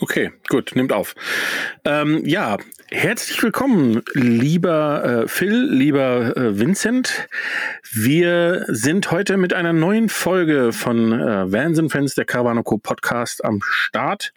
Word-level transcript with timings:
Okay, 0.00 0.30
gut, 0.48 0.72
nimmt 0.76 0.92
auf. 0.92 1.16
Ähm, 1.84 2.24
ja, 2.24 2.56
herzlich 2.88 3.42
willkommen, 3.42 4.02
lieber 4.14 5.24
äh, 5.24 5.28
Phil, 5.28 5.68
lieber 5.72 6.36
äh, 6.36 6.56
Vincent. 6.56 7.26
Wir 7.90 8.64
sind 8.68 9.10
heute 9.10 9.36
mit 9.38 9.52
einer 9.52 9.72
neuen 9.72 10.08
Folge 10.08 10.72
von 10.72 11.12
äh, 11.12 11.50
Vans 11.50 11.80
Friends, 11.90 12.14
der 12.14 12.26
Caravano 12.26 12.62
Podcast 12.62 13.44
am 13.44 13.58
Start 13.60 14.32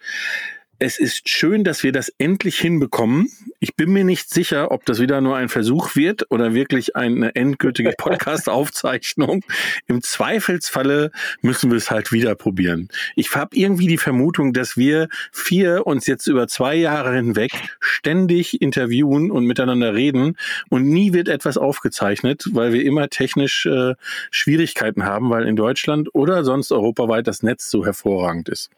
es 0.82 0.98
ist 0.98 1.30
schön, 1.30 1.64
dass 1.64 1.84
wir 1.84 1.92
das 1.92 2.10
endlich 2.18 2.58
hinbekommen. 2.58 3.32
Ich 3.60 3.76
bin 3.76 3.94
mir 3.94 4.04
nicht 4.04 4.32
sicher, 4.32 4.72
ob 4.72 4.84
das 4.88 5.00
wieder 5.00 5.22
nur 5.22 5.36
ein 5.36 5.48
Versuch 5.48 5.96
wird 5.96 6.32
oder 6.32 6.56
wirklich 6.56 6.96
eine 6.96 7.36
endgültige 7.36 7.92
Podcast-Aufzeichnung. 8.00 9.46
Im 9.86 10.02
Zweifelsfalle 10.02 11.12
müssen 11.44 11.70
wir 11.70 11.78
es 11.78 11.92
halt 11.92 12.12
wieder 12.12 12.34
probieren. 12.34 12.90
Ich 13.16 13.36
habe 13.36 13.56
irgendwie 13.56 13.86
die 13.86 14.00
Vermutung, 14.00 14.54
dass 14.54 14.76
wir 14.76 15.08
vier 15.32 15.86
uns 15.86 16.08
jetzt 16.08 16.26
über 16.26 16.48
zwei 16.48 16.74
Jahre 16.74 17.14
hinweg 17.14 17.52
ständig 17.80 18.60
interviewen 18.60 19.30
und 19.30 19.46
miteinander 19.46 19.94
reden 19.94 20.36
und 20.70 20.90
nie 20.90 21.14
wird 21.14 21.30
etwas 21.30 21.58
aufgezeichnet, 21.58 22.46
weil 22.54 22.74
wir 22.74 22.84
immer 22.84 23.08
technisch 23.10 23.68
äh, 23.68 23.94
Schwierigkeiten 24.32 25.06
haben, 25.06 25.30
weil 25.30 25.48
in 25.48 25.56
Deutschland 25.56 26.10
oder 26.16 26.44
sonst 26.44 26.72
europaweit 26.72 27.28
das 27.28 27.44
Netz 27.44 27.70
so 27.70 27.86
hervorragend 27.86 28.50
ist. 28.50 28.72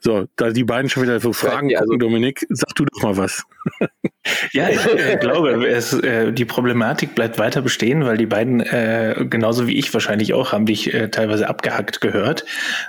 So, 0.00 0.26
da 0.36 0.50
die 0.50 0.64
beiden 0.64 0.88
schon 0.88 1.02
wieder 1.02 1.18
so 1.18 1.32
Fragen 1.32 1.70
ja, 1.70 1.80
also, 1.80 1.92
gucken, 1.92 2.00
Dominik, 2.00 2.46
sag 2.50 2.74
du 2.76 2.84
doch 2.84 3.02
mal 3.02 3.16
was. 3.16 3.42
ja, 4.52 4.68
ich 4.68 4.86
äh, 4.86 5.16
glaube, 5.16 5.66
es, 5.66 5.92
äh, 5.92 6.32
die 6.32 6.44
Problematik 6.44 7.16
bleibt 7.16 7.38
weiter 7.38 7.62
bestehen, 7.62 8.04
weil 8.04 8.16
die 8.16 8.26
beiden, 8.26 8.60
äh, 8.60 9.26
genauso 9.28 9.66
wie 9.66 9.76
ich 9.76 9.92
wahrscheinlich 9.92 10.34
auch, 10.34 10.52
haben 10.52 10.66
dich 10.66 10.94
äh, 10.94 11.08
teilweise 11.10 11.48
abgehackt 11.48 12.00
gehört. 12.00 12.44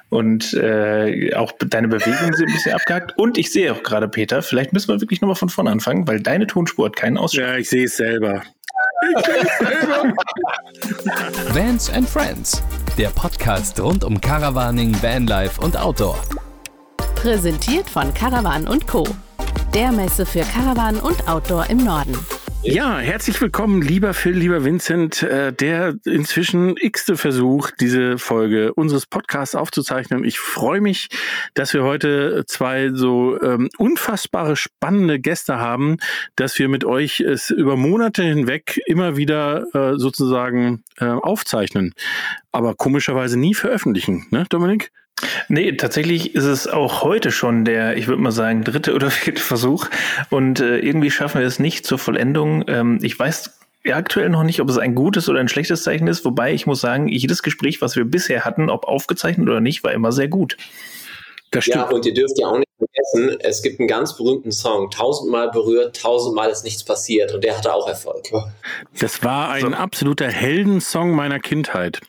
Und 0.09 0.54
äh, 0.54 1.34
auch 1.34 1.52
deine 1.57 1.88
Bewegungen 1.88 2.34
sind 2.34 2.48
ein 2.48 2.54
bisschen 2.54 2.73
abgehackt. 2.73 3.18
Und 3.18 3.40
ich 3.40 3.52
sehe 3.52 3.73
auch 3.73 3.81
gerade, 3.81 4.07
Peter, 4.07 4.43
vielleicht 4.43 4.73
müssen 4.73 4.90
wir 4.90 5.02
wirklich 5.02 5.21
nochmal 5.21 5.35
von 5.35 5.49
vorne 5.49 5.71
anfangen, 5.71 6.07
weil 6.07 6.20
deine 6.20 6.45
Tonspur 6.45 6.85
hat 6.85 6.95
keinen 6.95 7.18
Ausschlag. 7.18 7.48
Ja, 7.48 7.57
ich 7.57 7.70
sehe 7.70 7.85
es 7.85 7.98
selber. 7.98 8.43
Vans 11.54 11.90
and 11.90 12.07
Friends, 12.07 12.62
der 12.98 13.10
Podcast 13.10 13.79
rund 13.79 14.04
um 14.04 14.20
Caravaning, 14.20 15.01
Vanlife 15.01 15.60
und 15.62 15.77
Outdoor. 15.77 16.20
Präsentiert 17.21 17.89
von 17.89 18.13
Caravan 18.13 18.65
Co. 18.87 19.05
Der 19.73 19.91
Messe 19.91 20.25
für 20.25 20.39
Caravan 20.39 20.95
und 21.01 21.27
Outdoor 21.27 21.70
im 21.70 21.84
Norden. 21.84 22.17
Ja, 22.63 22.98
herzlich 22.98 23.41
willkommen, 23.41 23.81
lieber 23.81 24.13
Phil, 24.13 24.37
lieber 24.37 24.63
Vincent, 24.63 25.21
äh, 25.23 25.51
der 25.51 25.95
inzwischen 26.05 26.77
x-te 26.77 27.17
Versuch, 27.17 27.71
diese 27.77 28.17
Folge 28.17 28.73
unseres 28.73 29.05
Podcasts 29.05 29.53
aufzuzeichnen. 29.53 30.23
Ich 30.23 30.39
freue 30.39 30.79
mich, 30.79 31.09
dass 31.55 31.73
wir 31.73 31.84
heute 31.84 32.45
zwei 32.48 32.91
so 32.93 33.41
ähm, 33.41 33.67
unfassbare 33.77 34.55
spannende 34.55 35.20
Gäste 35.20 35.59
haben, 35.59 35.98
dass 36.37 36.57
wir 36.57 36.70
mit 36.70 36.85
euch 36.85 37.20
es 37.20 37.49
über 37.49 37.76
Monate 37.76 38.23
hinweg 38.23 38.79
immer 38.85 39.17
wieder 39.17 39.65
äh, 39.73 39.98
sozusagen 39.98 40.85
äh, 40.99 41.05
aufzeichnen, 41.05 41.93
aber 42.54 42.76
komischerweise 42.76 43.37
nie 43.37 43.55
veröffentlichen, 43.55 44.26
ne, 44.31 44.45
Dominik? 44.49 44.93
Nee, 45.48 45.73
tatsächlich 45.73 46.35
ist 46.35 46.45
es 46.45 46.67
auch 46.67 47.03
heute 47.03 47.31
schon 47.31 47.65
der, 47.65 47.98
ich 47.98 48.07
würde 48.07 48.21
mal 48.21 48.31
sagen, 48.31 48.63
dritte 48.63 48.93
oder 48.95 49.12
vierte 49.12 49.41
Versuch. 49.41 49.87
Und 50.29 50.59
äh, 50.59 50.79
irgendwie 50.79 51.11
schaffen 51.11 51.39
wir 51.39 51.48
es 51.48 51.59
nicht 51.59 51.85
zur 51.85 51.98
Vollendung. 51.98 52.65
Ähm, 52.67 52.99
ich 53.01 53.17
weiß 53.17 53.59
aktuell 53.91 54.29
noch 54.29 54.43
nicht, 54.43 54.61
ob 54.61 54.70
es 54.70 54.77
ein 54.77 54.95
gutes 54.95 55.29
oder 55.29 55.39
ein 55.39 55.48
schlechtes 55.48 55.84
Zeichen 55.84 56.07
ist. 56.07 56.26
Wobei 56.26 56.53
ich 56.53 56.65
muss 56.65 56.81
sagen, 56.81 57.07
jedes 57.07 57.43
Gespräch, 57.43 57.81
was 57.81 57.95
wir 57.95 58.05
bisher 58.05 58.45
hatten, 58.45 58.70
ob 58.70 58.85
aufgezeichnet 58.85 59.48
oder 59.48 59.61
nicht, 59.61 59.84
war 59.84 59.93
immer 59.93 60.11
sehr 60.11 60.27
gut. 60.27 60.57
Das 61.51 61.63
stimmt. 61.63 61.77
Ja, 61.77 61.89
und 61.89 62.05
ihr 62.05 62.13
dürft 62.13 62.37
ja 62.39 62.48
auch 62.48 62.57
nicht 62.57 62.68
vergessen, 62.80 63.40
es 63.41 63.62
gibt 63.62 63.80
einen 63.80 63.88
ganz 63.88 64.16
berühmten 64.16 64.52
Song, 64.52 64.90
tausendmal 64.90 65.52
berührt, 65.52 66.02
tausendmal 66.02 66.50
ist 66.50 66.63
nichts 66.63 66.84
passiert 66.84 67.34
und 67.34 67.44
der 67.44 67.58
hatte 67.58 67.74
auch 67.74 67.88
Erfolg. 67.88 68.31
Das 69.00 69.24
war 69.24 69.50
ein 69.50 69.62
so. 69.62 69.68
absoluter 69.68 70.28
Heldensong 70.28 71.12
meiner 71.12 71.39
Kindheit. 71.39 72.00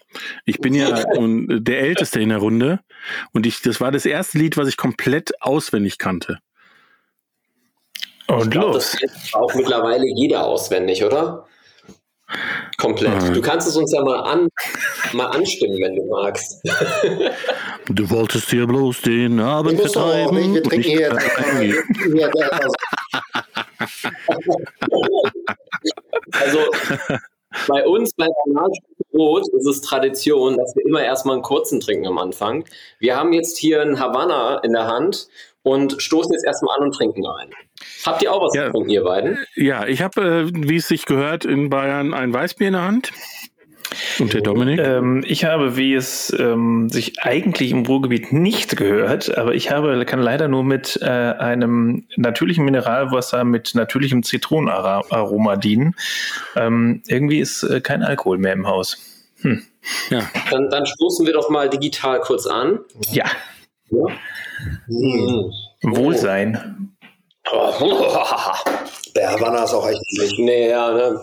Ich 0.46 0.60
bin 0.60 0.74
ja 0.74 1.04
der 1.18 1.80
Älteste 1.80 2.20
in 2.20 2.30
der 2.30 2.38
Runde 2.38 2.80
und 3.32 3.46
ich, 3.46 3.60
das 3.62 3.80
war 3.80 3.90
das 3.90 4.06
erste 4.06 4.38
Lied, 4.38 4.56
was 4.56 4.68
ich 4.68 4.76
komplett 4.76 5.32
auswendig 5.42 5.98
kannte. 5.98 6.38
Und 8.28 8.50
glaub, 8.50 8.74
los. 8.74 8.96
Das 9.00 9.34
auch 9.34 9.52
mittlerweile 9.54 10.04
jeder 10.06 10.46
auswendig, 10.46 11.04
oder? 11.04 11.46
Komplett. 12.76 13.22
Mhm. 13.22 13.34
Du 13.34 13.40
kannst 13.40 13.68
es 13.68 13.76
uns 13.76 13.92
ja 13.92 14.02
mal, 14.02 14.20
an, 14.20 14.48
mal 15.12 15.26
anstimmen, 15.26 15.78
wenn 15.80 15.96
du 15.96 16.06
magst. 16.06 16.62
Du 17.88 18.08
wolltest 18.10 18.52
dir 18.52 18.66
bloß 18.66 19.02
den 19.02 19.40
Abend 19.40 19.80
vertreiben. 19.80 20.36
Auch, 20.36 20.54
wir 20.54 20.62
trinken 20.62 20.90
hier. 20.90 21.18
also 26.32 26.58
bei 27.66 27.86
uns 27.86 28.14
bei 28.14 28.26
Brot 29.12 29.48
ist 29.52 29.66
es 29.66 29.80
Tradition, 29.80 30.56
dass 30.56 30.74
wir 30.76 30.86
immer 30.86 31.02
erstmal 31.02 31.34
einen 31.34 31.42
kurzen 31.42 31.80
trinken 31.80 32.06
am 32.06 32.18
Anfang. 32.18 32.64
Wir 32.98 33.16
haben 33.16 33.32
jetzt 33.32 33.58
hier 33.58 33.82
einen 33.82 33.98
Havanna 33.98 34.58
in 34.58 34.72
der 34.72 34.86
Hand 34.86 35.28
und 35.62 36.00
stoßen 36.00 36.32
jetzt 36.32 36.44
erstmal 36.44 36.76
an 36.78 36.84
und 36.84 36.94
trinken 36.94 37.26
ein. 37.26 37.50
Habt 38.04 38.22
ihr 38.22 38.32
auch 38.32 38.42
was 38.42 38.54
ja, 38.54 38.66
getrunken, 38.66 38.90
ihr 38.90 39.04
beiden? 39.04 39.38
Ja, 39.54 39.86
ich 39.86 40.02
habe, 40.02 40.20
äh, 40.20 40.50
wie 40.52 40.76
es 40.76 40.88
sich 40.88 41.06
gehört, 41.06 41.44
in 41.44 41.70
Bayern 41.70 42.14
ein 42.14 42.32
Weißbier 42.32 42.68
in 42.68 42.74
der 42.74 42.82
Hand. 42.82 43.12
Und 44.18 44.32
der 44.32 44.40
Dominik? 44.40 44.78
Ähm, 44.78 45.24
ich 45.26 45.44
habe, 45.44 45.76
wie 45.76 45.94
es 45.94 46.34
ähm, 46.38 46.88
sich 46.90 47.20
eigentlich 47.22 47.72
im 47.72 47.84
Ruhrgebiet 47.84 48.32
nicht 48.32 48.76
gehört, 48.76 49.36
aber 49.36 49.54
ich 49.54 49.70
habe, 49.70 50.04
kann 50.04 50.20
leider 50.20 50.48
nur 50.48 50.62
mit 50.62 50.98
äh, 51.02 51.06
einem 51.06 52.06
natürlichen 52.16 52.64
Mineralwasser 52.64 53.44
mit 53.44 53.74
natürlichem 53.74 54.22
Zitronenaroma 54.22 55.56
dienen. 55.56 55.96
Ähm, 56.54 57.02
irgendwie 57.08 57.40
ist 57.40 57.62
äh, 57.64 57.80
kein 57.80 58.02
Alkohol 58.02 58.38
mehr 58.38 58.52
im 58.52 58.66
Haus. 58.66 58.98
Hm. 59.40 59.62
Ja. 60.10 60.20
Dann, 60.50 60.68
dann 60.68 60.86
stoßen 60.86 61.26
wir 61.26 61.32
doch 61.32 61.50
mal 61.50 61.68
digital 61.68 62.20
kurz 62.20 62.46
an. 62.46 62.80
Ja. 63.10 63.24
ja. 63.90 64.04
Mhm. 64.86 65.52
Wohlsein. 65.82 66.89
Der 69.16 69.32
Havanna 69.32 69.64
ist 69.64 69.74
auch 69.74 69.88
echt 69.88 70.00
nicht. 70.18 70.38
Nee, 70.38 70.70
ja, 70.70 70.92
ne? 70.92 71.20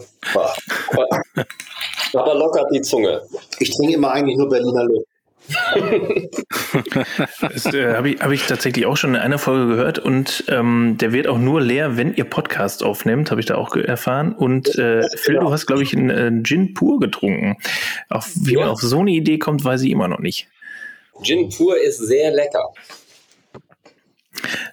Aber 2.14 2.36
lockert 2.36 2.68
die 2.74 2.82
Zunge. 2.82 3.22
Ich 3.60 3.72
trinke 3.72 3.94
immer 3.94 4.12
eigentlich 4.12 4.38
nur 4.38 4.50
Berliner 4.50 4.84
Luft. 4.84 5.08
das 7.40 7.66
äh, 7.74 7.94
habe 7.94 8.10
ich, 8.10 8.20
hab 8.20 8.32
ich 8.32 8.46
tatsächlich 8.48 8.86
auch 8.86 8.98
schon 8.98 9.12
in 9.16 9.22
einer 9.22 9.38
Folge 9.38 9.68
gehört 9.68 9.98
und 10.00 10.44
ähm, 10.50 10.98
der 11.00 11.14
wird 11.14 11.28
auch 11.28 11.38
nur 11.38 11.62
leer, 11.62 11.96
wenn 11.96 12.14
ihr 12.16 12.26
Podcast 12.26 12.84
aufnehmt, 12.84 13.32
habe 13.32 13.40
ich 13.40 13.46
da 13.46 13.56
auch 13.56 13.74
erfahren. 13.76 14.34
Und 14.34 14.76
äh, 14.78 15.08
Phil, 15.16 15.36
du 15.36 15.50
hast, 15.50 15.66
glaube 15.66 15.84
ich, 15.84 15.96
einen 15.96 16.10
äh, 16.10 16.44
Gin 16.44 16.74
pur 16.74 17.00
getrunken. 17.00 17.56
Auf, 18.10 18.30
wie 18.36 18.56
ja. 18.56 18.62
man 18.62 18.70
auf 18.70 18.82
so 18.82 19.00
eine 19.00 19.12
Idee 19.12 19.38
kommt, 19.38 19.64
weiß 19.64 19.84
ich 19.84 19.92
immer 19.92 20.10
noch 20.10 20.20
nicht. 20.20 20.48
Gin 21.24 21.50
pur 21.50 21.80
ist 21.80 22.00
sehr 22.00 22.32
lecker. 22.32 22.74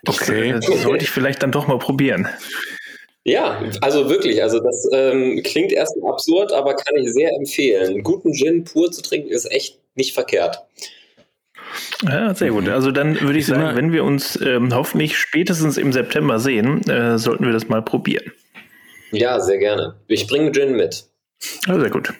Okay. 0.07 0.53
Das 0.53 0.67
sollte 0.83 1.05
ich 1.05 1.11
vielleicht 1.11 1.43
dann 1.43 1.53
doch 1.53 1.67
mal 1.67 1.79
probieren. 1.79 2.29
Ja, 3.25 3.63
also 3.81 4.11
wirklich, 4.11 4.43
also 4.43 4.61
das 4.61 4.87
ähm, 4.93 5.43
klingt 5.43 5.73
erstmal 5.73 6.13
absurd, 6.13 6.53
aber 6.53 6.75
kann 6.75 6.95
ich 6.97 7.11
sehr 7.13 7.31
empfehlen. 7.39 8.03
Guten 8.03 8.35
Gin 8.35 8.65
pur 8.65 8.93
zu 8.93 9.01
trinken 9.01 9.31
ist 9.31 9.51
echt 9.51 9.79
nicht 9.95 10.13
verkehrt. 10.13 10.63
Ja, 12.03 12.35
sehr 12.35 12.51
gut. 12.51 12.69
Also 12.69 12.91
dann 12.91 13.21
würde 13.21 13.39
ich 13.39 13.47
sagen, 13.47 13.77
wenn 13.77 13.93
wir 13.93 14.05
uns 14.05 14.39
ähm, 14.43 14.75
hoffentlich 14.75 15.17
spätestens 15.17 15.79
im 15.79 15.93
September 15.93 16.39
sehen, 16.39 16.83
äh, 16.89 17.19
sollten 17.19 17.47
wir 17.47 17.53
das 17.53 17.69
mal 17.69 17.83
probieren. 17.83 18.31
Ja, 19.11 19.41
sehr 19.41 19.59
gerne. 19.59 19.95
Ich 20.07 20.27
bringe 20.27 20.53
Gin 20.53 20.77
mit. 20.77 21.05
Ja, 21.67 21.79
sehr 21.79 21.91
gut. 21.91 22.13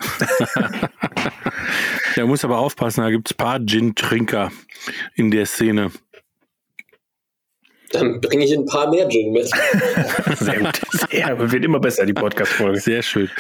ja, 2.17 2.27
muss 2.27 2.45
aber 2.45 2.59
aufpassen, 2.59 3.03
da 3.03 3.11
gibt 3.11 3.29
es 3.29 3.35
ein 3.35 3.37
paar 3.37 3.61
Gin-Trinker 3.65 4.51
in 5.15 5.31
der 5.31 5.47
Szene. 5.47 5.91
Dann 7.95 8.21
bringe 8.21 8.45
ich 8.45 8.53
ein 8.53 8.67
paar 8.67 8.91
mehr 8.91 9.09
Gin 9.09 9.33
mit. 9.33 9.49
Sehr 10.39 10.59
gut. 10.59 10.81
Sehr, 11.11 11.53
wird 11.53 11.65
immer 11.65 11.81
besser, 11.81 12.05
die 12.07 12.13
Podcast-Folge. 12.13 12.81
Sehr 12.81 13.03
schön. 13.03 13.31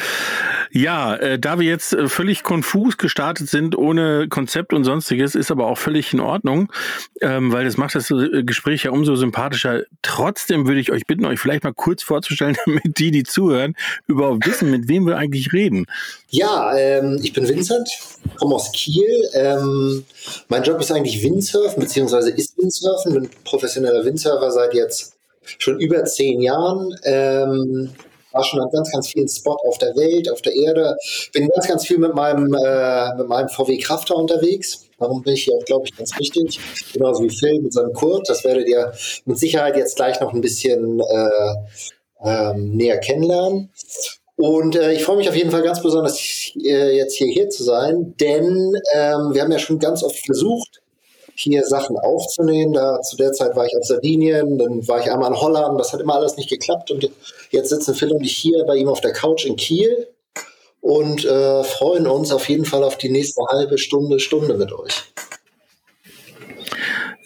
Ja, 0.70 1.14
äh, 1.16 1.38
da 1.38 1.58
wir 1.58 1.66
jetzt 1.66 1.92
äh, 1.92 2.08
völlig 2.08 2.42
konfus 2.42 2.96
gestartet 2.96 3.48
sind, 3.48 3.76
ohne 3.76 4.28
Konzept 4.28 4.72
und 4.72 4.84
sonstiges, 4.84 5.34
ist 5.34 5.50
aber 5.50 5.66
auch 5.66 5.78
völlig 5.78 6.12
in 6.12 6.20
Ordnung, 6.20 6.72
ähm, 7.20 7.52
weil 7.52 7.64
das 7.64 7.76
macht 7.76 7.94
das 7.94 8.10
äh, 8.10 8.42
Gespräch 8.44 8.84
ja 8.84 8.90
umso 8.90 9.16
sympathischer. 9.16 9.82
Trotzdem 10.02 10.66
würde 10.66 10.80
ich 10.80 10.92
euch 10.92 11.06
bitten, 11.06 11.26
euch 11.26 11.40
vielleicht 11.40 11.64
mal 11.64 11.74
kurz 11.74 12.02
vorzustellen, 12.02 12.56
damit 12.66 12.98
die, 12.98 13.10
die 13.10 13.24
zuhören, 13.24 13.74
überhaupt 14.06 14.46
wissen, 14.46 14.70
mit 14.70 14.88
wem 14.88 15.06
wir 15.06 15.16
eigentlich 15.16 15.52
reden. 15.52 15.86
Ja, 16.28 16.76
ähm, 16.76 17.20
ich 17.22 17.32
bin 17.32 17.48
Vincent, 17.48 17.88
komme 18.38 18.54
aus 18.54 18.72
Kiel. 18.72 19.06
Ähm, 19.34 20.04
mein 20.48 20.62
Job 20.62 20.80
ist 20.80 20.90
eigentlich 20.90 21.22
Windsurfen, 21.22 21.80
beziehungsweise 21.82 22.30
ist 22.30 22.56
Windsurfen. 22.58 23.14
Bin 23.14 23.30
professioneller 23.44 24.04
Windsurfer 24.04 24.50
seit 24.50 24.74
jetzt 24.74 25.14
schon 25.58 25.78
über 25.78 26.04
zehn 26.04 26.40
Jahren. 26.40 26.94
Ähm, 27.04 27.90
war 28.34 28.44
schon 28.44 28.60
an 28.60 28.68
ganz, 28.70 28.90
ganz 28.90 29.08
vielen 29.08 29.28
Spots 29.28 29.64
auf 29.66 29.78
der 29.78 29.96
Welt, 29.96 30.30
auf 30.30 30.42
der 30.42 30.54
Erde. 30.54 30.96
Bin 31.32 31.48
ganz, 31.48 31.68
ganz 31.68 31.86
viel 31.86 31.98
mit 31.98 32.14
meinem, 32.14 32.52
äh, 32.52 33.14
mit 33.16 33.28
meinem 33.28 33.48
VW 33.48 33.78
Crafter 33.78 34.16
unterwegs. 34.16 34.86
Darum 34.98 35.22
bin 35.22 35.34
ich 35.34 35.44
hier 35.44 35.54
auch, 35.54 35.64
glaube 35.64 35.86
ich, 35.86 35.96
ganz 35.96 36.18
richtig. 36.18 36.58
Genauso 36.92 37.22
wie 37.22 37.30
Phil 37.30 37.60
mit 37.60 37.72
seinem 37.72 37.92
Kurt. 37.92 38.28
Das 38.28 38.44
werdet 38.44 38.68
ihr 38.68 38.92
mit 39.24 39.38
Sicherheit 39.38 39.76
jetzt 39.76 39.96
gleich 39.96 40.20
noch 40.20 40.32
ein 40.32 40.40
bisschen 40.40 41.00
äh, 41.00 41.54
ähm, 42.24 42.76
näher 42.76 42.98
kennenlernen. 42.98 43.70
Und 44.36 44.74
äh, 44.74 44.92
ich 44.92 45.04
freue 45.04 45.16
mich 45.16 45.28
auf 45.28 45.36
jeden 45.36 45.50
Fall 45.50 45.62
ganz 45.62 45.80
besonders, 45.80 46.18
äh, 46.56 46.96
jetzt 46.96 47.14
hier, 47.14 47.28
hier 47.28 47.50
zu 47.50 47.62
sein, 47.62 48.14
denn 48.18 48.72
ähm, 48.92 49.32
wir 49.32 49.42
haben 49.42 49.52
ja 49.52 49.60
schon 49.60 49.78
ganz 49.78 50.02
oft 50.02 50.18
versucht, 50.26 50.82
hier 51.34 51.64
Sachen 51.64 51.96
aufzunehmen. 51.96 52.72
Da, 52.72 53.00
zu 53.02 53.16
der 53.16 53.32
Zeit 53.32 53.56
war 53.56 53.66
ich 53.66 53.76
auf 53.76 53.84
Sardinien, 53.84 54.58
dann 54.58 54.86
war 54.86 55.00
ich 55.00 55.10
einmal 55.10 55.30
in 55.30 55.40
Holland, 55.40 55.78
das 55.78 55.92
hat 55.92 56.00
immer 56.00 56.14
alles 56.14 56.36
nicht 56.36 56.50
geklappt. 56.50 56.90
Und 56.90 57.08
jetzt 57.50 57.70
sitzen 57.70 57.94
Phil 57.94 58.12
und 58.12 58.22
ich 58.22 58.36
hier 58.36 58.64
bei 58.64 58.76
ihm 58.76 58.88
auf 58.88 59.00
der 59.00 59.12
Couch 59.12 59.44
in 59.44 59.56
Kiel 59.56 60.08
und 60.80 61.24
äh, 61.24 61.64
freuen 61.64 62.06
uns 62.06 62.30
auf 62.30 62.48
jeden 62.48 62.64
Fall 62.64 62.84
auf 62.84 62.98
die 62.98 63.08
nächste 63.08 63.42
halbe 63.50 63.78
Stunde, 63.78 64.20
Stunde 64.20 64.54
mit 64.54 64.72
euch. 64.72 65.04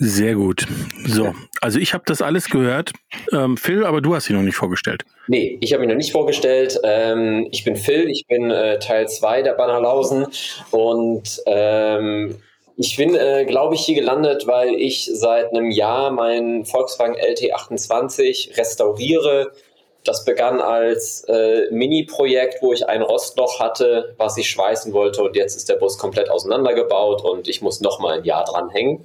Sehr 0.00 0.36
gut. 0.36 0.64
So, 1.06 1.34
also 1.60 1.80
ich 1.80 1.92
habe 1.92 2.04
das 2.06 2.22
alles 2.22 2.48
gehört. 2.50 2.92
Ähm, 3.32 3.56
Phil, 3.56 3.84
aber 3.84 4.00
du 4.00 4.14
hast 4.14 4.30
ihn 4.30 4.36
noch 4.36 4.42
nicht 4.42 4.54
vorgestellt. 4.54 5.04
Nee, 5.26 5.58
ich 5.60 5.72
habe 5.72 5.82
ihn 5.82 5.88
noch 5.88 5.96
nicht 5.96 6.12
vorgestellt. 6.12 6.78
Ähm, 6.84 7.48
ich 7.50 7.64
bin 7.64 7.74
Phil, 7.74 8.08
ich 8.08 8.24
bin 8.28 8.52
äh, 8.52 8.78
Teil 8.78 9.08
2 9.08 9.42
der 9.42 9.54
Bannerlausen 9.54 10.28
und 10.70 11.42
ähm, 11.46 12.36
ich 12.80 12.96
bin, 12.96 13.16
äh, 13.16 13.44
glaube 13.44 13.74
ich, 13.74 13.80
hier 13.80 13.96
gelandet, 13.96 14.46
weil 14.46 14.74
ich 14.74 15.10
seit 15.12 15.50
einem 15.50 15.72
Jahr 15.72 16.12
meinen 16.12 16.64
Volkswagen 16.64 17.16
LT28 17.16 18.56
restauriere. 18.56 19.50
Das 20.04 20.24
begann 20.24 20.60
als 20.60 21.24
äh, 21.24 21.68
Mini-Projekt, 21.72 22.62
wo 22.62 22.72
ich 22.72 22.88
ein 22.88 23.02
Rostloch 23.02 23.58
hatte, 23.58 24.14
was 24.16 24.36
ich 24.38 24.48
schweißen 24.48 24.92
wollte 24.92 25.24
und 25.24 25.34
jetzt 25.34 25.56
ist 25.56 25.68
der 25.68 25.74
Bus 25.74 25.98
komplett 25.98 26.30
auseinandergebaut 26.30 27.24
und 27.24 27.48
ich 27.48 27.62
muss 27.62 27.80
noch 27.80 27.98
mal 27.98 28.18
ein 28.18 28.24
Jahr 28.24 28.44
dranhängen. 28.44 29.04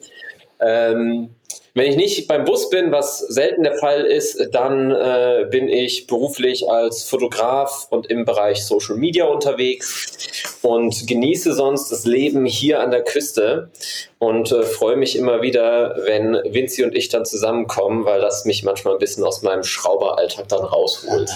Ähm, 0.59 1.33
wenn 1.75 1.89
ich 1.89 1.95
nicht 1.95 2.27
beim 2.27 2.45
Bus 2.45 2.69
bin, 2.69 2.91
was 2.91 3.17
selten 3.17 3.63
der 3.63 3.75
Fall 3.75 4.01
ist, 4.01 4.49
dann 4.51 4.91
äh, 4.91 5.47
bin 5.49 5.67
ich 5.69 6.05
beruflich 6.05 6.69
als 6.69 7.03
Fotograf 7.03 7.87
und 7.89 8.11
im 8.11 8.25
Bereich 8.25 8.63
Social 8.63 8.95
Media 8.95 9.25
unterwegs 9.25 10.59
und 10.61 11.07
genieße 11.07 11.53
sonst 11.53 11.89
das 11.89 12.05
Leben 12.05 12.45
hier 12.45 12.79
an 12.79 12.91
der 12.91 13.03
Küste 13.03 13.71
und 14.19 14.51
äh, 14.51 14.61
freue 14.61 14.97
mich 14.97 15.17
immer 15.17 15.41
wieder, 15.41 15.95
wenn 16.05 16.33
Vinci 16.45 16.83
und 16.83 16.95
ich 16.95 17.09
dann 17.09 17.25
zusammenkommen, 17.25 18.05
weil 18.05 18.21
das 18.21 18.45
mich 18.45 18.63
manchmal 18.63 18.93
ein 18.93 18.99
bisschen 18.99 19.23
aus 19.23 19.41
meinem 19.41 19.63
Schrauberalltag 19.63 20.47
dann 20.49 20.63
rausholt. 20.63 21.31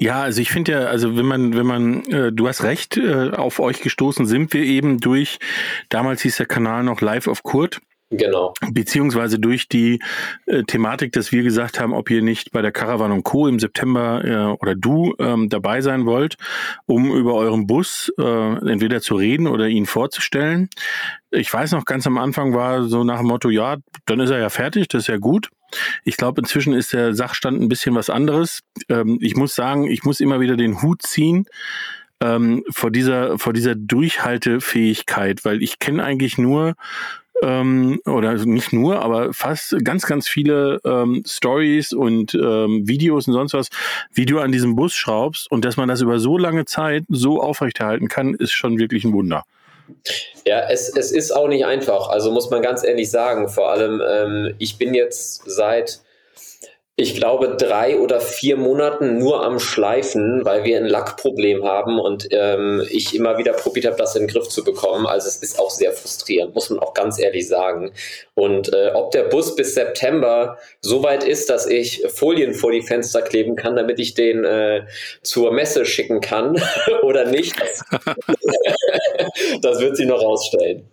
ja, 0.00 0.22
also 0.22 0.40
ich 0.40 0.50
finde 0.50 0.72
ja, 0.72 0.78
also 0.86 1.18
wenn 1.18 1.26
man, 1.26 1.54
wenn 1.54 1.66
man, 1.66 2.04
äh, 2.06 2.32
du 2.32 2.48
hast 2.48 2.62
recht, 2.62 2.96
äh, 2.96 3.30
auf 3.30 3.60
euch 3.60 3.82
gestoßen 3.82 4.24
sind 4.24 4.54
wir 4.54 4.62
eben 4.62 5.00
durch, 5.00 5.38
damals 5.90 6.22
hieß 6.22 6.38
der 6.38 6.46
Kanal 6.46 6.82
noch 6.82 7.02
Live 7.02 7.26
of 7.26 7.42
Kurt. 7.42 7.80
Genau. 8.10 8.54
Beziehungsweise 8.70 9.38
durch 9.38 9.68
die 9.68 10.00
äh, 10.46 10.62
Thematik, 10.62 11.12
dass 11.12 11.30
wir 11.30 11.42
gesagt 11.42 11.78
haben, 11.78 11.92
ob 11.92 12.10
ihr 12.10 12.22
nicht 12.22 12.52
bei 12.52 12.62
der 12.62 12.72
Caravan 12.72 13.12
und 13.12 13.22
Co. 13.22 13.46
im 13.46 13.58
September 13.58 14.24
äh, 14.24 14.56
oder 14.60 14.74
du 14.74 15.14
ähm, 15.18 15.50
dabei 15.50 15.82
sein 15.82 16.06
wollt, 16.06 16.36
um 16.86 17.14
über 17.14 17.34
euren 17.34 17.66
Bus 17.66 18.10
äh, 18.18 18.70
entweder 18.70 19.02
zu 19.02 19.16
reden 19.16 19.46
oder 19.46 19.68
ihn 19.68 19.84
vorzustellen. 19.84 20.70
Ich 21.30 21.52
weiß 21.52 21.72
noch, 21.72 21.84
ganz 21.84 22.06
am 22.06 22.16
Anfang 22.16 22.54
war 22.54 22.84
so 22.84 23.04
nach 23.04 23.18
dem 23.18 23.28
Motto, 23.28 23.50
ja, 23.50 23.76
dann 24.06 24.20
ist 24.20 24.30
er 24.30 24.38
ja 24.38 24.48
fertig, 24.48 24.88
das 24.88 25.02
ist 25.02 25.08
ja 25.08 25.18
gut. 25.18 25.50
Ich 26.02 26.16
glaube, 26.16 26.40
inzwischen 26.40 26.72
ist 26.72 26.94
der 26.94 27.14
Sachstand 27.14 27.60
ein 27.60 27.68
bisschen 27.68 27.94
was 27.94 28.08
anderes. 28.08 28.60
Ähm, 28.88 29.18
ich 29.20 29.36
muss 29.36 29.54
sagen, 29.54 29.86
ich 29.86 30.04
muss 30.04 30.20
immer 30.20 30.40
wieder 30.40 30.56
den 30.56 30.80
Hut 30.80 31.02
ziehen 31.02 31.44
ähm, 32.22 32.64
vor 32.70 32.90
dieser 32.90 33.38
vor 33.38 33.52
dieser 33.52 33.74
Durchhaltefähigkeit, 33.74 35.44
weil 35.44 35.62
ich 35.62 35.78
kenne 35.78 36.02
eigentlich 36.04 36.38
nur 36.38 36.74
ähm, 37.42 38.00
oder 38.06 38.34
nicht 38.44 38.72
nur, 38.72 39.00
aber 39.00 39.32
fast 39.32 39.76
ganz, 39.84 40.06
ganz 40.06 40.28
viele 40.28 40.80
ähm, 40.84 41.22
Stories 41.26 41.92
und 41.92 42.34
ähm, 42.34 42.86
Videos 42.86 43.26
und 43.28 43.34
sonst 43.34 43.54
was, 43.54 43.68
wie 44.12 44.26
du 44.26 44.40
an 44.40 44.52
diesem 44.52 44.76
Bus 44.76 44.94
schraubst 44.94 45.50
und 45.50 45.64
dass 45.64 45.76
man 45.76 45.88
das 45.88 46.00
über 46.00 46.18
so 46.18 46.38
lange 46.38 46.64
Zeit 46.64 47.04
so 47.08 47.40
aufrechterhalten 47.40 48.08
kann, 48.08 48.34
ist 48.34 48.52
schon 48.52 48.78
wirklich 48.78 49.04
ein 49.04 49.12
Wunder. 49.12 49.44
Ja, 50.44 50.68
es, 50.68 50.94
es 50.96 51.12
ist 51.12 51.30
auch 51.30 51.48
nicht 51.48 51.64
einfach. 51.64 52.08
Also 52.08 52.30
muss 52.30 52.50
man 52.50 52.62
ganz 52.62 52.84
ehrlich 52.84 53.10
sagen. 53.10 53.48
Vor 53.48 53.70
allem, 53.70 54.02
ähm, 54.06 54.54
ich 54.58 54.78
bin 54.78 54.94
jetzt 54.94 55.42
seit 55.46 56.00
ich 57.00 57.14
glaube, 57.14 57.54
drei 57.56 57.96
oder 57.96 58.20
vier 58.20 58.56
Monaten 58.56 59.18
nur 59.18 59.44
am 59.44 59.60
Schleifen, 59.60 60.44
weil 60.44 60.64
wir 60.64 60.78
ein 60.78 60.84
Lackproblem 60.84 61.64
haben 61.64 62.00
und 62.00 62.26
ähm, 62.32 62.84
ich 62.90 63.14
immer 63.14 63.38
wieder 63.38 63.52
probiert 63.52 63.86
habe, 63.86 63.96
das 63.96 64.16
in 64.16 64.22
den 64.22 64.28
Griff 64.28 64.48
zu 64.48 64.64
bekommen. 64.64 65.06
Also 65.06 65.28
es 65.28 65.36
ist 65.36 65.60
auch 65.60 65.70
sehr 65.70 65.92
frustrierend, 65.92 66.56
muss 66.56 66.70
man 66.70 66.80
auch 66.80 66.94
ganz 66.94 67.20
ehrlich 67.20 67.46
sagen. 67.46 67.92
Und 68.34 68.74
äh, 68.74 68.90
ob 68.94 69.12
der 69.12 69.22
Bus 69.22 69.54
bis 69.54 69.76
September 69.76 70.58
so 70.80 71.04
weit 71.04 71.22
ist, 71.22 71.48
dass 71.50 71.68
ich 71.68 72.02
Folien 72.08 72.52
vor 72.52 72.72
die 72.72 72.82
Fenster 72.82 73.22
kleben 73.22 73.54
kann, 73.54 73.76
damit 73.76 74.00
ich 74.00 74.14
den 74.14 74.44
äh, 74.44 74.82
zur 75.22 75.52
Messe 75.52 75.86
schicken 75.86 76.20
kann 76.20 76.60
oder 77.02 77.26
nicht, 77.26 77.54
das, 77.60 77.84
das 79.62 79.80
wird 79.80 79.96
sie 79.96 80.06
noch 80.06 80.20
rausstellen. 80.20 80.90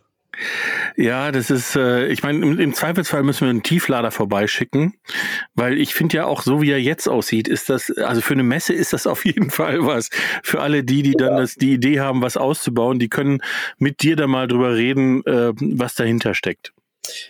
Ja, 0.98 1.32
das 1.32 1.50
ist, 1.50 1.76
äh, 1.76 2.08
ich 2.08 2.24
meine, 2.24 2.46
im, 2.46 2.60
im, 2.60 2.74
Zweifelsfall 2.74 3.24
müssen 3.24 3.42
wir 3.42 3.50
einen 3.50 3.64
Tieflader 3.64 4.12
vorbeischicken, 4.12 4.96
weil 5.54 5.80
ich 5.80 5.94
finde 5.94 6.18
ja 6.18 6.26
auch, 6.26 6.42
so 6.42 6.62
wie 6.62 6.72
er 6.72 6.82
jetzt 6.82 7.08
aussieht, 7.08 7.48
ist 7.48 7.70
das, 7.70 7.92
also 7.98 8.22
für 8.22 8.34
eine 8.34 8.44
Messe 8.44 8.74
ist 8.74 8.94
das 8.94 9.08
auf 9.08 9.26
jeden 9.26 9.50
Fall 9.52 9.86
was. 9.86 10.10
Für 10.44 10.62
alle 10.62 10.84
die, 10.84 11.04
die 11.04 11.14
dann 11.14 11.38
das, 11.38 11.56
die 11.56 11.74
Idee 11.74 12.00
haben, 12.00 12.22
was 12.22 12.38
auszubauen, 12.38 13.00
die 13.00 13.10
können 13.10 13.42
mit 13.78 14.02
dir 14.02 14.16
da 14.16 14.28
mal 14.28 14.48
drüber 14.48 14.76
reden, 14.76 15.26
äh, 15.26 15.54
was 15.56 15.96
dahinter 15.96 16.34
steckt. 16.34 16.74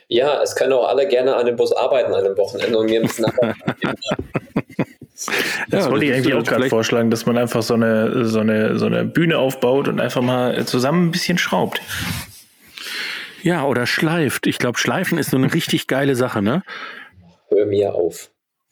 Ja, 0.07 0.41
es 0.41 0.55
können 0.55 0.73
auch 0.73 0.87
alle 0.87 1.07
gerne 1.07 1.35
an 1.35 1.45
dem 1.45 1.55
Bus 1.57 1.73
arbeiten 1.73 2.13
an 2.13 2.23
dem 2.23 2.37
Wochenende 2.37 2.77
und 2.77 2.85
mir 2.85 3.01
ein 3.01 3.07
bisschen 3.07 3.25
Das 5.69 5.85
ja, 5.85 5.91
wollte 5.91 6.05
ich 6.05 6.13
eigentlich 6.13 6.33
auch 6.33 6.43
gerade 6.43 6.67
vorschlagen, 6.67 7.09
dass 7.09 7.25
man 7.25 7.37
einfach 7.37 7.63
so 7.63 7.73
eine, 7.73 8.25
so, 8.25 8.39
eine, 8.39 8.77
so 8.77 8.85
eine 8.85 9.05
Bühne 9.05 9.37
aufbaut 9.37 9.87
und 9.87 10.01
einfach 10.01 10.21
mal 10.21 10.65
zusammen 10.65 11.07
ein 11.07 11.11
bisschen 11.11 11.37
schraubt. 11.37 11.81
Ja, 13.45 13.63
oder 13.63 13.85
schleift. 13.85 14.47
Ich 14.47 14.57
glaube, 14.57 14.79
Schleifen 14.79 15.19
ist 15.19 15.29
so 15.29 15.37
eine 15.37 15.53
richtig 15.53 15.85
geile 15.85 16.15
Sache, 16.15 16.41
ne? 16.41 16.63
Hör 17.49 17.67
mir 17.67 17.93
auf. 17.93 18.31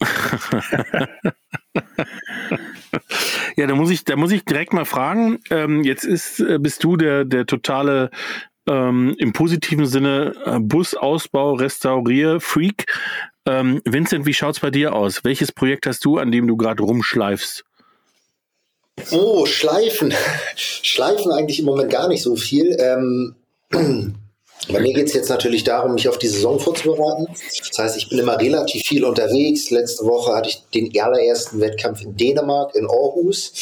ja, 3.56 3.68
da 3.68 3.76
muss 3.76 3.90
ich, 3.90 4.02
da 4.02 4.16
muss 4.16 4.32
ich 4.32 4.44
direkt 4.44 4.72
mal 4.72 4.84
fragen. 4.84 5.38
Ähm, 5.50 5.84
jetzt 5.84 6.02
ist, 6.02 6.40
äh, 6.40 6.58
bist 6.58 6.82
du 6.82 6.96
der, 6.96 7.24
der 7.24 7.46
totale 7.46 8.10
ähm, 8.68 9.14
im 9.16 9.32
positiven 9.32 9.86
Sinne 9.86 10.34
äh, 10.44 10.58
Busausbau, 10.58 11.52
Restaurier, 11.52 12.40
Freak. 12.40 12.86
Ähm, 13.46 13.80
Vincent, 13.84 14.26
wie 14.26 14.34
schaut's 14.34 14.58
bei 14.58 14.72
dir 14.72 14.92
aus? 14.92 15.22
Welches 15.22 15.52
Projekt 15.52 15.86
hast 15.86 16.04
du, 16.04 16.18
an 16.18 16.32
dem 16.32 16.48
du 16.48 16.56
gerade 16.56 16.82
rumschleifst? 16.82 17.64
Oh, 19.12 19.46
Schleifen. 19.46 20.12
Schleifen 20.56 21.30
eigentlich 21.30 21.60
im 21.60 21.66
Moment 21.66 21.92
gar 21.92 22.08
nicht 22.08 22.22
so 22.22 22.34
viel. 22.34 22.76
Ähm, 22.80 23.36
bei 24.72 24.80
mir 24.80 24.94
geht 24.94 25.08
es 25.08 25.14
jetzt 25.14 25.28
natürlich 25.28 25.64
darum, 25.64 25.94
mich 25.94 26.08
auf 26.08 26.18
die 26.18 26.28
Saison 26.28 26.58
vorzubereiten. 26.58 27.26
Das 27.68 27.78
heißt, 27.78 27.96
ich 27.96 28.08
bin 28.08 28.18
immer 28.18 28.38
relativ 28.38 28.82
viel 28.82 29.04
unterwegs. 29.04 29.70
Letzte 29.70 30.04
Woche 30.04 30.34
hatte 30.34 30.48
ich 30.48 30.62
den 30.72 30.90
allerersten 31.00 31.60
Wettkampf 31.60 32.02
in 32.02 32.16
Dänemark, 32.16 32.74
in 32.74 32.86
Aarhus. 32.86 33.52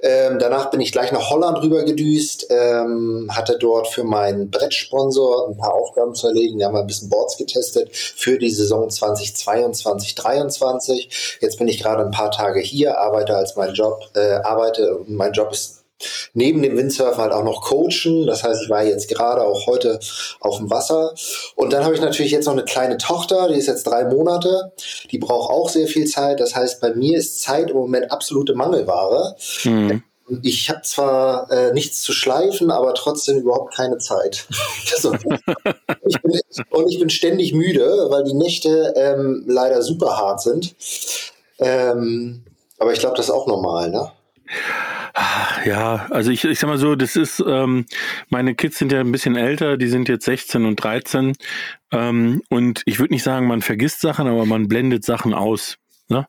Ähm, 0.00 0.38
danach 0.38 0.70
bin 0.70 0.80
ich 0.80 0.92
gleich 0.92 1.12
nach 1.12 1.30
Holland 1.30 1.62
rüber 1.62 1.82
gedüst, 1.84 2.48
ähm, 2.50 3.30
hatte 3.30 3.56
dort 3.58 3.88
für 3.88 4.04
meinen 4.04 4.50
Brettsponsor 4.50 5.48
ein 5.48 5.56
paar 5.56 5.72
Aufgaben 5.72 6.14
zu 6.14 6.26
erledigen. 6.26 6.58
Wir 6.58 6.66
haben 6.66 6.76
ein 6.76 6.86
bisschen 6.86 7.08
Boards 7.08 7.38
getestet 7.38 7.88
für 7.96 8.38
die 8.38 8.50
Saison 8.50 8.90
2022, 8.90 10.14
2023. 10.16 11.38
Jetzt 11.40 11.58
bin 11.58 11.68
ich 11.68 11.82
gerade 11.82 12.04
ein 12.04 12.10
paar 12.10 12.30
Tage 12.30 12.60
hier, 12.60 12.98
arbeite 12.98 13.34
als 13.34 13.56
mein 13.56 13.72
Job, 13.72 14.00
äh, 14.14 14.34
arbeite, 14.42 15.00
mein 15.06 15.32
Job 15.32 15.52
ist 15.52 15.83
neben 16.32 16.62
dem 16.62 16.76
Windsurfen 16.76 17.22
halt 17.22 17.32
auch 17.32 17.44
noch 17.44 17.62
coachen. 17.62 18.26
Das 18.26 18.42
heißt, 18.42 18.62
ich 18.64 18.70
war 18.70 18.84
jetzt 18.84 19.08
gerade 19.08 19.42
auch 19.42 19.66
heute 19.66 19.98
auf 20.40 20.58
dem 20.58 20.70
Wasser. 20.70 21.14
Und 21.54 21.72
dann 21.72 21.84
habe 21.84 21.94
ich 21.94 22.00
natürlich 22.00 22.32
jetzt 22.32 22.46
noch 22.46 22.52
eine 22.52 22.64
kleine 22.64 22.98
Tochter, 22.98 23.48
die 23.48 23.58
ist 23.58 23.66
jetzt 23.66 23.84
drei 23.84 24.04
Monate. 24.04 24.72
Die 25.10 25.18
braucht 25.18 25.50
auch 25.50 25.68
sehr 25.68 25.86
viel 25.86 26.06
Zeit. 26.06 26.40
Das 26.40 26.54
heißt, 26.54 26.80
bei 26.80 26.94
mir 26.94 27.18
ist 27.18 27.40
Zeit 27.40 27.70
im 27.70 27.76
Moment 27.76 28.10
absolute 28.10 28.54
Mangelware. 28.54 29.36
Mhm. 29.64 30.02
Ich 30.42 30.70
habe 30.70 30.80
zwar 30.82 31.50
äh, 31.50 31.72
nichts 31.74 32.02
zu 32.02 32.12
schleifen, 32.12 32.70
aber 32.70 32.94
trotzdem 32.94 33.38
überhaupt 33.38 33.74
keine 33.74 33.98
Zeit. 33.98 34.46
ich 36.06 36.22
bin, 36.22 36.40
und 36.70 36.88
ich 36.90 36.98
bin 36.98 37.10
ständig 37.10 37.52
müde, 37.52 38.06
weil 38.08 38.24
die 38.24 38.32
Nächte 38.32 38.94
ähm, 38.96 39.44
leider 39.46 39.82
super 39.82 40.16
hart 40.16 40.40
sind. 40.40 40.74
Ähm, 41.58 42.42
aber 42.78 42.92
ich 42.92 43.00
glaube, 43.00 43.16
das 43.16 43.26
ist 43.26 43.32
auch 43.32 43.46
normal, 43.46 43.90
ne? 43.90 44.12
Ja, 45.64 46.06
also 46.10 46.30
ich, 46.30 46.44
ich 46.44 46.58
sag 46.58 46.68
mal 46.68 46.78
so, 46.78 46.96
das 46.96 47.16
ist, 47.16 47.42
ähm, 47.46 47.86
meine 48.28 48.54
Kids 48.54 48.78
sind 48.78 48.90
ja 48.92 49.00
ein 49.00 49.12
bisschen 49.12 49.36
älter, 49.36 49.76
die 49.76 49.86
sind 49.86 50.08
jetzt 50.08 50.24
16 50.24 50.64
und 50.66 50.76
13. 50.76 51.34
Ähm, 51.92 52.42
und 52.50 52.82
ich 52.84 52.98
würde 52.98 53.14
nicht 53.14 53.22
sagen, 53.22 53.46
man 53.46 53.62
vergisst 53.62 54.00
Sachen, 54.00 54.26
aber 54.26 54.44
man 54.44 54.68
blendet 54.68 55.04
Sachen 55.04 55.32
aus. 55.32 55.78
Ne? 56.08 56.26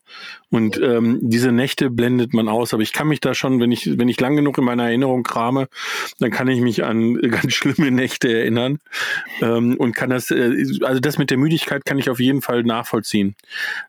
Und 0.48 0.80
ähm, 0.80 1.18
diese 1.20 1.52
Nächte 1.52 1.90
blendet 1.90 2.32
man 2.32 2.48
aus. 2.48 2.72
Aber 2.72 2.82
ich 2.82 2.94
kann 2.94 3.08
mich 3.08 3.20
da 3.20 3.34
schon, 3.34 3.60
wenn 3.60 3.72
ich, 3.72 3.98
wenn 3.98 4.08
ich 4.08 4.18
lang 4.18 4.34
genug 4.34 4.56
in 4.56 4.64
meiner 4.64 4.84
Erinnerung 4.84 5.22
krame, 5.22 5.68
dann 6.18 6.30
kann 6.30 6.48
ich 6.48 6.62
mich 6.62 6.82
an 6.82 7.14
ganz 7.30 7.52
schlimme 7.52 7.90
Nächte 7.90 8.32
erinnern. 8.32 8.78
Ähm, 9.42 9.76
und 9.76 9.94
kann 9.94 10.08
das, 10.08 10.30
äh, 10.30 10.64
also 10.82 11.00
das 11.00 11.18
mit 11.18 11.30
der 11.30 11.36
Müdigkeit 11.36 11.84
kann 11.84 11.98
ich 11.98 12.08
auf 12.08 12.20
jeden 12.20 12.40
Fall 12.40 12.62
nachvollziehen. 12.62 13.36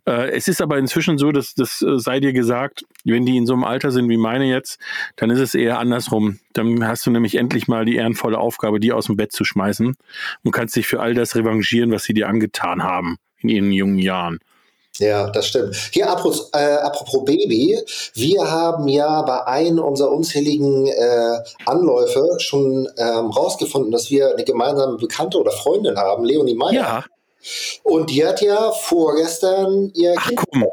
Äh, 0.06 0.32
es 0.32 0.50
ist 0.50 0.62
aber 0.62 0.77
inzwischen 0.77 1.17
so, 1.17 1.32
dass 1.32 1.56
das 1.56 1.82
äh, 1.82 2.00
sei 2.00 2.20
dir 2.20 2.34
gesagt, 2.34 2.86
wenn 3.06 3.25
die 3.25 3.38
in 3.38 3.46
so 3.46 3.53
einem 3.53 3.63
Alter 3.63 3.91
sind 3.91 4.10
wie 4.10 4.17
meine 4.17 4.46
jetzt, 4.46 4.82
dann 5.15 5.29
ist 5.29 5.39
es 5.39 5.56
eher 5.56 5.79
andersrum. 5.79 6.39
Dann 6.51 6.86
hast 6.86 7.06
du 7.06 7.12
nämlich 7.12 7.36
endlich 7.36 7.70
mal 7.70 7.86
die 7.86 7.96
ehrenvolle 7.96 8.39
Aufgabe, 8.39 8.82
die 8.82 8.91
aus 8.91 9.06
dem 9.06 9.15
Bett 9.15 9.32
zu 9.32 9.46
schmeißen 9.46 9.96
und 10.44 10.51
kannst 10.51 10.75
dich 10.75 10.88
für 10.88 11.00
all 11.00 11.13
das 11.13 11.36
revanchieren, 11.36 11.91
was 11.91 12.03
sie 12.03 12.13
dir 12.13 12.27
angetan 12.27 12.84
haben 12.84 13.17
in 13.39 13.50
ihren 13.50 13.72
jungen 13.72 14.00
Jahren. 14.00 14.39
Ja, 15.00 15.30
das 15.30 15.48
stimmt. 15.48 15.75
Hier, 15.92 16.10
apropos, 16.10 16.50
äh, 16.54 16.77
apropos 16.77 17.24
Baby, 17.25 17.80
wir 18.13 18.50
haben 18.50 18.88
ja 18.88 19.22
bei 19.22 19.46
einem 19.46 19.80
unserer 19.80 20.12
unzähligen 20.12 20.88
äh, 20.88 21.39
Anläufe 21.66 22.25
schon 22.39 22.89
ähm, 22.98 23.30
rausgefunden, 23.30 23.92
dass 23.92 24.10
wir 24.10 24.34
eine 24.34 24.44
gemeinsame 24.44 24.98
Bekannte 24.98 25.38
oder 25.38 25.51
Freundin 25.51 25.98
haben, 25.98 26.25
Leonie 26.25 26.56
Meyer. 26.56 26.74
Ja. 26.74 27.04
Und 27.84 28.10
die 28.10 28.25
hat 28.25 28.42
ja 28.42 28.72
vorgestern 28.72 29.92
ihr 29.94 30.16
Ach 30.18 30.27
Kind 30.27 30.42
komm. 30.51 30.63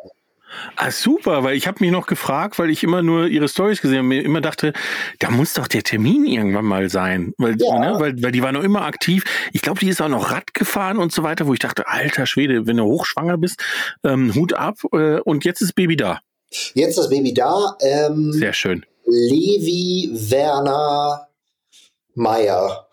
Ah, 0.76 0.90
super, 0.90 1.44
weil 1.44 1.56
ich 1.56 1.66
habe 1.66 1.78
mich 1.80 1.90
noch 1.90 2.06
gefragt, 2.06 2.58
weil 2.58 2.70
ich 2.70 2.82
immer 2.82 3.02
nur 3.02 3.26
ihre 3.26 3.48
Stories 3.48 3.80
gesehen 3.80 3.98
habe, 3.98 4.08
mir 4.08 4.22
immer 4.22 4.40
dachte, 4.40 4.72
da 5.18 5.30
muss 5.30 5.54
doch 5.54 5.66
der 5.68 5.82
Termin 5.82 6.24
irgendwann 6.26 6.64
mal 6.64 6.88
sein, 6.90 7.32
weil, 7.38 7.56
Ja. 7.60 7.78
ne, 7.78 8.00
weil, 8.00 8.22
weil 8.22 8.32
die 8.32 8.42
war 8.42 8.52
noch 8.52 8.62
immer 8.62 8.82
aktiv. 8.82 9.24
Ich 9.52 9.62
glaube, 9.62 9.80
die 9.80 9.88
ist 9.88 10.00
auch 10.02 10.08
noch 10.08 10.30
Rad 10.30 10.54
gefahren 10.54 10.98
und 10.98 11.12
so 11.12 11.22
weiter, 11.22 11.46
wo 11.46 11.52
ich 11.52 11.60
dachte, 11.60 11.88
alter 11.88 12.26
Schwede, 12.26 12.66
wenn 12.66 12.76
du 12.76 12.84
hochschwanger 12.84 13.38
bist, 13.38 13.62
ähm, 14.04 14.34
Hut 14.34 14.52
ab 14.52 14.76
äh, 14.92 15.20
und 15.20 15.44
jetzt 15.44 15.60
ist 15.60 15.74
Baby 15.74 15.96
da. 15.96 16.20
Jetzt 16.74 16.98
das 16.98 17.08
Baby 17.08 17.34
da. 17.34 17.76
Ähm, 17.80 18.32
Sehr 18.32 18.52
schön. 18.52 18.84
Levi 19.06 20.10
Werner 20.30 21.28
Meyer. 22.14 22.88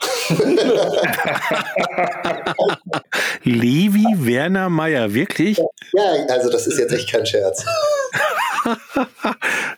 Levi 3.43 4.05
Werner 4.17 4.69
Meyer, 4.69 5.13
wirklich? 5.13 5.57
Ja, 5.93 6.03
also 6.29 6.49
das 6.49 6.67
ist 6.67 6.77
jetzt 6.79 6.93
echt 6.93 7.11
kein 7.11 7.25
Scherz. 7.25 7.65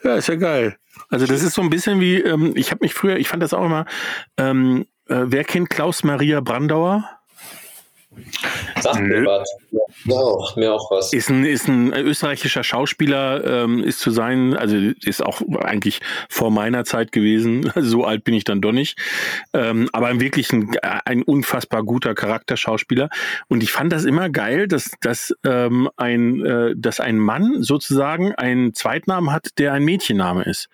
Ja, 0.03 0.15
ist 0.15 0.27
ja 0.27 0.35
geil. 0.35 0.75
Also 1.09 1.25
das 1.25 1.41
ist 1.41 1.53
so 1.53 1.62
ein 1.62 1.69
bisschen 1.69 2.01
wie, 2.01 2.17
ähm, 2.17 2.51
ich 2.57 2.71
habe 2.71 2.79
mich 2.81 2.93
früher, 2.93 3.15
ich 3.15 3.29
fand 3.29 3.41
das 3.41 3.53
auch 3.53 3.63
immer, 3.63 3.85
ähm, 4.38 4.85
äh, 5.07 5.23
wer 5.27 5.45
kennt 5.45 5.69
Klaus 5.69 6.03
Maria 6.03 6.41
Brandauer? 6.41 7.09
Sagt 8.82 9.01
mir 9.01 9.25
was. 9.25 9.50
Genau. 10.03 10.39
Macht 10.39 10.58
mir 10.58 10.74
auch 10.74 10.91
was. 10.91 11.13
Ist 11.13 11.29
ein, 11.29 11.46
ist 11.46 11.67
ein 11.67 11.93
österreichischer 11.93 12.63
Schauspieler, 12.63 13.63
ähm, 13.63 13.84
ist 13.84 14.00
zu 14.00 14.12
sein, 14.12 14.55
also 14.55 14.75
ist 14.75 15.24
auch 15.24 15.41
eigentlich 15.62 16.01
vor 16.29 16.51
meiner 16.51 16.86
Zeit 16.86 17.12
gewesen. 17.12 17.72
So 17.93 18.05
alt 18.05 18.24
bin 18.24 18.34
ich 18.34 18.43
dann 18.43 18.62
doch 18.62 18.72
nicht. 18.72 18.98
Ähm, 19.53 19.89
aber 19.93 20.20
wirklich 20.20 20.51
ein, 20.51 20.75
ein 20.82 21.22
unfassbar 21.22 21.84
guter 21.84 22.15
Charakterschauspieler. 22.15 23.10
Und 23.50 23.62
ich 23.62 23.72
fand 23.72 23.91
das 23.91 24.05
immer 24.05 24.29
geil, 24.29 24.67
dass, 24.67 24.91
dass, 25.01 25.36
ähm, 25.43 25.89
ein, 25.98 26.43
äh, 26.46 26.74
dass 26.75 27.00
ein 27.00 27.20
Mann 27.20 27.62
sozusagen 27.62 28.34
einen 28.36 28.74
Zweitnamen 28.74 29.32
hat, 29.32 29.50
der 29.58 29.74
ein 29.74 29.84
Mädchenname 29.84 30.43
ist. 30.43 30.70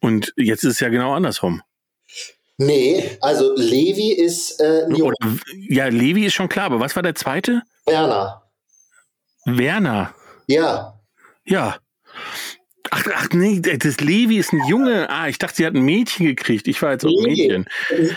Und 0.00 0.32
jetzt 0.36 0.64
ist 0.64 0.74
es 0.74 0.80
ja 0.80 0.88
genau 0.88 1.14
andersrum. 1.14 1.62
Nee, 2.56 3.18
also 3.20 3.52
Levi 3.56 4.12
ist 4.12 4.60
äh, 4.60 4.86
ja, 5.68 5.88
Levi 5.88 6.26
ist 6.26 6.34
schon 6.34 6.48
klar, 6.48 6.66
aber 6.66 6.78
was 6.78 6.94
war 6.94 7.02
der 7.02 7.16
zweite? 7.16 7.62
Werner. 7.86 8.42
Werner. 9.44 10.14
Ja. 10.46 10.94
Ja. 11.44 11.76
Ach, 12.90 13.04
ach 13.14 13.28
nee, 13.32 13.60
das 13.60 13.98
Levi 14.00 14.36
ist 14.38 14.52
ein 14.52 14.62
Junge. 14.68 15.10
Ah, 15.10 15.26
ich 15.28 15.38
dachte, 15.38 15.56
sie 15.56 15.66
hat 15.66 15.74
ein 15.74 15.82
Mädchen 15.82 16.26
gekriegt. 16.26 16.68
Ich 16.68 16.80
war 16.80 16.92
jetzt 16.92 17.04
auch 17.04 17.10
Nee. 17.10 17.34
Mädchen. 17.34 17.66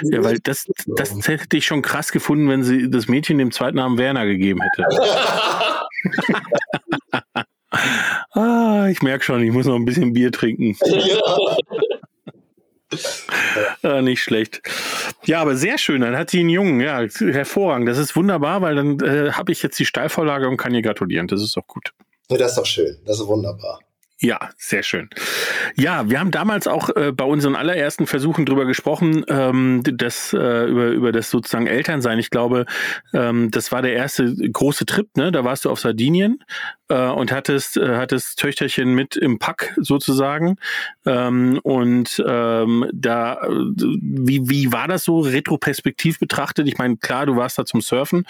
Ja, 0.03 0.23
weil 0.23 0.39
das, 0.39 0.67
das 0.97 1.15
hätte 1.27 1.57
ich 1.57 1.65
schon 1.65 1.81
krass 1.81 2.11
gefunden, 2.11 2.47
wenn 2.49 2.63
sie 2.63 2.89
das 2.89 3.07
Mädchen 3.07 3.39
dem 3.39 3.51
zweiten 3.51 3.77
Namen 3.77 3.97
Werner 3.97 4.25
gegeben 4.25 4.61
hätte. 4.61 4.85
ah, 8.33 8.87
ich 8.89 9.01
merke 9.01 9.23
schon, 9.23 9.41
ich 9.41 9.51
muss 9.51 9.65
noch 9.65 9.75
ein 9.75 9.85
bisschen 9.85 10.13
Bier 10.13 10.31
trinken. 10.31 10.77
Ah, 13.81 14.01
nicht 14.01 14.21
schlecht. 14.21 14.61
Ja, 15.25 15.41
aber 15.41 15.55
sehr 15.55 15.77
schön. 15.77 16.01
Dann 16.01 16.17
hat 16.17 16.29
sie 16.29 16.39
einen 16.39 16.49
Jungen. 16.49 16.79
Ja, 16.79 17.01
hervorragend. 17.01 17.87
Das 17.87 17.97
ist 17.97 18.15
wunderbar, 18.15 18.61
weil 18.61 18.75
dann 18.75 18.99
äh, 19.01 19.31
habe 19.31 19.51
ich 19.51 19.61
jetzt 19.61 19.77
die 19.79 19.85
Steilvorlage 19.85 20.47
und 20.47 20.57
kann 20.57 20.73
ihr 20.73 20.81
gratulieren. 20.81 21.27
Das 21.27 21.41
ist 21.41 21.57
auch 21.57 21.67
gut. 21.67 21.91
Ja, 22.29 22.37
Das 22.37 22.51
ist 22.51 22.57
doch 22.57 22.65
schön. 22.65 22.97
Das 23.05 23.19
ist 23.19 23.27
wunderbar. 23.27 23.79
Ja, 24.19 24.49
sehr 24.57 24.81
schön. 24.81 25.09
Ja, 25.75 26.09
wir 26.09 26.19
haben 26.19 26.31
damals 26.31 26.67
auch 26.67 26.89
äh, 26.95 27.11
bei 27.11 27.23
unseren 27.23 27.55
allerersten 27.55 28.07
Versuchen 28.07 28.47
drüber 28.47 28.65
gesprochen, 28.65 29.23
ähm, 29.27 29.83
das, 29.83 30.33
äh, 30.33 30.65
über, 30.65 30.87
über 30.87 31.11
das 31.11 31.29
sozusagen 31.29 31.67
Elternsein. 31.67 32.17
Ich 32.17 32.31
glaube, 32.31 32.65
ähm, 33.13 33.51
das 33.51 33.71
war 33.71 33.83
der 33.83 33.93
erste 33.93 34.33
große 34.33 34.87
Trip, 34.87 35.15
ne? 35.17 35.31
Da 35.31 35.43
warst 35.43 35.65
du 35.65 35.69
auf 35.69 35.79
Sardinien 35.79 36.43
äh, 36.89 37.07
und 37.09 37.31
hattest, 37.31 37.77
äh, 37.77 37.97
hattest 37.97 38.39
Töchterchen 38.39 38.93
mit 38.95 39.15
im 39.15 39.39
Pack 39.39 39.75
sozusagen. 39.77 40.55
Ähm, 41.05 41.59
und 41.63 42.23
ähm, 42.25 42.89
da, 42.93 43.35
äh, 43.35 43.49
wie, 44.01 44.49
wie 44.49 44.71
war 44.71 44.87
das 44.87 45.03
so 45.03 45.19
retroperspektiv 45.19 46.19
betrachtet? 46.19 46.67
Ich 46.67 46.77
meine, 46.77 46.97
klar, 46.97 47.25
du 47.25 47.35
warst 47.35 47.59
da 47.59 47.65
zum 47.65 47.81
Surfen, 47.81 48.25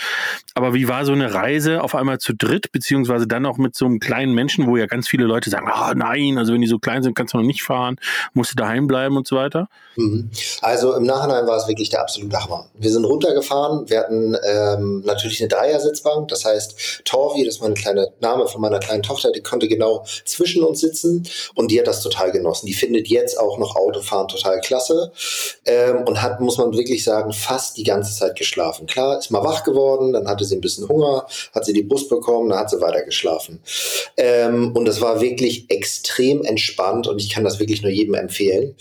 aber 0.53 0.74
wie 0.74 0.88
war 0.88 1.06
so 1.06 1.13
eine 1.13 1.34
Reise 1.34 1.82
auf 1.82 1.96
einmal 1.96 2.20
zu 2.20 2.34
dritt, 2.34 2.72
beziehungsweise 2.72 3.27
dann 3.27 3.46
auch 3.46 3.58
mit 3.58 3.75
so 3.75 3.86
einem 3.86 4.00
kleinen 4.00 4.34
Menschen, 4.34 4.67
wo 4.67 4.77
ja 4.77 4.86
ganz 4.86 5.08
viele 5.08 5.25
Leute 5.25 5.50
sagen, 5.50 5.67
ah 5.77 5.93
nein, 5.96 6.38
also 6.38 6.53
wenn 6.53 6.62
die 6.62 6.67
so 6.67 6.79
klein 6.79 7.03
sind, 7.03 7.15
kannst 7.15 7.34
du 7.34 7.38
noch 7.38 7.46
nicht 7.46 7.63
fahren, 7.63 7.98
musst 8.34 8.51
du 8.51 8.55
daheim 8.55 8.88
bleiben 8.88 9.17
und 9.17 9.27
so 9.27 9.36
weiter. 9.36 9.69
Mhm. 9.96 10.29
Also 10.62 10.93
im 10.96 11.03
Nachhinein 11.03 11.48
war 11.48 11.57
es 11.57 11.67
wirklich 11.67 11.89
der 11.89 12.01
absolute 12.01 12.41
Hammer. 12.41 12.67
Wir 12.74 12.91
sind 12.91 13.05
runtergefahren, 13.05 13.89
wir 13.89 14.00
hatten 14.00 14.36
ähm, 14.43 15.03
natürlich 15.05 15.39
eine 15.39 15.50
Dreiersitzbank, 15.50 16.27
das 16.29 16.46
heißt 16.46 17.03
Torvi, 17.05 17.46
das 17.46 17.55
ist 17.55 17.62
mein 17.62 17.74
kleiner 17.74 18.07
Name 18.19 18.48
von 18.48 18.62
meiner 18.62 18.79
kleinen 18.79 19.03
Tochter, 19.03 19.31
die 19.31 19.41
konnte 19.41 19.67
genau 19.67 20.05
zwischen 20.25 20.63
uns 20.63 20.81
sitzen 20.81 21.27
und 21.55 21.72
die 21.72 21.79
hat 21.79 21.88
das 21.88 22.01
total 22.01 22.31
genossen. 22.31 22.67
Die 22.67 22.74
findet 22.74 23.07
jetzt 23.07 23.39
auch 23.39 23.57
noch 23.57 23.75
Autofahren 23.75 24.27
total 24.27 24.60
klasse 24.62 25.12
ähm, 25.65 26.03
und 26.05 26.22
hat, 26.22 26.39
muss 26.39 26.57
man 26.57 26.74
wirklich 26.74 27.03
sagen, 27.03 27.34
fast 27.34 27.77
die 27.77 27.84
ganze 27.84 28.15
Zeit 28.15 28.36
geschlafen. 28.36 28.88
Klar, 28.88 29.19
ist 29.19 29.31
mal 29.31 29.43
wach 29.43 29.63
geworden, 29.63 30.13
dann 30.13 30.27
hatte 30.27 30.46
sie 30.46 30.55
ein 30.55 30.62
bisschen 30.62 30.88
Hunger, 30.88 31.25
hat 31.53 31.65
sie 31.65 31.74
die 31.74 31.84
Brust 31.84 32.10
bekommen, 32.10 32.50
dann 32.50 32.60
hat 32.60 32.69
sie 32.69 32.81
weiter 32.81 33.03
geschlafen. 33.03 33.60
Ähm, 34.15 34.75
und 34.75 34.86
das 34.86 35.01
war 35.01 35.22
wirklich 35.22 35.66
extrem 35.69 36.43
entspannt 36.43 37.07
und 37.07 37.21
ich 37.21 37.29
kann 37.29 37.43
das 37.43 37.59
wirklich 37.59 37.81
nur 37.81 37.91
jedem 37.91 38.13
empfehlen. 38.15 38.75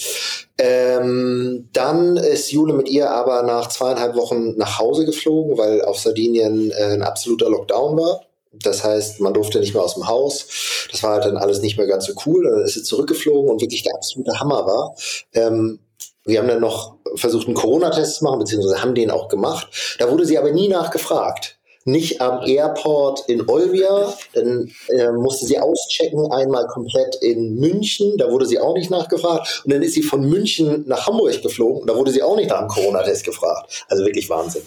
Ähm, 0.58 1.68
dann 1.72 2.16
ist 2.16 2.50
Jule 2.50 2.72
mit 2.72 2.88
ihr 2.88 3.10
aber 3.10 3.42
nach 3.42 3.68
zweieinhalb 3.68 4.16
Wochen 4.16 4.56
nach 4.56 4.78
Hause 4.78 5.04
geflogen, 5.04 5.58
weil 5.58 5.82
auf 5.82 5.98
Sardinien 5.98 6.70
äh, 6.70 6.94
ein 6.94 7.02
absoluter 7.02 7.50
Lockdown 7.50 7.96
war. 7.96 8.22
Das 8.52 8.84
heißt, 8.84 9.20
man 9.20 9.34
durfte 9.34 9.60
nicht 9.60 9.74
mehr 9.74 9.82
aus 9.82 9.94
dem 9.94 10.08
Haus. 10.08 10.46
Das 10.90 11.02
war 11.02 11.14
halt 11.14 11.24
dann 11.24 11.36
alles 11.36 11.60
nicht 11.60 11.76
mehr 11.76 11.86
ganz 11.86 12.06
so 12.06 12.14
cool. 12.24 12.44
Dann 12.44 12.64
ist 12.64 12.74
sie 12.74 12.82
zurückgeflogen 12.82 13.50
und 13.50 13.60
wirklich 13.60 13.82
der 13.82 13.94
absolute 13.94 14.40
Hammer 14.40 14.66
war. 14.66 14.96
Ähm, 15.34 15.80
wir 16.24 16.40
haben 16.40 16.48
dann 16.48 16.60
noch 16.60 16.96
versucht, 17.14 17.46
einen 17.46 17.54
Corona-Test 17.54 18.16
zu 18.16 18.24
machen, 18.24 18.40
beziehungsweise 18.40 18.82
haben 18.82 18.94
den 18.94 19.10
auch 19.10 19.28
gemacht. 19.28 19.68
Da 19.98 20.10
wurde 20.10 20.26
sie 20.26 20.38
aber 20.38 20.52
nie 20.52 20.68
nachgefragt. 20.68 21.55
Nicht 21.86 22.20
am 22.20 22.42
Airport 22.44 23.24
in 23.28 23.48
Olbia, 23.48 24.12
dann 24.34 24.70
äh, 24.88 25.10
musste 25.12 25.46
sie 25.46 25.58
auschecken, 25.58 26.30
einmal 26.30 26.66
komplett 26.66 27.16
in 27.22 27.54
München, 27.54 28.18
da 28.18 28.30
wurde 28.30 28.44
sie 28.44 28.58
auch 28.58 28.74
nicht 28.74 28.90
nachgefragt. 28.90 29.62
Und 29.64 29.72
dann 29.72 29.82
ist 29.82 29.94
sie 29.94 30.02
von 30.02 30.28
München 30.28 30.84
nach 30.86 31.06
Hamburg 31.06 31.40
geflogen, 31.42 31.86
da 31.86 31.96
wurde 31.96 32.10
sie 32.10 32.22
auch 32.22 32.36
nicht 32.36 32.50
nach 32.50 32.58
dem 32.58 32.68
Corona-Test 32.68 33.24
gefragt. 33.24 33.86
Also 33.88 34.04
wirklich 34.04 34.28
Wahnsinn. 34.28 34.62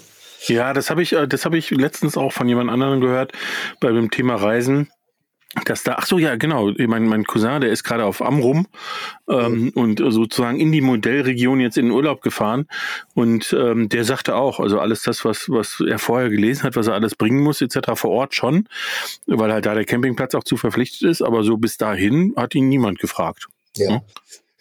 Ja, 0.47 0.73
das 0.73 0.89
habe 0.89 1.03
ich, 1.03 1.13
äh, 1.13 1.27
das 1.27 1.45
habe 1.45 1.57
ich 1.57 1.69
letztens 1.69 2.17
auch 2.17 2.31
von 2.31 2.47
jemand 2.47 2.71
anderem 2.71 3.01
gehört 3.01 3.33
bei 3.79 3.91
dem 3.91 4.09
Thema 4.09 4.35
Reisen. 4.35 4.89
Dass 5.65 5.81
da, 5.81 5.95
ach 5.97 6.05
so, 6.05 6.19
ja, 6.19 6.35
genau. 6.35 6.71
Mein, 6.77 7.07
mein 7.07 7.23
Cousin, 7.23 7.59
der 7.59 7.71
ist 7.71 7.83
gerade 7.83 8.05
auf 8.05 8.21
Amrum 8.21 8.67
ähm, 9.27 9.71
und 9.73 9.97
sozusagen 9.97 10.59
in 10.59 10.71
die 10.71 10.81
Modellregion 10.81 11.59
jetzt 11.59 11.75
in 11.75 11.85
den 11.85 11.91
Urlaub 11.91 12.21
gefahren. 12.21 12.67
Und 13.15 13.51
ähm, 13.57 13.89
der 13.89 14.05
sagte 14.05 14.35
auch, 14.35 14.59
also 14.59 14.79
alles 14.79 15.01
das, 15.01 15.25
was, 15.25 15.49
was 15.49 15.81
er 15.85 15.97
vorher 15.97 16.29
gelesen 16.29 16.63
hat, 16.63 16.75
was 16.75 16.85
er 16.85 16.93
alles 16.93 17.15
bringen 17.15 17.41
muss, 17.41 17.61
etc. 17.61 17.79
vor 17.95 18.11
Ort 18.11 18.35
schon, 18.35 18.67
weil 19.25 19.51
halt 19.51 19.65
da 19.65 19.73
der 19.73 19.85
Campingplatz 19.85 20.35
auch 20.35 20.43
zu 20.43 20.55
verpflichtet 20.55 21.09
ist, 21.09 21.23
aber 21.23 21.43
so 21.43 21.57
bis 21.57 21.77
dahin 21.77 22.33
hat 22.35 22.53
ihn 22.53 22.69
niemand 22.69 22.99
gefragt. 22.99 23.47
Ja. 23.75 23.89
Hm? 23.89 24.01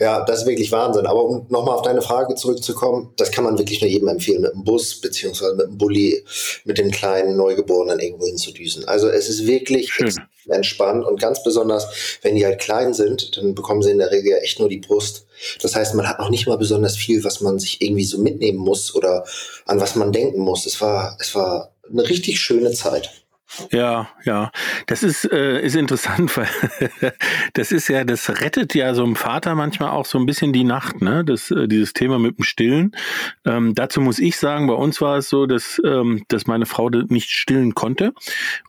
Ja, 0.00 0.24
das 0.24 0.40
ist 0.40 0.46
wirklich 0.46 0.70
Wahnsinn. 0.70 1.06
Aber 1.06 1.24
um 1.24 1.46
nochmal 1.48 1.74
auf 1.74 1.82
deine 1.82 2.02
Frage 2.02 2.36
zurückzukommen, 2.36 3.12
das 3.16 3.32
kann 3.32 3.42
man 3.42 3.58
wirklich 3.58 3.80
nur 3.80 3.90
jedem 3.90 4.06
empfehlen, 4.06 4.42
mit 4.42 4.52
dem 4.52 4.62
Bus 4.62 5.00
beziehungsweise 5.00 5.56
mit 5.56 5.66
dem 5.66 5.78
Bulli, 5.78 6.24
mit 6.64 6.78
den 6.78 6.92
kleinen 6.92 7.36
Neugeborenen 7.36 7.98
irgendwo 7.98 8.26
hinzudüsen. 8.26 8.86
Also 8.86 9.08
es 9.08 9.28
ist 9.28 9.46
wirklich 9.48 9.90
Schön. 9.92 10.14
entspannt 10.46 11.04
und 11.04 11.20
ganz 11.20 11.42
besonders, 11.42 11.88
wenn 12.22 12.36
die 12.36 12.46
halt 12.46 12.60
klein 12.60 12.94
sind, 12.94 13.36
dann 13.36 13.56
bekommen 13.56 13.82
sie 13.82 13.90
in 13.90 13.98
der 13.98 14.12
Regel 14.12 14.38
echt 14.40 14.60
nur 14.60 14.68
die 14.68 14.78
Brust. 14.78 15.26
Das 15.62 15.74
heißt, 15.74 15.96
man 15.96 16.08
hat 16.08 16.20
noch 16.20 16.30
nicht 16.30 16.46
mal 16.46 16.58
besonders 16.58 16.96
viel, 16.96 17.24
was 17.24 17.40
man 17.40 17.58
sich 17.58 17.82
irgendwie 17.82 18.04
so 18.04 18.18
mitnehmen 18.18 18.58
muss 18.58 18.94
oder 18.94 19.24
an 19.66 19.80
was 19.80 19.96
man 19.96 20.12
denken 20.12 20.38
muss. 20.38 20.64
Es 20.64 20.80
war, 20.80 21.16
es 21.18 21.34
war 21.34 21.72
eine 21.90 22.08
richtig 22.08 22.38
schöne 22.38 22.70
Zeit. 22.70 23.10
Ja, 23.70 24.08
ja. 24.24 24.50
Das 24.86 25.02
ist, 25.02 25.24
äh, 25.32 25.64
ist 25.64 25.74
interessant, 25.74 26.36
weil 26.36 26.48
das 27.54 27.72
ist 27.72 27.88
ja, 27.88 28.04
das 28.04 28.28
rettet 28.40 28.74
ja 28.74 28.94
so 28.94 29.04
einem 29.04 29.16
Vater 29.16 29.54
manchmal 29.54 29.90
auch 29.90 30.04
so 30.04 30.18
ein 30.18 30.26
bisschen 30.26 30.52
die 30.52 30.64
Nacht, 30.64 31.00
ne? 31.00 31.24
Das, 31.24 31.50
äh, 31.50 31.66
dieses 31.66 31.92
Thema 31.92 32.18
mit 32.18 32.38
dem 32.38 32.44
Stillen. 32.44 32.92
Ähm, 33.46 33.74
dazu 33.74 34.00
muss 34.00 34.18
ich 34.18 34.36
sagen, 34.36 34.66
bei 34.66 34.74
uns 34.74 35.00
war 35.00 35.16
es 35.16 35.28
so, 35.28 35.46
dass, 35.46 35.80
ähm, 35.84 36.24
dass 36.28 36.46
meine 36.46 36.66
Frau 36.66 36.88
nicht 36.90 37.30
stillen 37.30 37.74
konnte. 37.74 38.12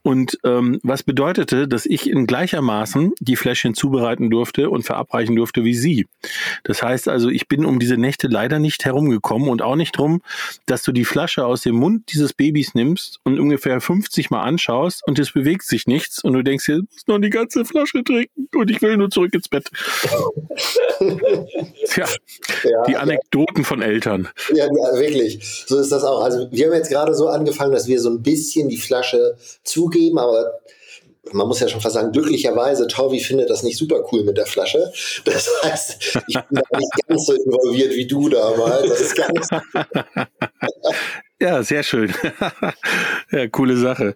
Und 0.02 0.40
ähm, 0.44 0.80
was 0.84 1.04
bedeutete, 1.04 1.68
dass 1.68 1.86
ich 1.86 2.10
in 2.10 2.26
gleichermaßen 2.26 3.14
die 3.20 3.36
Fläschchen 3.36 3.74
zubereiten 3.74 4.30
durfte 4.30 4.70
und 4.70 4.84
verabreichen 4.84 5.36
durfte 5.36 5.64
wie 5.64 5.76
sie. 5.76 6.08
Das 6.64 6.82
heißt 6.82 7.08
also, 7.08 7.30
ich 7.30 7.48
bin 7.48 7.66
um 7.66 7.80
diese 7.80 7.98
Nächte 7.98 8.28
leider 8.28 8.60
nicht 8.60 8.86
herumgekommen 8.86 9.50
und 9.50 9.62
auch 9.62 9.76
nicht 9.76 9.98
drum, 9.98 10.22
dass 10.66 10.84
du 10.84 10.92
die 10.92 11.06
Flasche 11.06 11.46
aus 11.46 11.62
dem 11.62 11.76
Mund 11.76 12.12
dieses 12.12 12.34
Babys 12.34 12.74
nimmst 12.74 13.20
und 13.24 13.40
ungefähr 13.40 13.80
50 13.80 14.30
Mal 14.30 14.42
anschaust 14.42 14.69
schaust 14.70 15.02
und 15.08 15.18
es 15.20 15.34
bewegt 15.34 15.64
sich 15.64 15.88
nichts 15.88 16.24
und 16.24 16.34
du 16.34 16.44
denkst 16.44 16.66
dir, 16.66 16.78
muss 16.78 17.08
noch 17.08 17.20
die 17.20 17.30
ganze 17.30 17.66
Flasche 17.66 18.04
trinken 18.04 18.48
und 18.56 18.70
ich 18.70 18.82
will 18.82 18.98
nur 18.98 19.10
zurück 19.10 19.34
ins 19.34 19.50
Bett. 19.50 19.70
Tja, 21.86 22.06
ja, 22.64 22.84
die 22.88 22.96
Anekdoten 22.96 23.60
ja. 23.60 23.64
von 23.64 23.82
Eltern. 23.82 24.28
Ja, 24.54 24.68
wirklich. 24.68 25.66
So 25.68 25.80
ist 25.80 25.92
das 25.92 26.04
auch. 26.04 26.24
Also 26.24 26.48
wir 26.52 26.68
haben 26.68 26.74
jetzt 26.74 26.92
gerade 26.92 27.16
so 27.16 27.28
angefangen, 27.28 27.72
dass 27.72 27.88
wir 27.88 28.00
so 28.00 28.10
ein 28.10 28.22
bisschen 28.22 28.70
die 28.70 28.78
Flasche 28.78 29.38
zugeben, 29.64 30.20
aber 30.20 30.60
man 31.32 31.48
muss 31.48 31.60
ja 31.60 31.68
schon 31.68 31.82
fast 31.82 31.96
sagen, 31.96 32.12
glücklicherweise, 32.12 32.88
Tauvi 32.88 33.20
findet 33.20 33.50
das 33.50 33.64
nicht 33.64 33.78
super 33.78 34.04
cool 34.12 34.24
mit 34.24 34.38
der 34.38 34.46
Flasche. 34.46 34.92
Das 35.26 35.50
heißt, 35.64 36.18
ich 36.28 36.36
bin 36.36 36.62
da 36.70 36.78
nicht 36.78 37.08
ganz 37.08 37.26
so 37.26 37.34
involviert 37.34 37.94
wie 37.96 38.08
du 38.08 38.30
damals. 38.30 38.90
Das 38.90 39.02
ist 39.02 39.16
ganz 39.16 39.50
Ja, 41.42 41.64
sehr 41.64 41.84
schön. 41.84 42.14
ja, 43.32 43.48
coole 43.48 43.78
Sache. 43.78 44.16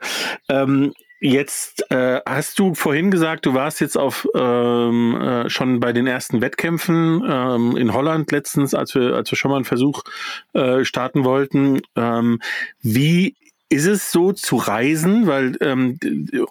Ähm, 0.49 0.93
Jetzt 1.25 1.89
äh, 1.89 2.19
hast 2.27 2.59
du 2.59 2.73
vorhin 2.75 3.09
gesagt, 3.09 3.45
du 3.45 3.53
warst 3.53 3.79
jetzt 3.79 3.97
auf 3.97 4.27
ähm, 4.35 5.15
äh, 5.21 5.49
schon 5.49 5.79
bei 5.79 5.93
den 5.93 6.05
ersten 6.05 6.41
Wettkämpfen 6.41 7.23
ähm, 7.25 7.77
in 7.77 7.93
Holland 7.93 8.29
letztens, 8.33 8.73
als 8.73 8.93
wir 8.93 9.15
als 9.15 9.31
wir 9.31 9.37
schon 9.37 9.49
mal 9.49 9.55
einen 9.55 9.63
Versuch 9.63 10.03
äh, 10.51 10.83
starten 10.83 11.23
wollten. 11.23 11.79
Ähm, 11.95 12.41
wie 12.81 13.37
ist 13.73 13.87
es 13.87 14.11
so 14.11 14.31
zu 14.31 14.55
reisen, 14.55 15.25
weil 15.25 15.57
ähm, 15.61 15.99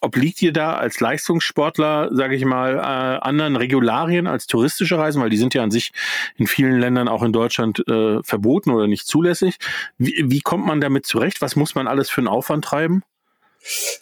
obliegt 0.01 0.43
ihr 0.43 0.53
da 0.53 0.75
als 0.75 0.99
Leistungssportler, 1.01 2.11
sage 2.13 2.35
ich 2.35 2.45
mal, 2.45 2.75
äh, 2.75 3.25
anderen 3.25 3.57
Regularien 3.57 4.27
als 4.27 4.47
touristische 4.47 4.99
Reisen, 4.99 5.23
weil 5.23 5.31
die 5.31 5.37
sind 5.37 5.55
ja 5.55 5.63
an 5.63 5.71
sich 5.71 5.93
in 6.37 6.47
vielen 6.47 6.81
Ländern, 6.81 7.09
auch 7.09 7.23
in 7.23 7.33
Deutschland, 7.33 7.87
äh, 7.89 8.23
verboten 8.25 8.71
oder 8.71 8.89
nicht 8.89 9.07
zulässig. 9.07 9.59
Wie, 9.99 10.25
wie 10.27 10.41
kommt 10.41 10.67
man 10.67 10.81
damit 10.81 11.07
zurecht? 11.07 11.41
Was 11.41 11.55
muss 11.55 11.75
man 11.75 11.87
alles 11.87 12.11
für 12.11 12.21
einen 12.21 12.29
Aufwand 12.29 12.65
treiben? 12.65 13.03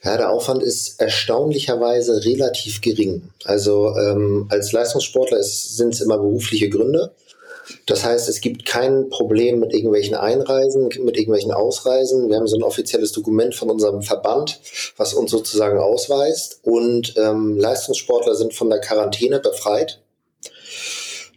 Ja, 0.03 0.17
der 0.17 0.31
Aufwand 0.31 0.63
ist 0.63 1.01
erstaunlicherweise 1.01 2.25
relativ 2.25 2.81
gering. 2.81 3.31
Also 3.45 3.95
ähm, 3.97 4.47
als 4.49 4.73
Leistungssportler 4.73 5.43
sind 5.43 5.93
es 5.93 6.01
immer 6.01 6.17
berufliche 6.17 6.71
Gründe. 6.71 7.15
Das 7.87 8.05
heißt, 8.05 8.29
es 8.29 8.41
gibt 8.41 8.67
kein 8.67 9.09
Problem 9.09 9.61
mit 9.61 9.73
irgendwelchen 9.73 10.15
Einreisen, 10.15 10.89
mit 11.05 11.17
irgendwelchen 11.17 11.53
Ausreisen. 11.53 12.29
Wir 12.29 12.37
haben 12.37 12.47
so 12.47 12.57
ein 12.57 12.63
offizielles 12.63 13.13
Dokument 13.13 13.55
von 13.55 13.71
unserem 13.71 14.03
Verband, 14.03 14.61
was 14.97 15.15
uns 15.15 15.31
sozusagen 15.31 15.79
ausweist. 15.79 16.61
Und 16.63 17.15
ähm, 17.17 17.59
Leistungssportler 17.59 18.35
sind 18.35 18.55
von 18.55 18.71
der 18.71 18.81
Quarantäne 18.81 19.41
befreit. 19.41 20.01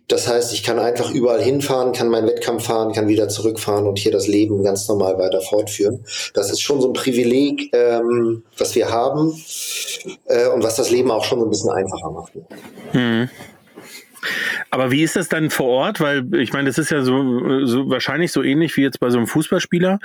Das 0.07 0.27
heißt, 0.27 0.53
ich 0.53 0.63
kann 0.63 0.79
einfach 0.79 1.11
überall 1.11 1.41
hinfahren, 1.41 1.93
kann 1.93 2.09
meinen 2.09 2.27
Wettkampf 2.27 2.65
fahren, 2.65 2.93
kann 2.93 3.07
wieder 3.07 3.29
zurückfahren 3.29 3.87
und 3.87 3.97
hier 3.97 4.11
das 4.11 4.27
Leben 4.27 4.63
ganz 4.63 4.87
normal 4.87 5.17
weiter 5.17 5.41
fortführen. 5.41 6.05
Das 6.33 6.51
ist 6.51 6.61
schon 6.61 6.81
so 6.81 6.89
ein 6.89 6.93
Privileg, 6.93 7.73
ähm, 7.73 8.43
was 8.57 8.75
wir 8.75 8.91
haben 8.91 9.33
äh, 10.25 10.49
und 10.49 10.61
was 10.61 10.75
das 10.75 10.91
Leben 10.91 11.09
auch 11.09 11.23
schon 11.23 11.41
ein 11.41 11.49
bisschen 11.49 11.71
einfacher 11.71 12.11
macht. 12.11 12.33
Hm. 12.91 13.29
Aber 14.69 14.91
wie 14.91 15.03
ist 15.03 15.15
das 15.15 15.29
dann 15.29 15.49
vor 15.49 15.67
Ort? 15.67 15.99
Weil 15.99 16.33
ich 16.35 16.53
meine, 16.53 16.67
das 16.67 16.77
ist 16.77 16.91
ja 16.91 17.01
so, 17.01 17.65
so 17.65 17.89
wahrscheinlich 17.89 18.31
so 18.31 18.43
ähnlich 18.43 18.75
wie 18.77 18.81
jetzt 18.81 18.99
bei 18.99 19.09
so 19.09 19.17
einem 19.17 19.27
Fußballspieler, 19.27 19.99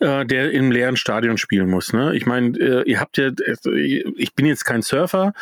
äh, 0.00 0.24
der 0.26 0.52
im 0.52 0.70
leeren 0.70 0.96
Stadion 0.96 1.38
spielen 1.38 1.70
muss. 1.70 1.92
Ne? 1.92 2.14
Ich 2.14 2.26
meine, 2.26 2.58
äh, 2.58 2.82
ihr 2.88 3.00
habt 3.00 3.16
ja, 3.16 3.30
ich 4.16 4.34
bin 4.34 4.46
jetzt 4.46 4.64
kein 4.64 4.82
Surfer, 4.82 5.34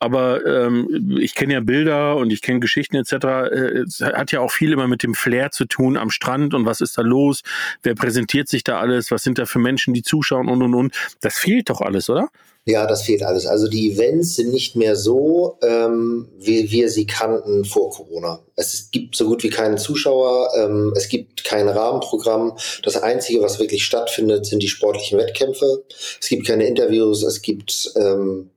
aber 0.00 0.46
ähm, 0.46 1.18
ich 1.18 1.34
kenne 1.34 1.54
ja 1.54 1.60
Bilder 1.60 2.16
und 2.16 2.32
ich 2.32 2.40
kenne 2.40 2.60
Geschichten 2.60 2.96
etc. 2.96 3.12
Äh, 3.12 3.56
es 3.80 4.00
hat 4.00 4.30
ja 4.32 4.40
auch 4.40 4.52
viel 4.52 4.72
immer 4.72 4.86
mit 4.86 5.02
dem 5.02 5.14
Flair 5.14 5.50
zu 5.50 5.64
tun 5.64 5.96
am 5.96 6.10
Strand 6.10 6.54
und 6.54 6.66
was 6.66 6.80
ist 6.80 6.96
da 6.98 7.02
los? 7.02 7.42
Wer 7.82 7.94
präsentiert 7.94 8.48
sich 8.48 8.62
da 8.62 8.78
alles? 8.78 9.10
Was 9.10 9.24
sind 9.24 9.38
da 9.38 9.46
für 9.46 9.58
Menschen, 9.58 9.94
die 9.94 10.02
zuschauen 10.02 10.48
und 10.48 10.62
und 10.62 10.74
und? 10.74 10.94
Das 11.20 11.38
fehlt 11.38 11.70
doch 11.70 11.80
alles, 11.80 12.08
oder? 12.08 12.28
Ja, 12.68 12.86
das 12.86 13.00
fehlt 13.00 13.22
alles. 13.22 13.46
Also 13.46 13.66
die 13.66 13.92
Events 13.92 14.34
sind 14.34 14.50
nicht 14.50 14.76
mehr 14.76 14.94
so, 14.94 15.56
ähm, 15.62 16.28
wie 16.38 16.70
wir 16.70 16.90
sie 16.90 17.06
kannten 17.06 17.64
vor 17.64 17.88
Corona. 17.88 18.40
Es 18.56 18.90
gibt 18.90 19.16
so 19.16 19.24
gut 19.24 19.42
wie 19.42 19.48
keine 19.48 19.76
Zuschauer, 19.76 20.50
ähm, 20.54 20.92
es 20.94 21.08
gibt 21.08 21.44
kein 21.44 21.66
Rahmenprogramm. 21.66 22.58
Das 22.82 23.02
Einzige, 23.02 23.40
was 23.40 23.58
wirklich 23.58 23.86
stattfindet, 23.86 24.44
sind 24.44 24.62
die 24.62 24.68
sportlichen 24.68 25.18
Wettkämpfe. 25.18 25.82
Es 26.20 26.28
gibt 26.28 26.46
keine 26.46 26.66
Interviews, 26.66 27.22
es 27.22 27.40
gibt 27.40 27.90
ähm, 27.96 28.50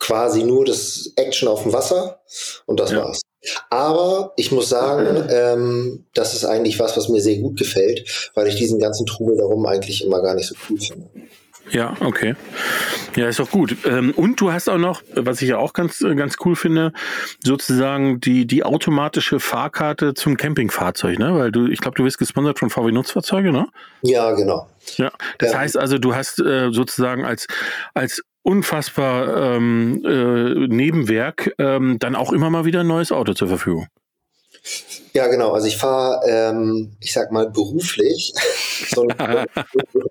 quasi 0.00 0.42
nur 0.42 0.64
das 0.64 1.12
Action 1.14 1.46
auf 1.46 1.62
dem 1.62 1.72
Wasser 1.72 2.18
und 2.66 2.80
das 2.80 2.90
ja. 2.90 3.04
war's. 3.04 3.20
Aber 3.70 4.32
ich 4.36 4.50
muss 4.50 4.68
sagen, 4.68 5.24
ähm, 5.30 6.06
das 6.14 6.34
ist 6.34 6.44
eigentlich 6.44 6.80
was, 6.80 6.96
was 6.96 7.08
mir 7.08 7.20
sehr 7.20 7.36
gut 7.36 7.56
gefällt, 7.56 8.32
weil 8.34 8.48
ich 8.48 8.56
diesen 8.56 8.80
ganzen 8.80 9.06
Trubel 9.06 9.36
darum 9.36 9.66
eigentlich 9.66 10.04
immer 10.04 10.20
gar 10.20 10.34
nicht 10.34 10.48
so 10.48 10.56
cool 10.68 10.80
finde. 10.80 11.08
Ja, 11.70 11.94
okay. 12.00 12.34
Ja, 13.16 13.28
ist 13.28 13.38
doch 13.38 13.50
gut. 13.50 13.76
Ähm, 13.84 14.12
und 14.14 14.40
du 14.40 14.52
hast 14.52 14.68
auch 14.68 14.78
noch, 14.78 15.02
was 15.14 15.42
ich 15.42 15.48
ja 15.48 15.58
auch 15.58 15.72
ganz, 15.72 15.98
ganz 15.98 16.36
cool 16.44 16.54
finde, 16.54 16.92
sozusagen 17.42 18.20
die, 18.20 18.46
die 18.46 18.62
automatische 18.62 19.40
Fahrkarte 19.40 20.14
zum 20.14 20.36
Campingfahrzeug, 20.36 21.18
ne? 21.18 21.34
Weil 21.34 21.50
du, 21.50 21.66
ich 21.66 21.80
glaube, 21.80 21.96
du 21.96 22.04
wirst 22.04 22.18
gesponsert 22.18 22.58
von 22.58 22.70
VW 22.70 22.92
Nutzfahrzeuge, 22.92 23.52
ne? 23.52 23.66
Ja, 24.02 24.32
genau. 24.32 24.68
Ja, 24.96 25.10
das 25.38 25.52
ja. 25.52 25.58
heißt 25.58 25.76
also, 25.76 25.98
du 25.98 26.14
hast 26.14 26.40
äh, 26.40 26.70
sozusagen 26.70 27.24
als, 27.24 27.46
als 27.94 28.22
unfassbar 28.42 29.56
ähm, 29.56 30.02
äh, 30.04 30.68
Nebenwerk 30.68 31.52
ähm, 31.58 31.98
dann 31.98 32.14
auch 32.14 32.32
immer 32.32 32.48
mal 32.48 32.64
wieder 32.64 32.80
ein 32.80 32.86
neues 32.86 33.10
Auto 33.10 33.34
zur 33.34 33.48
Verfügung. 33.48 33.88
Ja, 35.12 35.28
genau. 35.28 35.52
Also 35.52 35.66
ich 35.66 35.76
fahre, 35.76 36.20
ähm, 36.28 36.96
ich 37.00 37.12
sag 37.12 37.32
mal, 37.32 37.48
beruflich 37.48 38.34
so, 38.94 39.02
ein, 39.02 39.46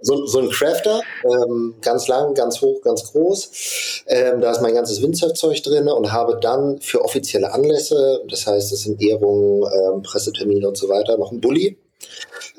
so, 0.01 0.25
so 0.25 0.39
ein 0.39 0.49
Crafter, 0.49 1.01
ähm, 1.23 1.75
ganz 1.81 2.07
lang, 2.07 2.33
ganz 2.33 2.61
hoch, 2.61 2.81
ganz 2.81 3.11
groß. 3.11 4.03
Ähm, 4.07 4.41
da 4.41 4.51
ist 4.51 4.61
mein 4.61 4.73
ganzes 4.73 5.01
Windsurfzeug 5.01 5.61
drin 5.61 5.87
und 5.87 6.11
habe 6.11 6.39
dann 6.41 6.79
für 6.81 7.03
offizielle 7.03 7.53
Anlässe, 7.53 8.21
das 8.29 8.47
heißt, 8.47 8.71
das 8.71 8.81
sind 8.81 9.01
Ehrungen, 9.01 9.69
ähm, 9.71 10.01
Pressetermine 10.01 10.67
und 10.67 10.77
so 10.77 10.89
weiter, 10.89 11.17
noch 11.17 11.31
einen 11.31 11.41
Bulli. 11.41 11.77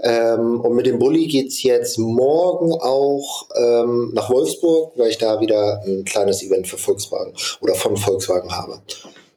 Ähm, 0.03 0.61
und 0.61 0.75
mit 0.75 0.87
dem 0.87 0.99
Bulli 0.99 1.27
geht 1.27 1.49
es 1.49 1.63
jetzt 1.63 1.99
morgen 1.99 2.73
auch 2.73 3.49
ähm, 3.57 4.13
nach 4.15 4.31
Wolfsburg, 4.31 4.93
weil 4.97 5.11
ich 5.11 5.19
da 5.19 5.41
wieder 5.41 5.83
ein 5.87 6.05
kleines 6.05 6.43
Event 6.43 6.69
für 6.69 6.77
Volkswagen 6.77 7.35
oder 7.61 7.75
von 7.75 7.97
Volkswagen 7.97 8.55
habe. 8.55 8.81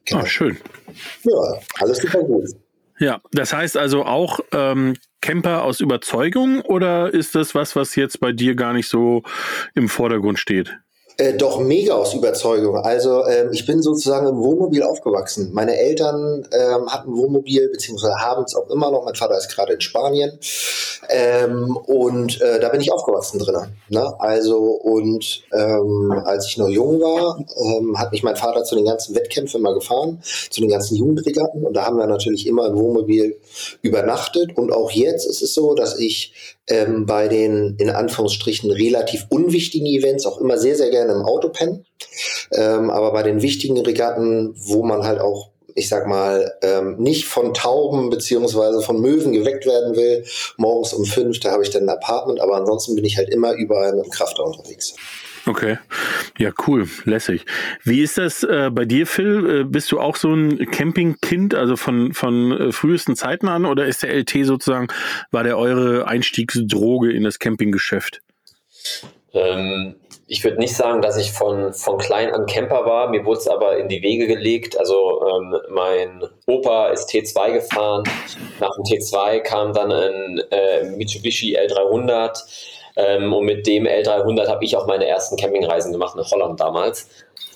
Genau. 0.06 0.22
Ah, 0.22 0.26
schön. 0.26 0.58
Ja, 1.24 1.60
alles 1.80 2.00
super 2.00 2.24
gut. 2.24 2.50
Ja, 3.00 3.22
das 3.32 3.54
heißt 3.54 3.78
also 3.78 4.04
auch 4.04 4.40
ähm, 4.52 4.96
Camper 5.22 5.64
aus 5.64 5.80
Überzeugung 5.80 6.62
oder 6.62 7.14
ist 7.14 7.36
das 7.36 7.56
was, 7.56 7.76
was 7.76 7.96
jetzt 7.96 8.20
bei 8.20 8.32
dir 8.32 8.56
gar 8.56 8.74
nicht 8.74 8.90
so 8.90 9.24
im 9.74 9.88
Vordergrund 9.88 10.40
steht? 10.40 10.78
Äh, 11.20 11.34
doch 11.34 11.60
mega 11.60 11.96
aus 11.96 12.14
Überzeugung. 12.14 12.78
Also 12.78 13.26
ähm, 13.28 13.50
ich 13.52 13.66
bin 13.66 13.82
sozusagen 13.82 14.26
im 14.26 14.38
Wohnmobil 14.38 14.84
aufgewachsen. 14.84 15.50
Meine 15.52 15.78
Eltern 15.78 16.48
ähm, 16.54 16.90
hatten 16.90 17.14
Wohnmobil, 17.14 17.68
beziehungsweise 17.68 18.16
haben 18.16 18.46
es 18.46 18.56
auch 18.56 18.70
immer 18.70 18.90
noch. 18.90 19.04
Mein 19.04 19.16
Vater 19.16 19.38
ist 19.38 19.54
gerade 19.54 19.74
in 19.74 19.82
Spanien. 19.82 20.40
Ähm, 21.10 21.76
und 21.76 22.40
äh, 22.40 22.62
da 22.62 22.70
bin 22.70 22.80
ich 22.80 22.94
aufgewachsen 22.94 23.38
drin. 23.40 23.68
Ne? 23.90 24.14
Also 24.20 24.60
und 24.60 25.44
ähm, 25.52 26.14
als 26.24 26.48
ich 26.48 26.58
noch 26.58 26.70
jung 26.70 27.02
war, 27.02 27.38
ähm, 27.38 28.00
hat 28.00 28.14
mich 28.14 28.24
mein 28.24 28.38
Vater 28.38 28.64
zu 28.64 28.76
den 28.76 28.86
ganzen 28.86 29.14
Wettkämpfen 29.14 29.60
immer 29.60 29.74
gefahren, 29.74 30.22
zu 30.50 30.62
den 30.62 30.70
ganzen 30.70 30.96
Jugendregatten. 30.96 31.66
Und 31.66 31.74
da 31.74 31.86
haben 31.86 31.98
wir 31.98 32.08
natürlich 32.08 32.48
immer 32.48 32.68
im 32.68 32.78
Wohnmobil 32.78 33.38
übernachtet. 33.82 34.58
Und 34.58 34.72
auch 34.72 34.92
jetzt 34.92 35.26
ist 35.26 35.42
es 35.42 35.54
so, 35.54 35.74
dass 35.76 36.00
ich 36.00 36.34
ähm, 36.70 37.06
bei 37.06 37.28
den 37.28 37.76
in 37.78 37.90
Anführungsstrichen 37.90 38.72
relativ 38.72 39.26
unwichtigen 39.30 39.88
Events 39.88 40.26
auch 40.26 40.40
immer 40.40 40.58
sehr, 40.58 40.76
sehr 40.76 40.92
gerne 40.92 41.09
im 41.10 41.24
Auto 41.24 41.50
pennen. 41.50 41.86
Ähm, 42.52 42.90
aber 42.90 43.12
bei 43.12 43.24
den 43.24 43.42
wichtigen 43.42 43.80
Regatten, 43.80 44.54
wo 44.56 44.84
man 44.84 45.04
halt 45.04 45.20
auch 45.20 45.50
ich 45.76 45.88
sag 45.88 46.08
mal, 46.08 46.52
ähm, 46.62 46.98
nicht 46.98 47.26
von 47.26 47.54
Tauben 47.54 48.10
beziehungsweise 48.10 48.82
von 48.82 49.02
Möwen 49.02 49.32
geweckt 49.32 49.66
werden 49.66 49.96
will, 49.96 50.26
morgens 50.58 50.94
um 50.94 51.06
fünf, 51.06 51.40
da 51.40 51.52
habe 51.52 51.64
ich 51.64 51.70
dann 51.70 51.84
ein 51.84 51.90
Apartment, 51.90 52.42
aber 52.42 52.56
ansonsten 52.58 52.96
bin 52.96 53.06
ich 53.06 53.18
halt 53.18 53.30
immer 53.30 53.54
überall 53.54 53.94
mit 53.96 54.06
dem 54.06 54.12
Krafter 54.12 54.44
unterwegs. 54.44 54.96
Okay. 55.46 55.78
Ja, 56.38 56.52
cool, 56.68 56.88
lässig. 57.06 57.46
Wie 57.84 58.02
ist 58.02 58.18
das 58.18 58.44
äh, 58.44 58.70
bei 58.72 58.86
dir, 58.86 59.08
Phil? 59.08 59.62
Äh, 59.62 59.64
bist 59.64 59.92
du 59.92 60.00
auch 60.00 60.16
so 60.16 60.34
ein 60.34 60.70
Campingkind, 60.70 61.56
also 61.56 61.76
von, 61.76 62.14
von 62.14 62.52
äh, 62.52 62.72
frühesten 62.72 63.16
Zeiten 63.16 63.48
an, 63.48 63.66
oder 63.66 63.86
ist 63.86 64.04
der 64.04 64.14
LT 64.14 64.46
sozusagen, 64.46 64.90
war 65.32 65.44
der 65.44 65.58
eure 65.58 66.08
Einstiegsdroge 66.08 67.12
in 67.12 67.24
das 67.24 67.40
Campinggeschäft? 67.40 68.22
Ähm, 69.34 69.96
ich 70.28 70.44
würde 70.44 70.58
nicht 70.58 70.76
sagen, 70.76 71.02
dass 71.02 71.18
ich 71.18 71.32
von, 71.32 71.74
von 71.74 71.98
klein 71.98 72.32
an 72.32 72.46
Camper 72.46 72.86
war. 72.86 73.10
Mir 73.10 73.26
wurde 73.26 73.40
es 73.40 73.48
aber 73.48 73.78
in 73.78 73.90
die 73.90 74.02
Wege 74.02 74.28
gelegt. 74.28 74.78
Also 74.78 75.22
ähm, 75.28 75.56
mein 75.70 76.24
Opa 76.46 76.90
ist 76.90 77.10
T2 77.10 77.54
gefahren. 77.54 78.04
Nach 78.60 78.72
dem 78.76 78.84
T2 78.84 79.40
kam 79.40 79.74
dann 79.74 79.92
ein 79.92 80.42
äh, 80.52 80.84
Mitsubishi 80.84 81.58
L300. 81.58 82.44
Ähm, 82.96 83.34
und 83.34 83.46
mit 83.46 83.66
dem 83.66 83.86
L300 83.86 84.48
habe 84.48 84.66
ich 84.66 84.76
auch 84.76 84.86
meine 84.86 85.08
ersten 85.08 85.38
Campingreisen 85.38 85.92
gemacht 85.92 86.16
nach 86.16 86.30
Holland 86.32 86.60
damals. 86.60 87.10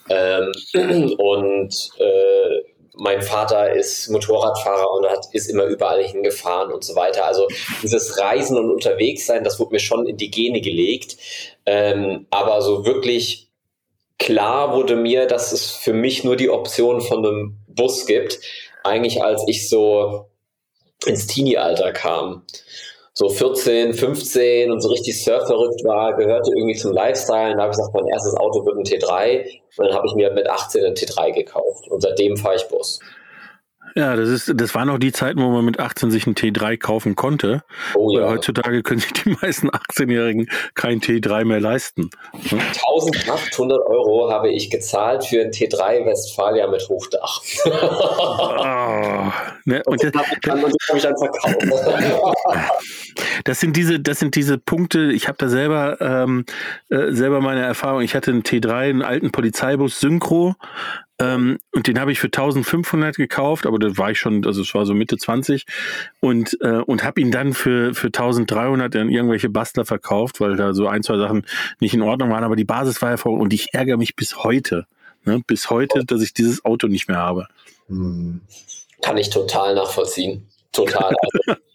Ähm, 0.09 0.51
und 1.17 1.89
äh, 1.99 2.72
mein 2.95 3.21
Vater 3.21 3.73
ist 3.73 4.10
Motorradfahrer 4.10 4.91
und 4.91 5.10
hat, 5.10 5.25
ist 5.32 5.49
immer 5.49 5.65
überall 5.65 6.03
hingefahren 6.03 6.71
und 6.71 6.84
so 6.84 6.95
weiter. 6.95 7.25
Also 7.25 7.47
dieses 7.82 8.19
Reisen 8.19 8.58
und 8.58 8.69
Unterwegssein, 8.69 9.43
das 9.43 9.60
wurde 9.60 9.73
mir 9.73 9.79
schon 9.79 10.08
in 10.08 10.17
die 10.17 10.29
Gene 10.29 10.62
gelegt. 10.62 11.17
Ähm, 11.65 12.27
aber 12.29 12.62
so 12.62 12.86
wirklich 12.86 13.49
klar 14.19 14.75
wurde 14.75 14.95
mir, 14.95 15.25
dass 15.25 15.51
es 15.51 15.71
für 15.71 15.93
mich 15.93 16.23
nur 16.23 16.36
die 16.36 16.49
Option 16.49 17.01
von 17.01 17.25
einem 17.25 17.58
Bus 17.67 18.06
gibt, 18.06 18.39
eigentlich 18.84 19.23
als 19.23 19.43
ich 19.47 19.69
so 19.69 20.29
ins 21.06 21.27
Teenie-Alter 21.27 21.91
kam. 21.91 22.45
So 23.15 23.30
14, 23.30 23.93
15 23.93 24.71
und 24.71 24.82
so 24.82 24.89
richtig 24.89 25.23
surfverrückt 25.23 25.84
war, 25.84 26.15
gehörte 26.15 26.52
irgendwie 26.56 26.76
zum 26.76 26.93
Lifestyle. 26.93 27.52
Und 27.52 27.58
da 27.58 27.63
habe 27.63 27.71
ich 27.71 27.78
gesagt, 27.78 27.93
mein 27.93 28.08
erstes 28.08 28.36
Auto 28.36 28.65
wird 28.65 28.76
ein 28.76 28.84
T3. 28.84 29.45
Und 29.78 29.88
dann 29.88 29.95
habe 29.95 30.08
ich 30.08 30.15
mir 30.15 30.32
mit 30.32 30.49
18 30.49 30.84
ein 30.84 30.93
T3 30.93 31.32
gekauft. 31.32 31.88
Und 31.89 32.02
seitdem 32.02 32.36
fahre 32.38 32.56
ich 32.56 32.63
Bus. 32.63 32.99
Ja, 33.95 34.15
das 34.15 34.29
ist, 34.29 34.51
das 34.56 34.73
waren 34.73 34.89
auch 34.89 34.97
die 34.97 35.12
Zeiten, 35.12 35.39
wo 35.39 35.49
man 35.49 35.63
mit 35.65 35.79
18 35.79 36.10
sich 36.10 36.25
ein 36.25 36.36
T3 36.36 36.77
kaufen 36.77 37.15
konnte. 37.15 37.63
Oh, 37.93 38.17
ja. 38.17 38.27
Heutzutage 38.27 38.82
können 38.82 38.99
sich 38.99 39.13
die 39.13 39.29
meisten 39.41 39.69
18-Jährigen 39.69 40.47
kein 40.73 40.99
T3 40.99 41.45
mehr 41.45 41.60
leisten. 41.60 42.10
1800 42.34 43.79
Euro 43.86 44.32
habe 44.32 44.51
ich 44.51 44.69
gezahlt 44.71 45.25
für 45.25 45.41
ein 45.41 45.51
T3 45.51 46.06
Westfalia 46.06 46.67
mit 46.67 46.88
Hochdach. 46.89 47.41
oh, 47.65 49.32
ne? 49.65 49.84
und, 49.86 50.03
und 50.03 50.03
das 50.03 50.21
habe 50.21 50.97
ich 50.97 51.03
dann 51.03 51.17
verkauft. 51.17 51.63
Das 53.45 53.60
sind 53.60 53.75
diese, 53.75 53.99
das 53.99 54.19
sind 54.19 54.36
diese 54.36 54.58
Punkte. 54.58 55.12
Ich 55.12 55.27
habe 55.27 55.38
da 55.38 55.49
selber 55.49 55.99
ähm, 56.01 56.45
äh, 56.89 57.12
selber 57.12 57.41
meine 57.41 57.62
Erfahrung. 57.62 58.01
Ich 58.01 58.15
hatte 58.15 58.32
einen 58.32 58.43
T3, 58.43 58.71
einen 58.71 59.01
alten 59.01 59.32
Polizeibus 59.32 59.99
Synchro 59.99 60.56
ähm, 61.19 61.60
und 61.71 61.88
den 61.88 61.99
habe 61.99 62.12
ich 62.12 62.19
für 62.19 62.28
1500 62.28 63.15
gekauft, 63.15 63.65
aber 63.65 63.78
da 63.78 63.97
war 63.97 64.12
ich 64.12 64.19
schon, 64.19 64.45
also 64.45 64.62
es 64.62 64.73
war 64.73 64.86
so 64.86 64.93
Mitte 64.93 65.17
20 65.17 65.65
und, 66.19 66.58
äh, 66.62 66.80
und 66.80 67.04
habe 67.04 67.21
ihn 67.21 67.32
dann 67.32 67.54
für, 67.54 67.93
für 67.93 68.08
1300 68.08 68.95
an 68.95 69.10
irgendwelche 69.10 69.49
Bastler 69.49 69.86
verkauft, 69.86 70.41
weil 70.41 70.56
da 70.56 70.73
so 70.73 70.88
ein, 70.88 71.04
zwei 71.04 71.17
Sachen 71.17 71.45
nicht 71.80 71.93
in 71.93 72.02
Ordnung 72.02 72.32
waren, 72.32 72.43
aber 72.43 72.56
die 72.56 72.63
Basis 72.63 73.02
war 73.02 73.12
ja 73.12 73.17
vor 73.17 73.34
und 73.34 73.54
ich 73.54 73.73
ärgere 73.73 73.97
mich 73.97 74.15
bis 74.15 74.43
heute, 74.43 74.88
ne, 75.23 75.41
bis 75.45 75.69
heute, 75.69 76.04
dass 76.06 76.21
ich 76.21 76.34
dieses 76.34 76.65
Auto 76.65 76.88
nicht 76.88 77.08
mehr 77.08 77.17
habe. 77.17 77.47
Kann 79.02 79.17
ich 79.17 79.30
total 79.30 79.76
nachvollziehen. 79.76 80.47
Total. 80.71 81.13
Also, 81.47 81.60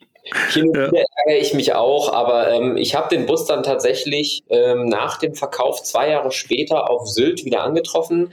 Hin 0.50 0.68
und 0.68 0.76
wieder 0.76 1.04
ärgere 1.26 1.40
ich 1.40 1.54
mich 1.54 1.74
auch, 1.74 2.12
aber 2.12 2.50
ähm, 2.50 2.76
ich 2.76 2.94
habe 2.94 3.14
den 3.14 3.26
Bus 3.26 3.46
dann 3.46 3.62
tatsächlich 3.62 4.44
ähm, 4.48 4.86
nach 4.86 5.18
dem 5.18 5.34
Verkauf 5.34 5.82
zwei 5.82 6.10
Jahre 6.10 6.32
später 6.32 6.90
auf 6.90 7.08
Sylt 7.08 7.44
wieder 7.44 7.62
angetroffen. 7.62 8.32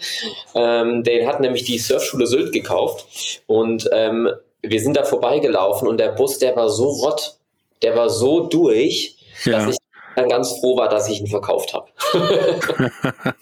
Ähm, 0.54 1.04
den 1.04 1.28
hat 1.28 1.40
nämlich 1.40 1.64
die 1.64 1.78
Surfschule 1.78 2.28
Sylt 2.28 2.52
gekauft 2.52 3.42
und 3.48 3.90
ähm, 3.92 4.30
wir 4.62 4.80
sind 4.82 4.98
da 4.98 5.04
vorbeigelaufen 5.04 5.88
und 5.88 6.00
der 6.00 6.10
Bus, 6.10 6.40
der 6.40 6.56
war 6.56 6.70
so 6.70 6.90
rott, 6.90 7.36
der 7.82 7.96
war 7.96 8.10
so 8.10 8.48
durch, 8.48 9.18
ja. 9.44 9.54
dass 9.54 9.72
ich 9.72 9.78
dann 10.16 10.30
ganz 10.30 10.60
froh 10.60 10.78
war, 10.78 10.90
dass 10.90 11.10
ich 11.10 11.20
ihn 11.20 11.28
verkauft 11.28 11.74
habe. 11.74 11.88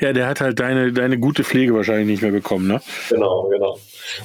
ja, 0.00 0.12
der 0.12 0.26
hat 0.26 0.40
halt 0.40 0.58
deine, 0.58 0.92
deine 0.92 1.18
gute 1.18 1.44
Pflege 1.44 1.74
wahrscheinlich 1.74 2.06
nicht 2.08 2.22
mehr 2.22 2.32
bekommen, 2.32 2.66
ne? 2.66 2.80
Genau, 3.08 3.48
genau. 3.48 3.78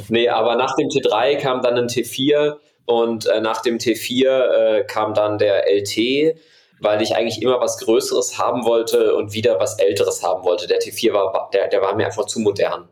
Nee, 0.09 0.27
aber 0.27 0.55
nach 0.55 0.75
dem 0.75 0.87
T3 0.87 1.37
kam 1.37 1.61
dann 1.61 1.75
ein 1.75 1.87
T4 1.87 2.57
und 2.87 3.27
äh, 3.27 3.41
nach 3.41 3.61
dem 3.61 3.77
T4 3.77 4.25
äh, 4.29 4.83
kam 4.85 5.13
dann 5.13 5.37
der 5.37 5.65
LT, 5.69 6.37
weil 6.79 7.01
ich 7.01 7.15
eigentlich 7.15 7.41
immer 7.41 7.59
was 7.59 7.77
Größeres 7.79 8.39
haben 8.39 8.63
wollte 8.63 9.13
und 9.13 9.33
wieder 9.33 9.59
was 9.59 9.77
Älteres 9.77 10.23
haben 10.23 10.45
wollte. 10.45 10.67
Der 10.67 10.79
T4 10.79 11.11
war, 11.13 11.49
der, 11.53 11.67
der 11.67 11.81
war 11.81 11.95
mir 11.95 12.05
einfach 12.05 12.25
zu 12.25 12.39
modern. 12.39 12.87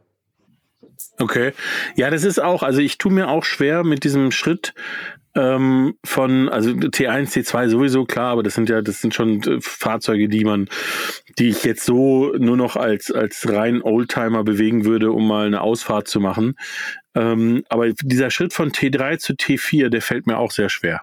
Okay. 1.18 1.54
Ja, 1.96 2.10
das 2.10 2.26
ist 2.26 2.40
auch, 2.40 2.62
also 2.62 2.82
ich 2.82 2.98
tue 2.98 3.12
mir 3.12 3.30
auch 3.30 3.46
schwer 3.46 3.86
mit 3.86 4.04
diesem 4.04 4.32
Schritt 4.32 4.74
ähm, 5.34 5.96
von, 6.04 6.50
also 6.50 6.72
T1, 6.72 7.32
T2 7.34 7.70
sowieso 7.70 8.04
klar, 8.04 8.32
aber 8.32 8.44
das 8.44 8.54
sind 8.54 8.70
ja, 8.70 8.82
das 8.82 9.00
sind 9.00 9.14
schon 9.14 9.42
äh, 9.44 9.62
Fahrzeuge, 9.62 10.28
die 10.28 10.44
man, 10.44 10.68
die 11.40 11.50
ich 11.50 11.64
jetzt 11.64 11.86
so 11.86 12.34
nur 12.38 12.58
noch 12.58 12.76
als, 12.76 13.12
als 13.12 13.48
rein 13.50 13.82
Oldtimer 13.82 14.44
bewegen 14.44 14.84
würde, 14.84 15.12
um 15.12 15.26
mal 15.26 15.48
eine 15.48 15.62
Ausfahrt 15.62 16.10
zu 16.10 16.20
machen. 16.20 16.56
Ähm, 17.16 17.64
aber 17.70 17.92
dieser 18.02 18.30
Schritt 18.30 18.54
von 18.54 18.72
T3 18.72 19.18
zu 19.18 19.34
T4, 19.34 19.90
der 19.90 20.02
fällt 20.02 20.28
mir 20.28 20.38
auch 20.38 20.52
sehr 20.52 20.70
schwer. 20.70 21.02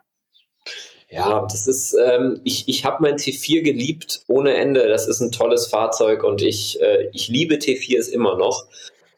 Ja, 1.12 1.42
das 1.42 1.66
ist, 1.66 1.94
ähm, 1.94 2.40
ich, 2.42 2.68
ich 2.68 2.86
habe 2.86 3.02
mein 3.02 3.16
T4 3.16 3.62
geliebt 3.62 4.22
ohne 4.28 4.54
Ende. 4.54 4.88
Das 4.88 5.06
ist 5.06 5.20
ein 5.20 5.30
tolles 5.30 5.66
Fahrzeug 5.66 6.24
und 6.24 6.40
ich, 6.40 6.80
äh, 6.80 7.08
ich 7.12 7.28
liebe 7.28 7.56
T4s 7.56 8.08
immer 8.08 8.36
noch. 8.38 8.66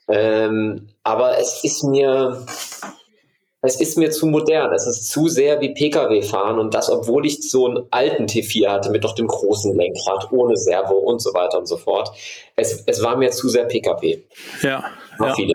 Ähm, 0.09 0.89
aber 1.05 1.39
es 1.39 1.63
ist 1.63 1.85
mir, 1.85 2.45
es 3.63 3.81
ist 3.81 3.97
mir 3.97 4.11
zu 4.11 4.27
modern. 4.27 4.73
Es 4.73 4.89
ist 4.89 5.09
zu 5.09 5.29
sehr 5.29 5.61
wie 5.61 5.73
Pkw 5.73 6.21
fahren 6.23 6.59
und 6.59 6.75
das, 6.75 6.91
obwohl 6.91 7.27
ich 7.27 7.49
so 7.49 7.67
einen 7.67 7.85
alten 7.91 8.27
T4 8.27 8.69
hatte 8.69 8.91
mit 8.91 9.05
doch 9.05 9.15
dem 9.15 9.29
großen 9.29 9.77
Lenkrad, 9.77 10.33
ohne 10.33 10.57
Servo 10.57 10.99
und 10.99 11.23
so 11.23 11.33
weiter 11.33 11.59
und 11.59 11.67
so 11.67 11.77
fort. 11.77 12.11
Es, 12.57 12.83
es 12.87 13.03
war 13.05 13.17
mir 13.17 13.31
zu 13.31 13.49
sehr 13.49 13.67
Pkw. 13.67 14.19
Ja. 14.63 14.85
ja. 15.21 15.35
Viele. 15.35 15.55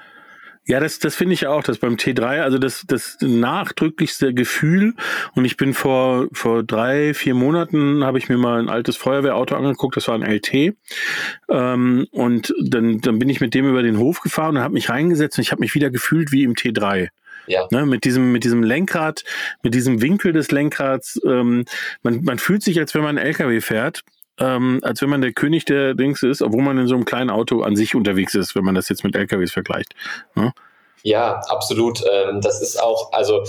Ja, 0.70 0.80
das, 0.80 1.00
das 1.00 1.16
finde 1.16 1.34
ich 1.34 1.48
auch, 1.48 1.64
dass 1.64 1.80
beim 1.80 1.96
T3, 1.96 2.42
also 2.42 2.60
das, 2.60 2.84
das 2.86 3.18
nachdrücklichste 3.22 4.36
Gefühl, 4.36 4.94
und 5.34 5.44
ich 5.44 5.58
bin 5.58 5.74
vor, 5.74 6.28
vor 6.32 6.62
drei, 6.62 7.16
vier 7.16 7.34
Monaten, 7.34 8.04
habe 8.04 8.20
ich 8.20 8.30
mir 8.30 8.38
mal 8.38 8.60
ein 8.60 8.70
altes 8.70 8.96
Feuerwehrauto 8.96 9.56
angeguckt, 9.56 9.98
das 9.98 10.08
war 10.08 10.14
ein 10.14 10.22
LT, 10.22 10.76
ähm, 11.50 12.06
und 12.12 12.54
dann, 12.62 13.02
dann 13.02 13.18
bin 13.18 13.30
ich 13.30 13.42
mit 13.42 13.56
dem 13.56 13.68
über 13.68 13.82
den 13.82 13.98
Hof 13.98 14.22
gefahren 14.22 14.58
und 14.58 14.64
habe 14.64 14.76
mich 14.76 14.92
reingesetzt 14.92 15.40
und 15.40 15.42
ich 15.42 15.52
habe 15.52 15.62
mich 15.62 15.74
wieder 15.74 15.90
gefühlt 15.90 16.32
wie 16.32 16.44
im 16.44 16.54
T3. 16.54 17.08
Ja. 17.48 17.68
Ne, 17.72 17.88
mit 17.88 18.04
diesem, 18.04 18.32
mit 18.32 18.44
diesem 18.44 18.62
Lenkrad, 18.62 19.24
mit 19.64 19.74
diesem 19.74 20.04
Winkel 20.04 20.34
des 20.34 20.52
Lenkrads, 20.52 21.20
ähm, 21.26 21.66
man, 22.04 22.24
man 22.24 22.38
fühlt 22.38 22.62
sich, 22.62 22.80
als 22.80 22.94
wenn 22.94 23.02
man 23.02 23.18
einen 23.18 23.26
LKW 23.26 23.60
fährt, 23.60 24.04
ähm, 24.40 24.80
als 24.84 25.02
wenn 25.02 25.10
man 25.10 25.22
der 25.22 25.34
König 25.34 25.66
der 25.66 25.94
Dings 25.94 26.24
ist, 26.24 26.42
obwohl 26.42 26.62
man 26.62 26.78
in 26.78 26.88
so 26.88 26.96
einem 26.96 27.06
kleinen 27.06 27.30
Auto 27.30 27.62
an 27.62 27.76
sich 27.76 27.96
unterwegs 27.96 28.36
ist, 28.36 28.56
wenn 28.56 28.64
man 28.64 28.76
das 28.76 28.90
jetzt 28.90 29.04
mit 29.04 29.16
LKWs 29.16 29.52
vergleicht. 29.52 29.94
Ne? 30.36 30.54
Ja, 31.04 31.42
absolut. 31.48 32.04
Ähm, 32.12 32.42
das 32.42 32.62
ist 32.62 32.82
auch, 32.82 33.12
also 33.14 33.44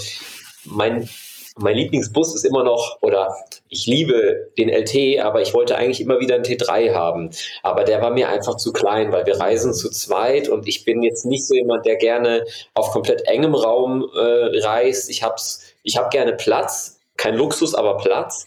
mein, 0.65 1.09
mein 1.57 1.77
Lieblingsbus 1.77 2.35
ist 2.35 2.45
immer 2.45 2.65
noch, 2.65 2.99
oder 3.01 3.35
ich 3.69 3.87
liebe 3.87 4.51
den 4.59 4.69
LT, 4.69 5.21
aber 5.21 5.43
ich 5.43 5.55
wollte 5.55 5.77
eigentlich 5.77 6.01
immer 6.01 6.21
wieder 6.21 6.37
einen 6.37 6.45
T3 6.45 6.95
haben. 6.95 7.31
Aber 7.63 7.85
der 7.85 8.03
war 8.03 8.11
mir 8.11 8.29
einfach 8.29 8.57
zu 8.57 8.73
klein, 8.73 9.13
weil 9.13 9.27
wir 9.27 9.41
reisen 9.41 9.75
zu 9.75 9.91
zweit 9.91 10.49
und 10.49 10.67
ich 10.69 10.85
bin 10.85 11.03
jetzt 11.03 11.25
nicht 11.27 11.47
so 11.47 11.55
jemand, 11.55 11.87
der 11.87 11.97
gerne 11.97 12.45
auf 12.75 12.91
komplett 12.91 13.23
engem 13.27 13.55
Raum 13.55 14.09
äh, 14.15 14.61
reist. 14.61 15.11
Ich 15.11 15.23
hab's, 15.23 15.63
ich 15.83 15.97
habe 15.97 16.09
gerne 16.11 16.33
Platz, 16.35 17.01
kein 17.17 17.37
Luxus, 17.37 17.75
aber 17.75 17.99
Platz. 17.99 18.47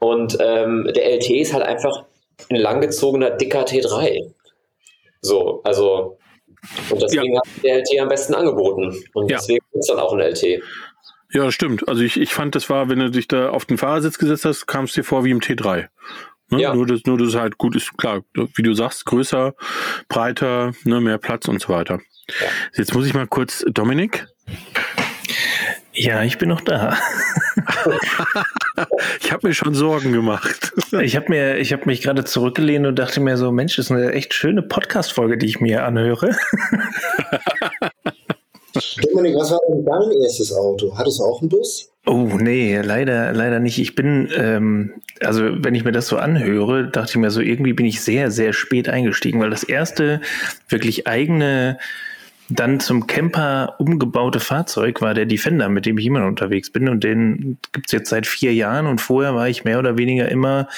Und 0.00 0.36
ähm, 0.40 0.90
der 0.94 1.16
LT 1.16 1.30
ist 1.30 1.52
halt 1.52 1.64
einfach 1.64 2.04
ein 2.48 2.56
langgezogener, 2.56 3.30
dicker 3.30 3.64
T3. 3.64 4.32
So, 5.20 5.60
also, 5.62 6.18
und 6.90 7.02
deswegen 7.02 7.34
ja. 7.34 7.40
hat 7.40 7.64
der 7.64 7.78
LT 7.78 8.00
am 8.00 8.08
besten 8.08 8.34
angeboten. 8.34 8.98
Und 9.12 9.30
ja. 9.30 9.36
deswegen 9.36 9.64
ist 9.72 9.90
dann 9.90 9.98
auch 9.98 10.12
ein 10.12 10.20
LT. 10.20 10.62
Ja, 11.32 11.52
stimmt. 11.52 11.88
Also 11.88 12.02
ich, 12.02 12.18
ich 12.18 12.34
fand, 12.34 12.54
das 12.54 12.68
war, 12.70 12.88
wenn 12.88 12.98
du 12.98 13.10
dich 13.10 13.28
da 13.28 13.50
auf 13.50 13.64
den 13.64 13.78
Fahrersitz 13.78 14.18
gesetzt 14.18 14.44
hast, 14.44 14.66
kam 14.66 14.86
es 14.86 14.94
dir 14.94 15.04
vor 15.04 15.24
wie 15.24 15.30
im 15.30 15.40
T3. 15.40 15.88
Ne? 16.48 16.60
Ja. 16.60 16.74
Nur, 16.74 16.86
dass, 16.86 17.04
nur, 17.04 17.18
dass 17.18 17.28
es 17.28 17.34
halt 17.36 17.58
gut 17.58 17.76
ist, 17.76 17.96
klar, 17.96 18.22
wie 18.34 18.62
du 18.62 18.74
sagst, 18.74 19.06
größer, 19.06 19.54
breiter, 20.08 20.72
ne, 20.84 21.00
mehr 21.00 21.18
Platz 21.18 21.46
und 21.46 21.60
so 21.60 21.68
weiter. 21.68 22.00
Ja. 22.40 22.46
Jetzt 22.74 22.94
muss 22.94 23.06
ich 23.06 23.14
mal 23.14 23.28
kurz, 23.28 23.64
Dominik, 23.68 24.26
ja, 25.92 26.22
ich 26.22 26.38
bin 26.38 26.48
noch 26.48 26.60
da. 26.60 26.96
ich 29.20 29.32
habe 29.32 29.48
mir 29.48 29.54
schon 29.54 29.74
Sorgen 29.74 30.12
gemacht. 30.12 30.72
Ich 31.00 31.14
habe 31.14 31.26
mir, 31.28 31.56
ich 31.58 31.72
habe 31.72 31.86
mich 31.86 32.02
gerade 32.02 32.24
zurückgelehnt 32.24 32.84
und 32.84 32.98
dachte 32.98 33.20
mir 33.20 33.36
so, 33.36 33.52
Mensch, 33.52 33.76
das 33.76 33.86
ist 33.86 33.92
eine 33.92 34.12
echt 34.12 34.34
schöne 34.34 34.60
Podcast-Folge, 34.62 35.38
die 35.38 35.46
ich 35.46 35.60
mir 35.60 35.84
anhöre. 35.84 36.34
Dominik, 39.02 39.36
was 39.36 39.52
war 39.52 39.60
denn 39.68 39.84
dein 39.84 40.22
erstes 40.22 40.52
Auto? 40.52 40.92
Hattest 40.96 41.20
du 41.20 41.24
auch 41.24 41.40
einen 41.40 41.48
Bus? 41.48 41.90
Oh, 42.06 42.28
nee, 42.40 42.80
leider, 42.80 43.32
leider 43.32 43.60
nicht. 43.60 43.78
Ich 43.78 43.94
bin, 43.94 44.28
ähm, 44.34 44.94
also 45.20 45.42
wenn 45.62 45.74
ich 45.74 45.84
mir 45.84 45.92
das 45.92 46.08
so 46.08 46.16
anhöre, 46.16 46.88
dachte 46.88 47.10
ich 47.10 47.16
mir 47.16 47.30
so, 47.30 47.40
irgendwie 47.40 47.72
bin 47.72 47.86
ich 47.86 48.00
sehr, 48.00 48.30
sehr 48.30 48.52
spät 48.52 48.88
eingestiegen, 48.88 49.40
weil 49.40 49.50
das 49.50 49.62
erste 49.62 50.20
wirklich 50.68 51.06
eigene 51.06 51.78
dann 52.50 52.80
zum 52.80 53.06
Camper 53.06 53.76
umgebaute 53.78 54.40
Fahrzeug 54.40 55.00
war 55.00 55.14
der 55.14 55.26
Defender, 55.26 55.68
mit 55.68 55.86
dem 55.86 55.98
ich 55.98 56.06
immer 56.06 56.20
noch 56.20 56.28
unterwegs 56.28 56.70
bin. 56.70 56.88
Und 56.88 57.04
den 57.04 57.58
gibt's 57.72 57.92
jetzt 57.92 58.10
seit 58.10 58.26
vier 58.26 58.52
Jahren. 58.52 58.86
Und 58.86 59.00
vorher 59.00 59.34
war 59.34 59.48
ich 59.48 59.64
mehr 59.64 59.78
oder 59.78 59.96
weniger 59.96 60.28
immer 60.28 60.68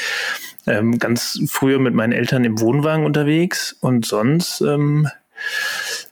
Ähm, 0.65 0.99
ganz 0.99 1.41
früher 1.49 1.81
mit 1.81 1.93
meinen 1.95 2.13
Eltern 2.13 2.45
im 2.45 2.61
Wohnwagen 2.61 3.05
unterwegs 3.05 3.73
und 3.81 4.07
sonst 4.07 4.61
ähm, 4.61 5.09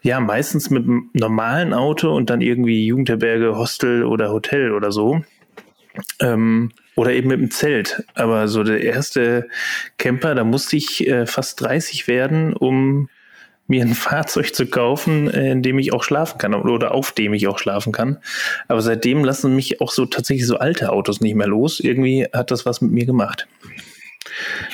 ja 0.03 0.19
meistens 0.19 0.71
mit 0.71 0.85
einem 0.85 1.11
normalen 1.13 1.73
Auto 1.73 2.13
und 2.13 2.31
dann 2.31 2.41
irgendwie 2.41 2.85
Jugendherberge, 2.85 3.57
Hostel 3.57 4.05
oder 4.05 4.33
Hotel 4.33 4.73
oder 4.73 4.91
so. 4.91 5.23
Ähm, 6.21 6.73
oder 6.97 7.13
eben 7.13 7.29
mit 7.29 7.41
dem 7.41 7.51
Zelt. 7.51 8.05
Aber 8.15 8.49
so 8.49 8.63
der 8.65 8.83
erste 8.83 9.49
Camper, 9.99 10.35
da 10.35 10.45
musste 10.45 10.77
ich 10.77 11.07
äh, 11.07 11.27
fast 11.27 11.61
30 11.61 12.09
werden, 12.09 12.53
um 12.53 13.09
mir 13.71 13.83
ein 13.83 13.95
Fahrzeug 13.95 14.55
zu 14.55 14.67
kaufen, 14.67 15.31
äh, 15.31 15.53
in 15.53 15.63
dem 15.63 15.79
ich 15.79 15.93
auch 15.93 16.03
schlafen 16.03 16.39
kann 16.39 16.55
oder 16.55 16.93
auf 16.93 17.13
dem 17.13 17.33
ich 17.33 17.49
auch 17.49 17.59
schlafen 17.59 17.93
kann. 17.93 18.19
Aber 18.69 18.83
seitdem 18.83 19.25
lassen 19.25 19.57
mich 19.57 19.81
auch 19.81 19.93
so 19.93 20.05
tatsächlich 20.05 20.47
so 20.47 20.59
alte 20.59 20.93
Autos 20.93 21.21
nicht 21.21 21.35
mehr 21.35 21.47
los. 21.47 21.81
Irgendwie 21.81 22.27
hat 22.33 22.51
das 22.51 22.67
was 22.67 22.81
mit 22.81 22.91
mir 22.91 23.07
gemacht. 23.07 23.47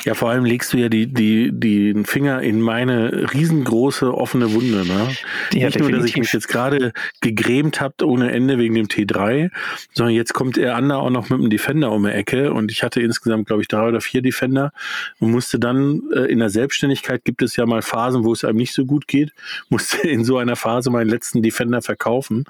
Ja, 0.05 0.14
vor 0.14 0.31
allem 0.31 0.45
legst 0.45 0.73
du 0.73 0.79
ja 0.79 0.88
die, 0.88 1.07
die, 1.07 1.51
den 1.53 2.05
Finger 2.05 2.42
in 2.42 2.61
meine 2.61 3.33
riesengroße 3.33 4.12
offene 4.12 4.53
Wunde. 4.53 4.87
Ne? 4.87 5.09
Die 5.53 5.64
Nicht 5.64 5.79
nur, 5.79 5.90
dass 5.90 6.05
ich 6.05 6.16
mich 6.16 6.33
jetzt 6.33 6.49
gerade 6.49 6.92
gegrämt 7.21 7.81
habe 7.81 8.07
ohne 8.07 8.33
Ende 8.33 8.59
wegen 8.59 8.75
dem 8.75 8.87
T3, 8.87 9.51
sondern 9.92 10.14
jetzt 10.14 10.35
kommt 10.35 10.59
er 10.59 10.77
Ander 10.77 10.99
auch 10.99 11.11
noch 11.11 11.31
mit 11.31 11.40
dem 11.40 11.51
Defender 11.51 11.92
um 11.92 12.05
die 12.05 12.11
Ecke 12.11 12.53
und 12.53 12.71
ich 12.71 12.83
hatte 12.83 13.01
insgesamt, 13.01 13.47
glaube 13.47 13.62
ich, 13.62 13.69
drei 13.69 13.88
oder 13.88 14.01
vier 14.01 14.23
Defender 14.23 14.73
und 15.19 15.31
musste 15.31 15.59
dann 15.59 16.03
äh, 16.14 16.21
in 16.31 16.38
der 16.38 16.51
Selbstständigkeit 16.51 17.25
gibt 17.25 17.42
es 17.42 17.57
ja 17.57 17.66
mal 17.66 17.83
Phasen, 17.83 18.25
wo 18.25 18.33
es 18.33 18.45
einem 18.45 18.59
nicht 18.59 18.73
so 18.73 18.85
gut 18.85 19.09
geht, 19.09 19.33
musste 19.69 20.09
in 20.09 20.25
so 20.25 20.38
einer 20.38 20.57
Phase 20.57 20.90
meinen 20.90 21.09
letzten 21.09 21.42
Defender 21.42 21.83
verkaufen 21.83 22.45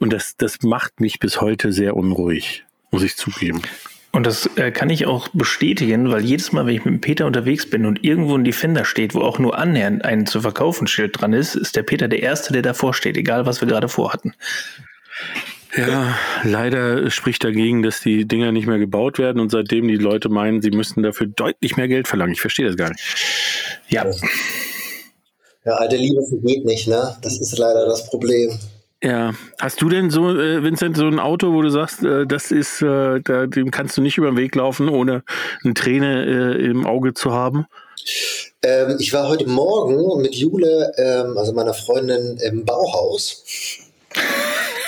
und 0.00 0.12
das, 0.12 0.36
das 0.36 0.62
macht 0.62 1.00
mich 1.00 1.18
bis 1.18 1.40
heute 1.40 1.72
sehr 1.72 1.96
unruhig, 1.96 2.64
muss 2.90 3.02
ich 3.02 3.16
zugeben. 3.16 3.62
Und 4.18 4.26
das 4.26 4.50
äh, 4.56 4.72
kann 4.72 4.90
ich 4.90 5.06
auch 5.06 5.28
bestätigen, 5.28 6.10
weil 6.10 6.24
jedes 6.24 6.50
Mal, 6.50 6.66
wenn 6.66 6.74
ich 6.74 6.84
mit 6.84 7.02
Peter 7.02 7.24
unterwegs 7.24 7.70
bin 7.70 7.86
und 7.86 8.02
irgendwo 8.02 8.34
ein 8.34 8.42
Defender 8.42 8.84
steht, 8.84 9.14
wo 9.14 9.20
auch 9.20 9.38
nur 9.38 9.56
annähernd 9.56 10.04
ein 10.04 10.26
zu 10.26 10.40
verkaufen 10.40 10.88
Schild 10.88 11.20
dran 11.20 11.32
ist, 11.32 11.54
ist 11.54 11.76
der 11.76 11.84
Peter 11.84 12.08
der 12.08 12.20
Erste, 12.20 12.52
der 12.52 12.62
davor 12.62 12.94
steht, 12.94 13.16
egal 13.16 13.46
was 13.46 13.60
wir 13.60 13.68
gerade 13.68 13.88
vorhatten. 13.88 14.34
Ja, 15.76 16.18
leider 16.42 17.08
spricht 17.12 17.44
dagegen, 17.44 17.84
dass 17.84 18.00
die 18.00 18.26
Dinger 18.26 18.50
nicht 18.50 18.66
mehr 18.66 18.80
gebaut 18.80 19.20
werden 19.20 19.38
und 19.40 19.52
seitdem 19.52 19.86
die 19.86 19.94
Leute 19.94 20.30
meinen, 20.30 20.62
sie 20.62 20.72
müssten 20.72 21.04
dafür 21.04 21.28
deutlich 21.28 21.76
mehr 21.76 21.86
Geld 21.86 22.08
verlangen. 22.08 22.32
Ich 22.32 22.40
verstehe 22.40 22.66
das 22.66 22.76
gar 22.76 22.90
nicht. 22.90 23.04
Ja. 23.88 24.04
Ja, 25.64 25.74
alte 25.74 25.94
Liebe 25.94 26.24
vergeht 26.28 26.64
nicht, 26.64 26.88
ne? 26.88 27.16
Das 27.22 27.40
ist 27.40 27.56
leider 27.56 27.86
das 27.86 28.10
Problem. 28.10 28.58
Ja, 29.02 29.32
hast 29.60 29.80
du 29.80 29.88
denn 29.88 30.10
so, 30.10 30.28
äh, 30.30 30.62
Vincent, 30.64 30.96
so 30.96 31.06
ein 31.06 31.20
Auto, 31.20 31.52
wo 31.52 31.62
du 31.62 31.70
sagst, 31.70 32.02
äh, 32.02 32.26
das 32.26 32.50
ist, 32.50 32.82
äh, 32.82 33.20
da, 33.20 33.46
dem 33.46 33.70
kannst 33.70 33.96
du 33.96 34.02
nicht 34.02 34.18
über 34.18 34.28
den 34.28 34.36
Weg 34.36 34.56
laufen, 34.56 34.88
ohne 34.88 35.22
eine 35.62 35.74
Träne 35.74 36.24
äh, 36.56 36.64
im 36.64 36.84
Auge 36.84 37.14
zu 37.14 37.32
haben? 37.32 37.66
Ähm, 38.62 38.96
ich 38.98 39.12
war 39.12 39.28
heute 39.28 39.48
Morgen 39.48 40.20
mit 40.20 40.34
Jule, 40.34 40.92
ähm, 40.96 41.38
also 41.38 41.52
meiner 41.52 41.74
Freundin, 41.74 42.38
im 42.38 42.64
Bauhaus. 42.64 43.44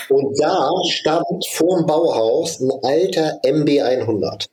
Und 0.09 0.41
da 0.41 0.69
stand 0.91 1.47
vor 1.53 1.79
dem 1.79 1.87
Bauhaus 1.87 2.59
ein 2.59 2.71
alter 2.83 3.41
MB100. 3.45 4.47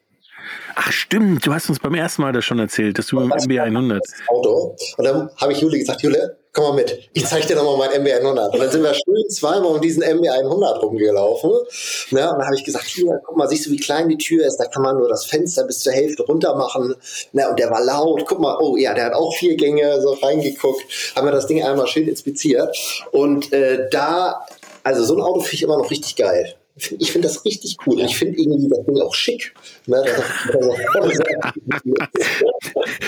Ach 0.75 0.91
stimmt, 0.91 1.47
du 1.47 1.53
hast 1.53 1.67
uns 1.69 1.79
beim 1.79 1.95
ersten 1.95 2.21
Mal 2.21 2.31
das 2.31 2.45
schon 2.45 2.59
erzählt, 2.59 2.99
dass 2.99 3.07
du 3.07 3.19
im 3.19 3.31
MB100. 3.33 4.01
Auto. 4.27 4.75
Und 4.97 5.03
dann 5.03 5.31
habe 5.37 5.53
ich 5.53 5.61
Jule 5.61 5.79
gesagt, 5.79 6.03
Jule, 6.03 6.37
komm 6.57 6.75
mal 6.75 6.81
mit, 6.81 7.09
ich 7.13 7.23
zeige 7.23 7.45
dir 7.45 7.55
nochmal 7.55 7.87
mein 7.87 8.03
MB100. 8.03 8.49
Und 8.49 8.59
dann 8.59 8.71
sind 8.71 8.81
wir 8.81 8.93
schön 8.93 9.29
zweimal 9.29 9.75
um 9.75 9.79
diesen 9.81 10.03
MB100 10.03 10.79
rumgelaufen. 10.79 11.51
Ne? 11.51 12.31
Und 12.31 12.39
dann 12.39 12.45
habe 12.45 12.55
ich 12.55 12.63
gesagt, 12.63 12.85
hier, 12.85 13.21
guck 13.23 13.37
mal, 13.37 13.47
siehst 13.47 13.67
du, 13.67 13.71
wie 13.71 13.77
klein 13.77 14.09
die 14.09 14.17
Tür 14.17 14.43
ist? 14.43 14.57
Da 14.57 14.65
kann 14.65 14.81
man 14.81 14.97
nur 14.97 15.07
das 15.07 15.25
Fenster 15.25 15.65
bis 15.65 15.81
zur 15.81 15.93
Hälfte 15.93 16.23
runter 16.23 16.55
machen. 16.55 16.95
Ne? 17.31 17.47
Und 17.47 17.59
der 17.59 17.69
war 17.69 17.83
laut. 17.83 18.25
Guck 18.25 18.39
mal, 18.39 18.57
oh 18.59 18.75
ja, 18.75 18.95
der 18.95 19.05
hat 19.05 19.13
auch 19.13 19.35
vier 19.35 19.55
Gänge 19.55 20.01
so 20.01 20.13
reingeguckt. 20.13 20.83
Haben 21.15 21.27
wir 21.27 21.31
das 21.31 21.45
Ding 21.45 21.63
einmal 21.63 21.85
schön 21.85 22.07
inspiziert. 22.07 22.75
Und 23.11 23.53
äh, 23.53 23.87
da, 23.91 24.43
also 24.83 25.03
so 25.03 25.15
ein 25.15 25.21
Auto 25.21 25.41
finde 25.41 25.55
ich 25.55 25.63
immer 25.63 25.77
noch 25.77 25.91
richtig 25.91 26.15
geil. 26.15 26.55
Ich 26.99 27.11
finde 27.11 27.27
das 27.27 27.43
richtig 27.43 27.77
cool. 27.85 27.99
Ich 28.01 28.17
finde 28.17 28.39
irgendwie 28.39 28.69
das 28.69 28.85
Ding 28.85 29.01
auch 29.01 29.15
schick. 29.15 29.53
Ne? 29.87 30.03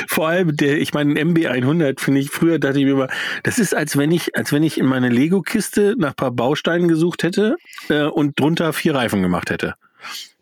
Vor 0.07 0.27
allem, 0.27 0.55
der, 0.55 0.79
ich 0.79 0.93
meine, 0.93 1.19
ein 1.19 1.35
MB100 1.35 1.99
finde 1.99 2.21
ich, 2.21 2.29
früher 2.31 2.59
dachte 2.59 2.79
ich 2.79 2.85
mir 2.85 2.91
immer, 2.91 3.09
das 3.43 3.59
ist, 3.59 3.75
als 3.75 3.97
wenn 3.97 4.11
ich, 4.11 4.35
als 4.35 4.51
wenn 4.51 4.63
ich 4.63 4.77
in 4.77 4.85
meine 4.85 5.09
Lego-Kiste 5.09 5.95
nach 5.97 6.15
paar 6.15 6.31
Bausteinen 6.31 6.87
gesucht 6.87 7.23
hätte 7.23 7.57
äh, 7.89 8.03
und 8.03 8.39
drunter 8.39 8.73
vier 8.73 8.95
Reifen 8.95 9.21
gemacht 9.21 9.49
hätte. 9.49 9.75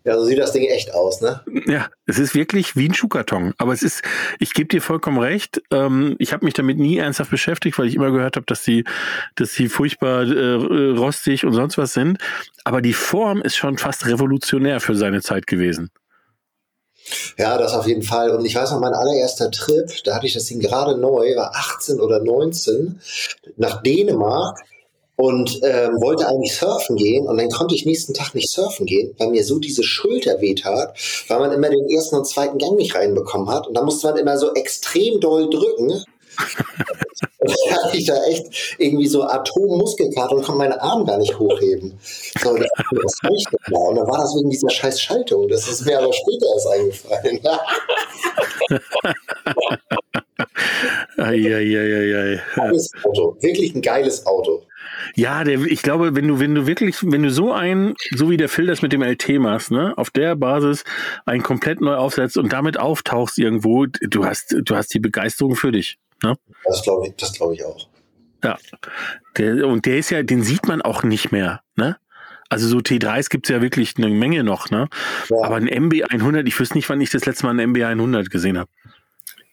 Ja, 0.08 0.17
so 0.17 0.24
sieht 0.24 0.39
das 0.39 0.54
Ding 0.54 0.63
echt 0.63 0.93
aus, 0.93 1.20
ne? 1.20 1.41
Ja, 1.65 1.89
es 2.06 2.17
ist 2.17 2.34
wirklich 2.34 2.78
wie 2.78 2.88
ein 2.88 2.93
Schuhkarton. 2.93 3.54
Aber 3.58 3.74
es 3.74 3.84
ist, 3.84 4.04
ich 4.39 4.54
gebe 4.54 4.70
dir 4.70 4.82
vollkommen 4.82 5.17
recht. 5.20 5.62
Ähm, 5.70 6.15
ich 6.17 6.32
habe 6.32 6.46
mich 6.46 6.54
damit 6.54 6.78
nie 6.78 6.98
ernsthaft 6.98 7.30
beschäftigt, 7.30 7.78
weil 7.78 7.88
ich 7.88 7.96
immer 7.96 8.12
gehört 8.12 8.38
habe, 8.38 8.46
dass 8.46 8.63
die, 8.63 8.86
dass 9.36 9.52
die 9.52 9.67
furchtbar 9.67 10.24
äh, 10.24 10.91
rostig 10.98 11.43
und 11.43 11.52
sonst 11.52 11.78
was 11.78 11.91
sind. 11.91 12.20
Aber 12.63 12.82
die 12.82 12.93
Form 12.93 13.41
ist 13.41 13.58
schon 13.58 13.78
fast 13.78 14.06
revolutionär 14.06 14.80
für 14.80 14.96
seine 14.96 15.22
Zeit 15.22 15.46
gewesen. 15.46 15.91
Ja, 17.38 17.58
das 17.58 17.74
auf 17.74 17.86
jeden 17.86 18.04
Fall. 18.04 18.30
Und 18.30 18.46
ich 18.46 18.56
weiß 18.56 18.72
noch, 18.72 18.80
mein 18.80 18.93
allererster 18.93 19.52
Trip, 19.52 19.91
da 20.06 20.15
hatte 20.15 20.26
ich 20.26 20.36
das 20.36 20.46
Ding 20.46 20.62
gerade 20.62 20.98
neu, 20.98 21.36
war 21.36 21.54
18 21.54 22.00
oder 22.00 22.24
19, 22.24 23.02
nach 23.58 23.84
Dänemark 23.84 24.58
und 25.17 25.60
ähm, 25.63 25.99
wollte 25.99 26.27
eigentlich 26.27 26.56
surfen 26.56 26.95
gehen 26.95 27.27
und 27.27 27.38
dann 27.38 27.49
konnte 27.49 27.75
ich 27.75 27.86
nächsten 27.86 28.13
Tag 28.13 28.34
nicht 28.36 28.49
surfen 28.49 28.86
gehen, 28.86 29.13
weil 29.17 29.27
mir 29.30 29.43
so 29.43 29.60
diese 29.60 29.84
Schulter 29.84 30.39
wehtat, 30.41 30.95
weil 31.27 31.39
man 31.39 31.51
immer 31.51 31.69
den 31.69 31.89
ersten 31.89 32.15
und 32.15 32.25
zweiten 32.27 32.60
Gang 32.60 32.75
nicht 32.75 32.95
reinbekommen 32.95 33.49
hat 33.49 33.67
und 33.67 33.73
da 33.73 33.84
musste 33.84 34.08
man 34.08 34.17
immer 34.17 34.38
so 34.38 34.53
extrem 34.53 35.19
doll 35.19 35.49
drücken. 35.49 36.03
und 37.39 37.49
dann 37.49 37.84
hatte 37.84 37.97
ich 37.97 38.06
da 38.06 38.23
echt 38.25 38.75
irgendwie 38.77 39.08
so 39.08 39.23
Atommuskelkater 39.23 40.36
und 40.36 40.43
konnte 40.43 40.60
meine 40.60 40.80
Arme 40.80 41.06
gar 41.06 41.17
nicht 41.17 41.39
hochheben. 41.39 41.97
So, 42.43 42.56
das, 42.56 42.69
da? 43.23 43.30
Und 43.80 43.95
dann 43.95 44.08
war 44.08 44.19
das 44.19 44.36
wegen 44.36 44.51
dieser 44.51 44.69
scheiß 44.69 45.01
Schaltung. 45.01 45.47
Das 45.47 45.67
ist 45.67 45.84
mir 45.84 45.97
aber 45.97 46.13
später 46.13 46.45
erst 46.53 46.67
eingefallen. 46.67 47.39
Eieieiei. 51.17 52.39
Geiles 52.56 52.91
Auto. 53.03 53.36
Wirklich 53.39 53.73
ein 53.73 53.82
geiles 53.82 54.27
Auto. 54.27 54.62
Ja, 55.15 55.43
der, 55.43 55.62
ich 55.62 55.81
glaube, 55.81 56.15
wenn 56.15 56.27
du, 56.27 56.39
wenn 56.39 56.55
du 56.55 56.67
wirklich, 56.67 56.97
wenn 57.03 57.23
du 57.23 57.31
so 57.31 57.53
ein, 57.53 57.95
so 58.15 58.29
wie 58.29 58.38
der 58.38 58.49
Phil 58.49 58.67
das 58.67 58.81
mit 58.81 58.93
dem 58.93 59.01
LT 59.01 59.39
machst, 59.39 59.71
ne, 59.71 59.93
auf 59.97 60.10
der 60.10 60.36
Basis 60.36 60.83
ein 61.25 61.43
komplett 61.43 61.81
neu 61.81 61.95
aufsetzt 61.95 62.38
und 62.38 62.53
damit 62.53 62.79
auftauchst 62.79 63.38
irgendwo, 63.38 63.86
du 63.86 64.25
hast, 64.25 64.55
du 64.60 64.75
hast 64.75 64.93
die 64.93 64.99
Begeisterung 64.99 65.55
für 65.55 65.71
dich. 65.71 65.97
Ne? 66.23 66.36
Das 66.65 66.81
glaube 66.83 67.07
ich, 67.07 67.15
das 67.15 67.33
glaube 67.33 67.53
ich 67.55 67.63
auch. 67.63 67.88
Ja. 68.43 68.57
Der, 69.38 69.67
und 69.67 69.86
der 69.86 69.97
ist 69.97 70.10
ja, 70.10 70.23
den 70.23 70.43
sieht 70.43 70.67
man 70.67 70.81
auch 70.81 71.03
nicht 71.03 71.31
mehr, 71.31 71.62
ne? 71.75 71.97
Also 72.49 72.67
so 72.69 72.77
T3s 72.77 73.29
gibt 73.29 73.49
es 73.49 73.53
ja 73.53 73.62
wirklich 73.62 73.95
eine 73.97 74.07
Menge 74.07 74.43
noch, 74.43 74.69
ne? 74.69 74.88
Ja. 75.29 75.38
Aber 75.43 75.57
ein 75.57 75.67
MB100, 75.67 76.45
ich 76.47 76.57
wüsste 76.60 76.77
nicht, 76.77 76.88
wann 76.89 77.01
ich 77.01 77.10
das 77.10 77.25
letzte 77.25 77.45
Mal 77.45 77.60
einen 77.60 77.75
MB100 77.75 78.29
gesehen 78.29 78.57
habe. 78.57 78.69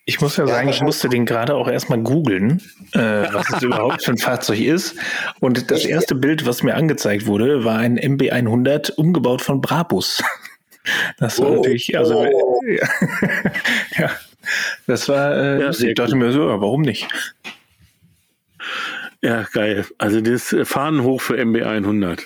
Ich 0.07 0.21
muss 0.21 0.37
ja 0.37 0.47
sagen, 0.47 0.69
ich 0.69 0.83
musste 0.83 1.09
den 1.09 1.25
gerade 1.25 1.55
auch 1.55 1.67
erstmal 1.67 1.99
googeln, 1.99 2.61
äh, 2.93 2.99
was 2.99 3.49
es 3.51 3.62
überhaupt 3.62 4.05
für 4.05 4.11
ein 4.11 4.19
Fahrzeug 4.19 4.61
ist. 4.61 4.97
Und 5.40 5.71
das 5.71 5.87
erste 5.87 6.14
Bild, 6.14 6.45
was 6.45 6.62
mir 6.62 6.75
angezeigt 6.75 7.27
wurde, 7.27 7.64
war 7.64 7.79
ein 7.79 7.99
MB100 7.99 8.93
umgebaut 8.93 9.43
von 9.43 9.61
Brabus. 9.61 10.23
Das 11.19 11.40
war 11.40 11.51
oh, 11.51 11.57
natürlich, 11.57 11.97
also 11.97 12.27
oh. 12.27 12.61
ja, 12.67 12.87
ja, 13.97 14.11
das 14.87 15.09
war, 15.09 15.35
äh, 15.35 15.62
ja, 15.62 15.71
ich 15.71 15.95
dachte 15.95 16.14
mir 16.14 16.31
so, 16.31 16.47
warum 16.47 16.83
nicht? 16.83 17.09
Ja, 19.23 19.47
geil. 19.55 19.87
Also 19.97 20.21
das 20.21 20.55
Fahnen 20.64 21.03
hoch 21.03 21.23
für 21.23 21.37
MB100. 21.40 22.25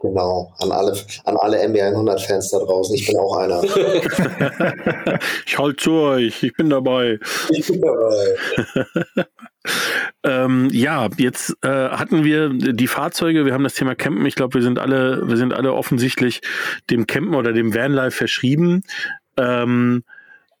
Genau, 0.00 0.54
an 0.58 0.72
alle, 0.72 0.96
an 1.24 1.36
alle 1.36 1.62
MB100-Fans 1.66 2.50
da 2.50 2.58
draußen. 2.58 2.94
Ich 2.94 3.06
bin 3.06 3.18
auch 3.18 3.36
einer. 3.36 3.62
ich 5.46 5.58
halte 5.58 5.76
zu 5.76 5.92
euch, 5.92 6.42
ich 6.42 6.54
bin 6.54 6.70
dabei. 6.70 7.18
Ich 7.50 7.66
bin 7.66 7.82
dabei. 7.82 9.24
ähm, 10.24 10.68
ja, 10.72 11.08
jetzt 11.18 11.54
äh, 11.62 11.68
hatten 11.90 12.24
wir 12.24 12.48
die 12.48 12.86
Fahrzeuge, 12.86 13.44
wir 13.44 13.52
haben 13.52 13.64
das 13.64 13.74
Thema 13.74 13.94
Campen. 13.94 14.24
Ich 14.24 14.36
glaube, 14.36 14.54
wir 14.54 14.62
sind 14.62 14.78
alle, 14.78 15.28
wir 15.28 15.36
sind 15.36 15.52
alle 15.52 15.74
offensichtlich 15.74 16.40
dem 16.88 17.06
Campen 17.06 17.34
oder 17.34 17.52
dem 17.52 17.74
Vanlife 17.74 18.16
verschrieben. 18.16 18.82
Ähm, 19.36 20.02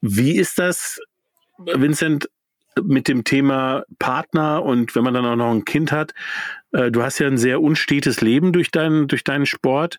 wie 0.02 0.36
ist 0.36 0.58
das, 0.58 1.00
Vincent? 1.58 2.28
mit 2.82 3.08
dem 3.08 3.24
Thema 3.24 3.82
Partner 3.98 4.62
und 4.62 4.94
wenn 4.94 5.04
man 5.04 5.12
dann 5.12 5.26
auch 5.26 5.36
noch 5.36 5.50
ein 5.50 5.64
Kind 5.64 5.92
hat, 5.92 6.14
äh, 6.72 6.90
du 6.90 7.02
hast 7.02 7.18
ja 7.18 7.26
ein 7.26 7.38
sehr 7.38 7.60
unstetes 7.60 8.20
Leben 8.20 8.52
durch 8.52 8.70
deinen, 8.70 9.08
durch 9.08 9.24
deinen 9.24 9.46
Sport. 9.46 9.98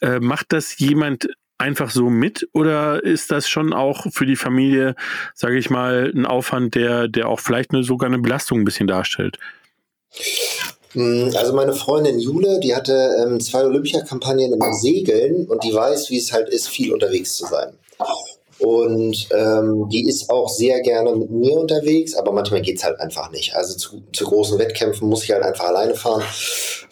Äh, 0.00 0.20
macht 0.20 0.52
das 0.52 0.78
jemand 0.78 1.28
einfach 1.58 1.90
so 1.90 2.10
mit 2.10 2.48
oder 2.52 3.02
ist 3.02 3.30
das 3.30 3.48
schon 3.48 3.72
auch 3.72 4.06
für 4.12 4.26
die 4.26 4.36
Familie, 4.36 4.96
sage 5.34 5.56
ich 5.56 5.70
mal, 5.70 6.12
ein 6.14 6.26
Aufwand, 6.26 6.74
der, 6.74 7.08
der 7.08 7.28
auch 7.28 7.40
vielleicht 7.40 7.72
eine, 7.72 7.84
sogar 7.84 8.08
eine 8.08 8.18
Belastung 8.18 8.60
ein 8.60 8.64
bisschen 8.64 8.86
darstellt? 8.86 9.38
Hm, 10.92 11.32
also 11.36 11.52
meine 11.54 11.72
Freundin 11.72 12.18
Jule, 12.18 12.60
die 12.60 12.74
hatte 12.74 13.10
ähm, 13.22 13.40
zwei 13.40 13.64
Olympiakampagnen 13.64 14.52
im 14.52 14.72
Segeln 14.74 15.46
und 15.46 15.62
die 15.64 15.72
weiß, 15.72 16.10
wie 16.10 16.18
es 16.18 16.32
halt 16.32 16.48
ist, 16.48 16.68
viel 16.68 16.92
unterwegs 16.92 17.36
zu 17.36 17.46
sein. 17.46 17.72
Und 18.64 19.28
ähm, 19.30 19.90
die 19.90 20.08
ist 20.08 20.30
auch 20.30 20.48
sehr 20.48 20.80
gerne 20.80 21.14
mit 21.14 21.30
mir 21.30 21.52
unterwegs, 21.52 22.14
aber 22.14 22.32
manchmal 22.32 22.62
geht's 22.62 22.82
halt 22.82 22.98
einfach 22.98 23.30
nicht. 23.30 23.54
Also 23.54 23.76
zu, 23.76 24.02
zu 24.10 24.24
großen 24.24 24.58
Wettkämpfen 24.58 25.06
muss 25.06 25.22
ich 25.24 25.32
halt 25.32 25.42
einfach 25.42 25.66
alleine 25.66 25.94
fahren, 25.94 26.22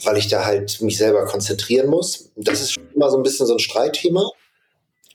weil 0.04 0.18
ich 0.18 0.28
da 0.28 0.44
halt 0.44 0.82
mich 0.82 0.98
selber 0.98 1.24
konzentrieren 1.24 1.88
muss. 1.88 2.30
Das 2.36 2.60
ist 2.60 2.72
schon 2.72 2.86
immer 2.94 3.10
so 3.10 3.16
ein 3.16 3.22
bisschen 3.22 3.46
so 3.46 3.54
ein 3.54 3.58
Streitthema. 3.58 4.30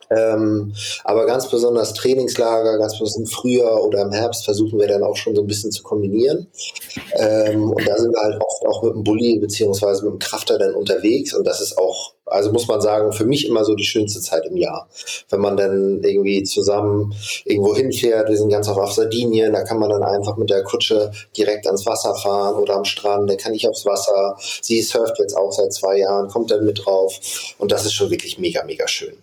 Ähm, 0.10 0.74
aber 1.04 1.28
ganz 1.28 1.48
besonders 1.48 1.94
Trainingslager, 1.94 2.80
ganz 2.80 2.94
besonders 2.94 3.18
im 3.18 3.28
Frühjahr 3.28 3.84
oder 3.84 4.02
im 4.02 4.12
Herbst 4.12 4.44
versuchen 4.46 4.80
wir 4.80 4.88
dann 4.88 5.04
auch 5.04 5.18
schon 5.18 5.36
so 5.36 5.42
ein 5.42 5.48
bisschen 5.48 5.72
zu 5.72 5.84
kombinieren. 5.84 6.48
Ähm, 7.20 7.70
und 7.70 7.88
da 7.88 7.98
sind 7.98 8.14
wir 8.14 8.22
halt 8.22 8.42
oft 8.42 8.66
auch 8.66 8.82
mit 8.82 8.96
dem 8.96 9.04
Bulli 9.04 9.38
beziehungsweise 9.38 10.06
mit 10.06 10.14
dem 10.14 10.20
Krafter 10.20 10.58
dann 10.58 10.74
unterwegs. 10.74 11.36
Und 11.36 11.46
das 11.46 11.62
ist 11.62 11.78
auch, 11.78 12.14
also 12.28 12.52
muss 12.52 12.68
man 12.68 12.82
sagen, 12.82 13.12
für 13.14 13.26
mich 13.26 13.48
immer 13.48 13.64
so 13.64 13.76
die 13.76 13.86
schönste 13.86 14.20
Zeit 14.22 14.46
im 14.46 14.58
Jahr. 14.58 14.90
Wenn 15.30 15.40
man 15.40 15.58
dann 15.58 16.04
irgendwie 16.04 16.44
zusammen 16.44 17.14
irgendwo 17.46 17.76
hinfährt, 17.76 18.30
wir 18.30 18.38
sind 18.38 18.50
ganz 18.50 18.68
oft 18.68 18.80
auf 18.80 18.92
Sardinien, 18.92 19.54
da 19.54 19.64
kann 19.64 19.80
man 19.80 19.90
dann 19.90 20.04
einfach 20.04 20.38
mit 20.38 20.50
der 20.50 20.64
Kutsche 20.64 21.12
direkt 21.36 21.66
ans 21.66 21.86
Wasser 21.86 22.16
fahren 22.16 22.56
oder 22.56 22.76
am 22.76 22.86
Strand, 22.86 23.30
dann 23.30 23.38
kann 23.38 23.54
ich 23.54 23.68
aufs 23.68 23.86
Wasser. 23.86 24.38
Sie 24.62 24.82
surft 24.82 25.20
jetzt 25.20 25.36
auch 25.36 25.52
seit 25.52 25.74
zwei 25.74 25.98
Jahren, 25.98 26.30
kommt 26.30 26.52
dann 26.52 26.66
mit 26.66 26.86
drauf. 26.86 27.20
Und 27.58 27.72
das 27.72 27.86
ist 27.86 27.94
schon 27.94 28.10
wirklich 28.10 28.38
mega, 28.38 28.64
mega 28.64 28.88
schön. 28.88 29.18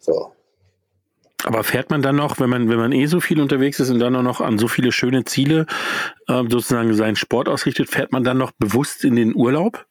So. 0.00 0.32
Aber 1.44 1.64
fährt 1.64 1.90
man 1.90 2.02
dann 2.02 2.16
noch, 2.16 2.38
wenn 2.38 2.50
man, 2.50 2.68
wenn 2.68 2.78
man 2.78 2.92
eh 2.92 3.06
so 3.06 3.20
viel 3.20 3.40
unterwegs 3.40 3.80
ist 3.80 3.90
und 3.90 3.98
dann 3.98 4.14
auch 4.14 4.22
noch 4.22 4.40
an 4.40 4.58
so 4.58 4.68
viele 4.68 4.92
schöne 4.92 5.24
Ziele 5.24 5.66
äh, 6.28 6.42
sozusagen 6.48 6.94
seinen 6.94 7.16
Sport 7.16 7.48
ausrichtet, 7.48 7.88
fährt 7.88 8.12
man 8.12 8.22
dann 8.22 8.38
noch 8.38 8.52
bewusst 8.52 9.04
in 9.04 9.16
den 9.16 9.34
Urlaub? 9.34 9.84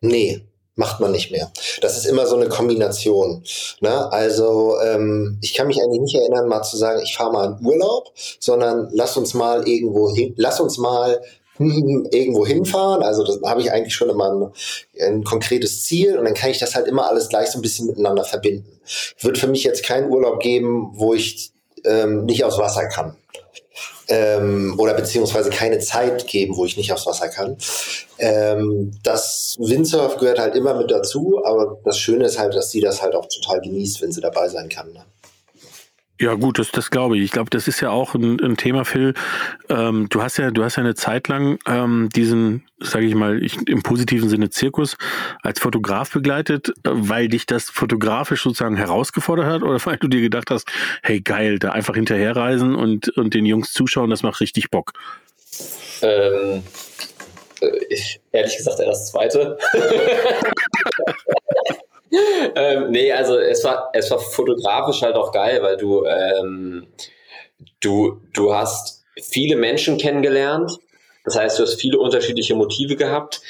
Nee, 0.00 0.42
macht 0.76 1.00
man 1.00 1.10
nicht 1.10 1.32
mehr. 1.32 1.50
Das 1.80 1.96
ist 1.96 2.04
immer 2.04 2.26
so 2.26 2.36
eine 2.36 2.48
Kombination. 2.48 3.42
Ne? 3.80 4.12
Also 4.12 4.78
ähm, 4.84 5.38
ich 5.40 5.54
kann 5.54 5.66
mich 5.66 5.82
eigentlich 5.82 6.02
nicht 6.02 6.14
erinnern, 6.14 6.48
mal 6.48 6.62
zu 6.62 6.76
sagen, 6.76 7.00
ich 7.02 7.16
fahre 7.16 7.32
mal 7.32 7.56
in 7.58 7.66
Urlaub, 7.66 8.12
sondern 8.38 8.88
lass 8.92 9.16
uns 9.16 9.34
mal 9.34 9.66
irgendwo 9.66 10.14
hin, 10.14 10.34
lass 10.36 10.60
uns 10.60 10.78
mal 10.78 11.20
irgendwo 11.58 12.46
hinfahren. 12.46 13.02
Also 13.02 13.24
das 13.24 13.40
habe 13.42 13.62
ich 13.62 13.72
eigentlich 13.72 13.94
schon 13.94 14.10
immer 14.10 14.30
ein, 14.30 14.52
ein, 15.00 15.24
konkretes 15.24 15.84
Ziel 15.84 16.18
und 16.18 16.26
dann 16.26 16.34
kann 16.34 16.50
ich 16.50 16.58
das 16.58 16.74
halt 16.74 16.86
immer 16.86 17.08
alles 17.08 17.30
gleich 17.30 17.48
so 17.48 17.58
ein 17.58 17.62
bisschen 17.62 17.86
miteinander 17.86 18.24
verbinden. 18.24 18.78
Wird 19.20 19.38
für 19.38 19.48
mich 19.48 19.64
jetzt 19.64 19.82
keinen 19.82 20.10
Urlaub 20.10 20.40
geben, 20.40 20.92
wo 20.94 21.14
ich 21.14 21.52
ähm, 21.84 22.26
nicht 22.26 22.44
aufs 22.44 22.58
Wasser 22.58 22.86
kann. 22.88 23.16
Ähm, 24.08 24.74
oder 24.78 24.94
beziehungsweise 24.94 25.50
keine 25.50 25.80
Zeit 25.80 26.26
geben, 26.26 26.56
wo 26.56 26.64
ich 26.64 26.76
nicht 26.76 26.92
aufs 26.92 27.06
Wasser 27.06 27.28
kann. 27.28 27.56
Ähm, 28.18 28.92
das 29.02 29.56
Windsurf 29.58 30.18
gehört 30.18 30.38
halt 30.38 30.54
immer 30.54 30.74
mit 30.74 30.90
dazu, 30.90 31.42
aber 31.44 31.78
das 31.84 31.98
Schöne 31.98 32.26
ist 32.26 32.38
halt, 32.38 32.54
dass 32.54 32.70
sie 32.70 32.80
das 32.80 33.02
halt 33.02 33.14
auch 33.14 33.26
total 33.26 33.60
genießt, 33.60 34.02
wenn 34.02 34.12
sie 34.12 34.20
dabei 34.20 34.48
sein 34.48 34.68
kann. 34.68 34.92
Ne? 34.92 35.04
Ja, 36.18 36.34
gut, 36.34 36.58
das, 36.58 36.70
das 36.70 36.90
glaube 36.90 37.18
ich. 37.18 37.24
Ich 37.24 37.30
glaube, 37.30 37.50
das 37.50 37.68
ist 37.68 37.80
ja 37.80 37.90
auch 37.90 38.14
ein, 38.14 38.40
ein 38.40 38.56
Thema, 38.56 38.84
Phil. 38.84 39.12
Ähm, 39.68 40.08
du 40.08 40.22
hast 40.22 40.38
ja, 40.38 40.50
du 40.50 40.64
hast 40.64 40.76
ja 40.76 40.82
eine 40.82 40.94
Zeit 40.94 41.28
lang 41.28 41.58
ähm, 41.66 42.08
diesen, 42.14 42.66
sage 42.80 43.04
ich 43.04 43.14
mal, 43.14 43.42
ich, 43.42 43.68
im 43.68 43.82
positiven 43.82 44.30
Sinne 44.30 44.48
Zirkus 44.48 44.96
als 45.42 45.60
Fotograf 45.60 46.10
begleitet, 46.10 46.72
weil 46.84 47.28
dich 47.28 47.44
das 47.44 47.68
fotografisch 47.68 48.44
sozusagen 48.44 48.76
herausgefordert 48.76 49.46
hat 49.46 49.62
oder 49.62 49.78
weil 49.84 49.98
du 49.98 50.08
dir 50.08 50.22
gedacht 50.22 50.50
hast, 50.50 50.66
hey 51.02 51.20
geil, 51.20 51.58
da 51.58 51.72
einfach 51.72 51.94
hinterherreisen 51.94 52.74
und, 52.74 53.10
und 53.10 53.34
den 53.34 53.44
Jungs 53.44 53.72
zuschauen, 53.72 54.08
das 54.08 54.22
macht 54.22 54.40
richtig 54.40 54.70
Bock. 54.70 54.94
Ähm, 56.00 56.62
äh, 57.60 57.70
ich, 57.90 58.20
ehrlich 58.32 58.56
gesagt 58.56 58.80
eher 58.80 58.86
das 58.86 59.10
zweite. 59.10 59.58
ähm, 62.54 62.90
nee, 62.90 63.12
also 63.12 63.38
es 63.38 63.64
war, 63.64 63.90
es 63.92 64.10
war 64.10 64.18
fotografisch 64.18 65.02
halt 65.02 65.16
auch 65.16 65.32
geil, 65.32 65.62
weil 65.62 65.76
du, 65.76 66.04
ähm, 66.04 66.86
du, 67.80 68.20
du 68.32 68.54
hast 68.54 69.04
viele 69.20 69.56
Menschen 69.56 69.98
kennengelernt. 69.98 70.72
Das 71.24 71.36
heißt, 71.36 71.58
du 71.58 71.64
hast 71.64 71.80
viele 71.80 71.98
unterschiedliche 71.98 72.54
Motive 72.54 72.96
gehabt 72.96 73.40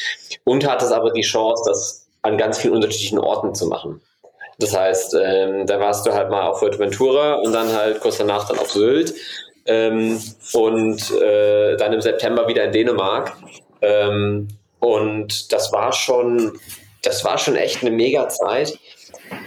und 0.44 0.66
hattest 0.66 0.92
aber 0.92 1.12
die 1.12 1.22
Chance, 1.22 1.62
das 1.66 2.08
an 2.22 2.38
ganz 2.38 2.58
vielen 2.58 2.74
unterschiedlichen 2.74 3.18
Orten 3.18 3.54
zu 3.54 3.66
machen. 3.66 4.00
Das 4.58 4.74
heißt, 4.74 5.16
ähm, 5.22 5.66
da 5.66 5.78
warst 5.78 6.06
du 6.06 6.12
halt 6.12 6.30
mal 6.30 6.48
auf 6.48 6.60
Fuerteventura 6.60 7.34
und 7.34 7.52
dann 7.52 7.72
halt 7.72 8.00
kurz 8.00 8.16
danach 8.16 8.48
dann 8.48 8.58
auf 8.58 8.70
Sylt 8.70 9.14
ähm, 9.66 10.20
und 10.54 11.10
äh, 11.20 11.76
dann 11.76 11.92
im 11.92 12.00
September 12.00 12.48
wieder 12.48 12.64
in 12.64 12.72
Dänemark. 12.72 13.36
Ähm, 13.82 14.48
und 14.80 15.52
das 15.52 15.72
war 15.72 15.92
schon 15.92 16.58
das 17.06 17.24
war 17.24 17.38
schon 17.38 17.56
echt 17.56 17.82
eine 17.82 17.90
mega 17.90 18.28
Zeit. 18.28 18.78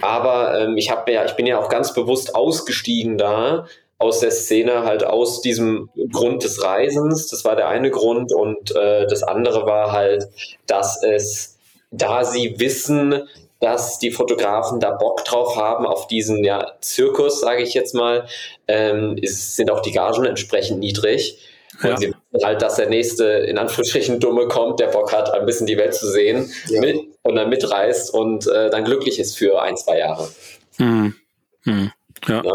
Aber 0.02 0.58
ähm, 0.58 0.76
ich 0.76 0.90
habe 0.90 1.12
ja, 1.12 1.24
ich 1.24 1.32
bin 1.32 1.46
ja 1.46 1.58
auch 1.58 1.68
ganz 1.68 1.94
bewusst 1.94 2.34
ausgestiegen 2.34 3.18
da 3.18 3.66
aus 3.98 4.20
der 4.20 4.30
Szene, 4.30 4.84
halt 4.84 5.04
aus 5.04 5.42
diesem 5.42 5.90
Grund 6.10 6.42
des 6.42 6.64
Reisens. 6.64 7.28
Das 7.28 7.44
war 7.44 7.54
der 7.54 7.68
eine 7.68 7.90
Grund. 7.90 8.32
Und 8.32 8.74
äh, 8.74 9.06
das 9.06 9.22
andere 9.22 9.66
war 9.66 9.92
halt, 9.92 10.28
dass 10.66 11.02
es, 11.02 11.58
da 11.90 12.24
sie 12.24 12.58
wissen, 12.58 13.28
dass 13.60 13.98
die 13.98 14.10
Fotografen 14.10 14.80
da 14.80 14.92
Bock 14.92 15.24
drauf 15.26 15.56
haben 15.56 15.86
auf 15.86 16.06
diesen 16.06 16.42
ja, 16.44 16.72
Zirkus, 16.80 17.40
sage 17.40 17.62
ich 17.62 17.74
jetzt 17.74 17.94
mal, 17.94 18.26
ähm, 18.68 19.16
ist, 19.20 19.56
sind 19.56 19.70
auch 19.70 19.80
die 19.80 19.92
Gagen 19.92 20.24
entsprechend 20.24 20.80
niedrig. 20.80 21.38
Und 21.82 21.88
ja. 21.88 21.96
sie 21.96 22.14
wissen 22.30 22.46
halt, 22.46 22.62
dass 22.62 22.76
der 22.76 22.88
nächste, 22.88 23.24
in 23.24 23.58
Anführungsstrichen, 23.58 24.20
Dumme 24.20 24.48
kommt, 24.48 24.80
der 24.80 24.88
Bock 24.88 25.12
hat, 25.12 25.32
ein 25.32 25.46
bisschen 25.46 25.66
die 25.66 25.76
Welt 25.76 25.94
zu 25.94 26.06
sehen 26.10 26.50
ja. 26.68 26.80
mit, 26.80 26.96
und 27.22 27.36
dann 27.36 27.48
mitreist 27.48 28.12
und 28.12 28.46
äh, 28.46 28.70
dann 28.70 28.84
glücklich 28.84 29.18
ist 29.18 29.38
für 29.38 29.62
ein, 29.62 29.76
zwei 29.76 29.98
Jahre. 29.98 30.28
Mhm. 30.78 31.14
Mhm. 31.64 31.92
Ja. 32.28 32.42
ja. 32.44 32.52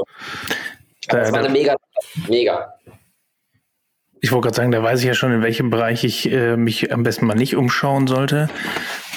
Das 1.07 1.31
war 1.31 1.39
eine 1.39 1.49
mega, 1.49 1.75
mega. 2.27 2.73
Ich 4.21 4.31
wollte 4.31 4.45
gerade 4.45 4.55
sagen, 4.55 4.71
da 4.71 4.81
weiß 4.81 5.01
ich 5.01 5.05
ja 5.05 5.13
schon, 5.13 5.31
in 5.31 5.43
welchem 5.43 5.69
Bereich 5.69 6.03
ich 6.03 6.31
äh, 6.31 6.57
mich 6.57 6.91
am 6.91 7.03
besten 7.03 7.27
mal 7.27 7.35
nicht 7.35 7.55
umschauen 7.55 8.07
sollte. 8.07 8.49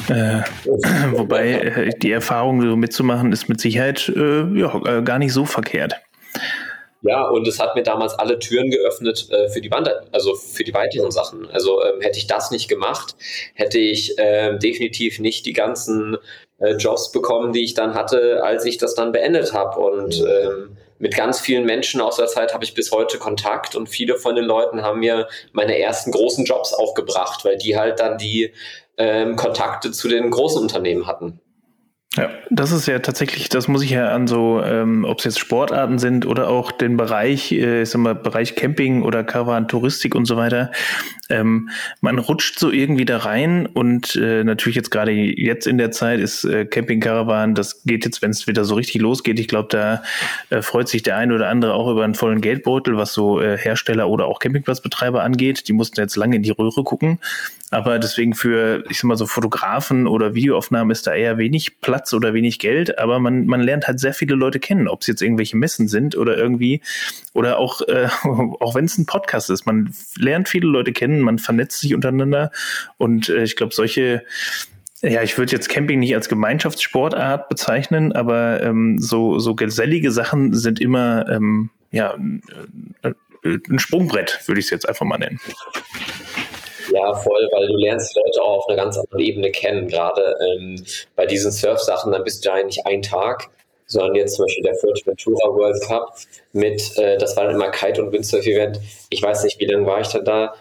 Äh, 0.09 0.43
wobei 1.13 1.53
äh, 1.53 1.91
die 1.99 2.13
Erfahrung, 2.13 2.61
so 2.61 2.77
mitzumachen, 2.77 3.33
ist 3.33 3.49
mit 3.49 3.61
Sicherheit 3.61 4.13
äh, 4.15 4.43
ja, 4.59 4.81
äh, 4.85 5.03
gar 5.03 5.19
nicht 5.19 5.33
so 5.33 5.47
verkehrt. 5.47 5.95
Ja, 7.03 7.29
und 7.29 7.47
es 7.47 7.61
hat 7.61 7.77
mir 7.77 7.85
damals 7.85 8.15
alle 8.15 8.39
Türen 8.41 8.71
geöffnet 8.71 9.29
äh, 9.31 9.49
für 9.49 9.61
die 9.61 9.71
Wander 9.71 10.03
also 10.11 10.35
für 10.35 10.65
die 10.65 10.75
weiteren 10.75 11.13
Sachen. 11.13 11.49
Also 11.51 11.83
ähm, 11.85 12.01
hätte 12.01 12.19
ich 12.19 12.27
das 12.27 12.51
nicht 12.51 12.69
gemacht, 12.69 13.15
hätte 13.55 13.79
ich 13.79 14.15
ähm, 14.19 14.59
definitiv 14.59 15.21
nicht 15.21 15.47
die 15.47 15.53
ganzen 15.53 16.17
äh, 16.59 16.73
Jobs 16.73 17.13
bekommen, 17.13 17.53
die 17.53 17.63
ich 17.63 17.75
dann 17.75 17.95
hatte, 17.95 18.43
als 18.43 18.65
ich 18.65 18.79
das 18.79 18.95
dann 18.95 19.13
beendet 19.13 19.53
habe. 19.53 19.79
Und 19.79 20.21
ähm, 20.21 20.77
mit 20.99 21.15
ganz 21.15 21.39
vielen 21.41 21.65
Menschen 21.65 22.01
aus 22.01 22.17
der 22.17 22.27
Zeit 22.27 22.53
habe 22.53 22.65
ich 22.65 22.75
bis 22.75 22.91
heute 22.91 23.19
Kontakt 23.19 23.77
und 23.77 23.89
viele 23.89 24.17
von 24.17 24.35
den 24.35 24.45
Leuten 24.45 24.83
haben 24.83 24.99
mir 24.99 25.29
meine 25.53 25.79
ersten 25.79 26.11
großen 26.11 26.45
Jobs 26.45 26.75
auch 26.75 26.95
gebracht, 26.95 27.45
weil 27.45 27.57
die 27.57 27.77
halt 27.77 28.01
dann 28.01 28.19
die 28.19 28.53
ähm, 28.97 29.37
Kontakte 29.37 29.93
zu 29.93 30.09
den 30.09 30.31
großen 30.31 30.61
Unternehmen 30.61 31.07
hatten. 31.07 31.41
Ja, 32.17 32.31
das 32.49 32.73
ist 32.73 32.89
ja 32.89 33.01
tatsächlich, 33.01 33.51
das 33.51 33.69
muss 33.69 33.83
ich 33.83 33.91
ja 33.91 34.09
an 34.09 34.27
so, 34.27 34.63
ähm, 34.63 35.05
ob 35.05 35.19
es 35.19 35.25
jetzt 35.27 35.39
Sportarten 35.39 35.99
sind 35.99 36.25
oder 36.25 36.49
auch 36.49 36.73
den 36.73 36.97
Bereich, 36.97 37.53
äh, 37.53 37.83
ich 37.83 37.91
sag 37.91 38.01
mal, 38.01 38.15
Bereich 38.15 38.57
Camping 38.57 39.03
oder 39.03 39.23
Caravan, 39.25 39.69
Touristik 39.69 40.15
und 40.15 40.25
so 40.25 40.39
weiter. 40.39 40.73
Ähm, 41.29 41.69
man 42.01 42.19
rutscht 42.19 42.59
so 42.59 42.71
irgendwie 42.71 43.05
da 43.05 43.19
rein 43.19 43.67
und 43.67 44.17
äh, 44.17 44.43
natürlich 44.43 44.77
jetzt 44.77 44.91
gerade 44.91 45.13
jetzt 45.13 45.67
in 45.67 45.77
der 45.77 45.91
Zeit 45.91 46.19
ist 46.19 46.45
äh, 46.45 46.65
Camping 46.65 47.01
Caravan, 47.01 47.55
das 47.55 47.83
geht 47.85 48.07
jetzt, 48.07 48.23
wenn 48.23 48.31
es 48.31 48.47
wieder 48.47 48.65
so 48.65 48.75
richtig 48.77 49.03
losgeht. 49.03 49.39
Ich 49.39 49.47
glaube, 49.47 49.69
da 49.71 50.03
äh, 50.49 50.63
freut 50.63 50.89
sich 50.89 51.03
der 51.03 51.19
eine 51.19 51.35
oder 51.35 51.51
andere 51.51 51.75
auch 51.75 51.91
über 51.91 52.05
einen 52.05 52.15
vollen 52.15 52.41
Geldbeutel, 52.41 52.97
was 52.97 53.13
so 53.13 53.39
äh, 53.39 53.59
Hersteller 53.59 54.09
oder 54.09 54.25
auch 54.27 54.39
Campingplatzbetreiber 54.39 55.23
angeht. 55.23 55.69
Die 55.69 55.75
mussten 55.75 56.01
jetzt 56.01 56.17
lange 56.17 56.37
in 56.37 56.43
die 56.43 56.53
Röhre 56.53 56.85
gucken. 56.85 57.19
Aber 57.71 57.99
deswegen 57.99 58.35
für, 58.35 58.83
ich 58.89 58.99
sag 58.99 59.05
mal 59.05 59.17
so 59.17 59.27
Fotografen 59.27 60.07
oder 60.07 60.35
Videoaufnahmen 60.35 60.91
ist 60.91 61.07
da 61.07 61.15
eher 61.15 61.37
wenig 61.37 61.81
Platz 61.81 62.15
oder 62.15 62.33
wenig 62.33 62.59
Geld. 62.59 62.99
Aber 62.99 63.19
man, 63.19 63.47
man 63.47 63.61
lernt 63.61 63.87
halt 63.87 64.01
sehr 64.01 64.15
viele 64.15 64.35
Leute 64.35 64.59
kennen, 64.59 64.89
ob 64.89 65.03
es 65.03 65.07
jetzt 65.07 65.21
irgendwelche 65.21 65.57
Messen 65.57 65.87
sind 65.87 66.17
oder 66.17 66.39
irgendwie, 66.39 66.81
oder 67.35 67.59
auch, 67.59 67.83
äh, 67.83 68.09
auch 68.23 68.75
wenn 68.75 68.87
es 68.87 68.97
ein 68.97 69.05
Podcast 69.05 69.51
ist. 69.51 69.67
Man 69.67 69.95
lernt 70.17 70.49
viele 70.49 70.67
Leute 70.67 70.93
kennen, 70.93 71.21
man 71.21 71.39
vernetzt 71.39 71.81
sich 71.81 71.95
untereinander. 71.95 72.51
Und 72.97 73.29
äh, 73.29 73.43
ich 73.43 73.55
glaube, 73.55 73.75
solche, 73.75 74.25
ja, 75.03 75.23
ich 75.23 75.37
würde 75.37 75.53
jetzt 75.53 75.69
Camping 75.69 75.99
nicht 75.99 76.15
als 76.15 76.31
Gemeinschaftssportart 76.31 77.51
bezeichnen, 77.51 78.13
aber 78.13 78.63
ähm, 78.63 78.99
so, 78.99 79.39
so 79.39 79.55
gesellige 79.55 80.11
Sachen 80.11 80.55
sind 80.55 80.81
immer, 80.81 81.29
ähm, 81.29 81.69
ja, 81.91 82.17
äh, 83.03 83.13
ein 83.45 83.79
Sprungbrett, 83.79 84.41
würde 84.47 84.59
ich 84.59 84.67
es 84.67 84.71
jetzt 84.71 84.89
einfach 84.89 85.07
mal 85.07 85.19
nennen. 85.19 85.39
Ja, 86.93 87.15
voll, 87.15 87.49
weil 87.53 87.69
du 87.69 87.77
lernst 87.77 88.15
die 88.15 88.21
Leute 88.21 88.43
auch 88.43 88.59
auf 88.59 88.69
einer 88.69 88.77
ganz 88.77 88.97
anderen 88.97 89.21
Ebene 89.21 89.51
kennen. 89.51 89.89
Gerade 89.89 90.37
ähm, 90.41 90.85
bei 91.17 91.27
diesen 91.27 91.53
Surf-Sachen, 91.53 92.13
dann 92.13 92.25
bist 92.25 92.45
du 92.45 92.51
da 92.51 92.63
nicht 92.63 92.87
ein 92.87 93.03
Tag, 93.03 93.49
sondern 93.87 94.15
jetzt 94.15 94.37
zum 94.37 94.47
Beispiel 94.47 94.65
der 94.65 94.75
Fuerteventura 94.75 95.49
World 95.49 95.83
Cup 95.87 96.15
mit, 96.53 96.97
äh, 96.99 97.19
das 97.19 97.37
war 97.37 97.45
dann 97.45 97.55
immer 97.55 97.71
Kite- 97.71 98.03
und 98.03 98.13
Windsurf-Event. 98.13 98.81
Ich 99.11 99.23
weiß 99.23 99.45
nicht, 99.45 99.59
wie 99.61 99.67
lange 99.67 99.87
war 99.87 100.01
ich 100.01 100.09
dann 100.09 100.25
da? 100.25 100.55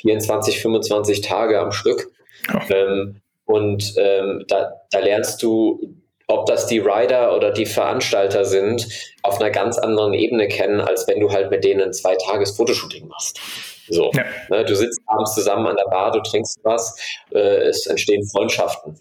24, 0.00 0.60
25 0.60 1.20
Tage 1.22 1.58
am 1.58 1.72
Stück. 1.72 2.10
Ja. 2.52 2.62
Ähm, 2.70 3.20
und 3.46 3.94
ähm, 3.96 4.44
da, 4.46 4.74
da 4.90 4.98
lernst 5.00 5.42
du 5.42 5.96
ob 6.28 6.44
das 6.44 6.66
die 6.66 6.78
Rider 6.78 7.34
oder 7.34 7.50
die 7.50 7.66
Veranstalter 7.66 8.44
sind, 8.44 8.86
auf 9.22 9.40
einer 9.40 9.50
ganz 9.50 9.78
anderen 9.78 10.12
Ebene 10.12 10.46
kennen, 10.46 10.80
als 10.80 11.08
wenn 11.08 11.20
du 11.20 11.32
halt 11.32 11.50
mit 11.50 11.64
denen 11.64 11.80
ein 11.80 11.92
zwei 11.94 12.16
Tages 12.16 12.54
Fotoshooting 12.54 13.08
machst. 13.08 13.40
So, 13.88 14.10
ja. 14.14 14.24
ne, 14.50 14.64
du 14.64 14.76
sitzt 14.76 14.97
abends 15.08 15.34
zusammen 15.34 15.66
an 15.66 15.76
der 15.76 15.90
Bar, 15.90 16.12
du 16.12 16.20
trinkst 16.20 16.58
was, 16.62 16.96
äh, 17.32 17.68
es 17.68 17.86
entstehen 17.86 18.26
Freundschaften. 18.28 19.00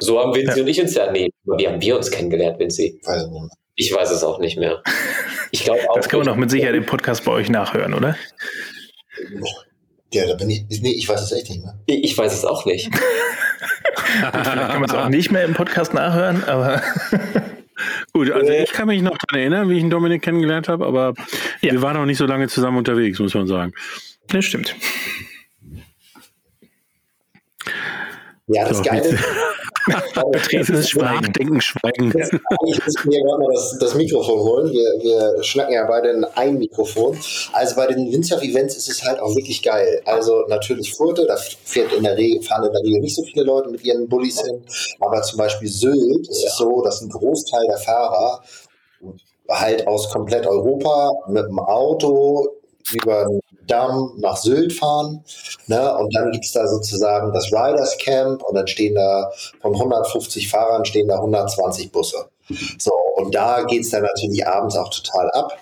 So 0.00 0.18
haben 0.18 0.34
Vinci 0.34 0.56
ja. 0.56 0.62
und 0.62 0.68
ich 0.68 0.80
uns 0.80 0.94
ja, 0.94 1.10
nee, 1.10 1.30
wie 1.44 1.68
haben 1.68 1.80
wir 1.80 1.96
uns 1.96 2.10
kennengelernt, 2.10 2.58
Vinci? 2.58 3.00
Ich 3.76 3.92
weiß 3.94 4.10
es 4.10 4.24
auch 4.24 4.38
nicht 4.38 4.58
mehr. 4.58 4.82
Ich 5.52 5.64
glaube 5.64 5.80
auch. 5.88 5.96
Das 5.96 6.08
kann 6.08 6.20
man 6.20 6.26
doch 6.26 6.36
mit 6.36 6.50
Sicherheit 6.50 6.74
im 6.74 6.86
Podcast 6.86 7.24
bei 7.24 7.32
euch 7.32 7.48
nachhören, 7.48 7.94
oder? 7.94 8.16
Ja, 10.12 10.26
da 10.26 10.34
bin 10.34 10.50
ich. 10.50 10.64
Nee, 10.68 10.92
ich 10.92 11.08
weiß 11.08 11.22
es 11.22 11.32
echt 11.32 11.50
nicht 11.50 11.62
mehr. 11.62 11.74
Ich 11.86 12.16
weiß 12.16 12.32
es 12.32 12.44
auch 12.44 12.66
nicht. 12.66 12.90
Vielleicht 14.32 14.44
kann 14.44 14.80
man 14.80 14.90
es 14.90 14.94
auch 14.94 15.08
nicht 15.08 15.30
mehr 15.30 15.44
im 15.44 15.54
Podcast 15.54 15.94
nachhören, 15.94 16.44
aber. 16.44 16.82
Gut, 18.12 18.30
also 18.30 18.52
ich 18.52 18.72
kann 18.72 18.88
mich 18.88 19.00
noch 19.00 19.16
daran 19.16 19.40
erinnern, 19.40 19.68
wie 19.70 19.76
ich 19.76 19.80
einen 19.80 19.90
Dominik 19.90 20.20
kennengelernt 20.20 20.68
habe, 20.68 20.84
aber 20.84 21.14
ja. 21.62 21.72
wir 21.72 21.80
waren 21.80 21.96
auch 21.96 22.04
nicht 22.04 22.18
so 22.18 22.26
lange 22.26 22.48
zusammen 22.48 22.76
unterwegs, 22.76 23.18
muss 23.18 23.32
man 23.32 23.46
sagen. 23.46 23.72
Das 24.30 24.44
stimmt. 24.44 24.74
Ja, 28.46 28.68
das 28.68 28.78
so, 28.78 28.82
Geile. 28.82 29.18
Betretenes 30.32 30.88
Schweigen. 30.90 31.20
Nachdenken, 31.20 31.60
Schweigen. 31.60 32.10
Das, 32.10 32.30
eigentlich 32.30 32.84
müssen 32.84 33.10
wir 33.10 33.22
gerade 33.22 33.42
mal 33.42 33.52
das, 33.52 33.78
das 33.78 33.94
Mikrofon 33.94 34.40
holen. 34.40 34.72
Wir, 34.72 35.02
wir 35.02 35.42
schnacken 35.42 35.74
ja 35.74 35.86
beide 35.86 36.10
in 36.10 36.24
ein 36.24 36.58
Mikrofon. 36.58 37.16
Also 37.52 37.76
bei 37.76 37.86
den 37.86 38.10
Windsurf-Events 38.10 38.76
ist 38.76 38.88
es 38.88 39.04
halt 39.04 39.20
auch 39.20 39.34
wirklich 39.36 39.62
geil. 39.62 40.02
Also 40.04 40.44
natürlich 40.48 40.94
Furte, 40.94 41.26
da 41.26 41.36
fährt 41.36 41.92
in 41.92 42.02
der 42.02 42.16
Regel, 42.16 42.42
fahren 42.42 42.66
in 42.66 42.72
der 42.72 42.82
Regel 42.82 43.00
nicht 43.00 43.14
so 43.14 43.22
viele 43.22 43.44
Leute 43.44 43.70
mit 43.70 43.84
ihren 43.84 44.08
Bullis 44.08 44.40
hin. 44.40 44.62
Aber 45.00 45.22
zum 45.22 45.38
Beispiel 45.38 45.68
Sylt 45.68 46.28
ist 46.28 46.44
es 46.44 46.56
so, 46.56 46.82
dass 46.82 47.00
ein 47.00 47.08
Großteil 47.08 47.66
der 47.68 47.78
Fahrer 47.78 48.42
halt 49.48 49.86
aus 49.86 50.10
komplett 50.10 50.46
Europa 50.46 51.10
mit 51.28 51.44
dem 51.44 51.58
Auto 51.58 52.48
über 52.92 53.26
Damm 53.66 54.12
nach 54.18 54.36
Sylt 54.36 54.72
fahren. 54.72 55.24
Ne? 55.66 55.96
Und 55.96 56.14
dann 56.14 56.32
gibt 56.32 56.44
es 56.44 56.52
da 56.52 56.66
sozusagen 56.66 57.32
das 57.32 57.52
Riders 57.52 57.96
Camp 57.98 58.42
und 58.42 58.54
dann 58.54 58.66
stehen 58.66 58.94
da 58.94 59.30
von 59.60 59.74
150 59.74 60.48
Fahrern 60.48 60.84
stehen 60.84 61.08
da 61.08 61.16
120 61.16 61.92
Busse. 61.92 62.26
So, 62.78 62.92
und 63.16 63.34
da 63.34 63.62
geht 63.62 63.82
es 63.82 63.90
dann 63.90 64.02
natürlich 64.02 64.46
abends 64.46 64.76
auch 64.76 64.90
total 64.90 65.30
ab. 65.30 65.56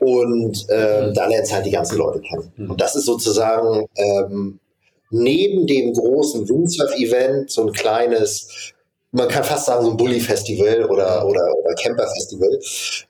Und 0.00 0.66
ähm, 0.70 1.14
da 1.14 1.26
lernst 1.26 1.52
halt 1.52 1.66
die 1.66 1.70
ganzen 1.70 1.98
Leute 1.98 2.20
kennen. 2.20 2.52
Mhm. 2.56 2.70
Und 2.70 2.80
das 2.80 2.96
ist 2.96 3.06
sozusagen 3.06 3.86
ähm, 3.96 4.58
neben 5.10 5.66
dem 5.66 5.92
großen 5.94 6.48
Windsurf-Event 6.48 7.50
so 7.50 7.66
ein 7.66 7.72
kleines 7.72 8.72
man 9.12 9.28
kann 9.28 9.44
fast 9.44 9.66
sagen, 9.66 9.84
so 9.84 9.90
ein 9.90 9.96
Bully-Festival 9.96 10.84
oder, 10.84 11.24
oder, 11.26 11.54
oder 11.54 11.74
Camper-Festival. 11.74 12.58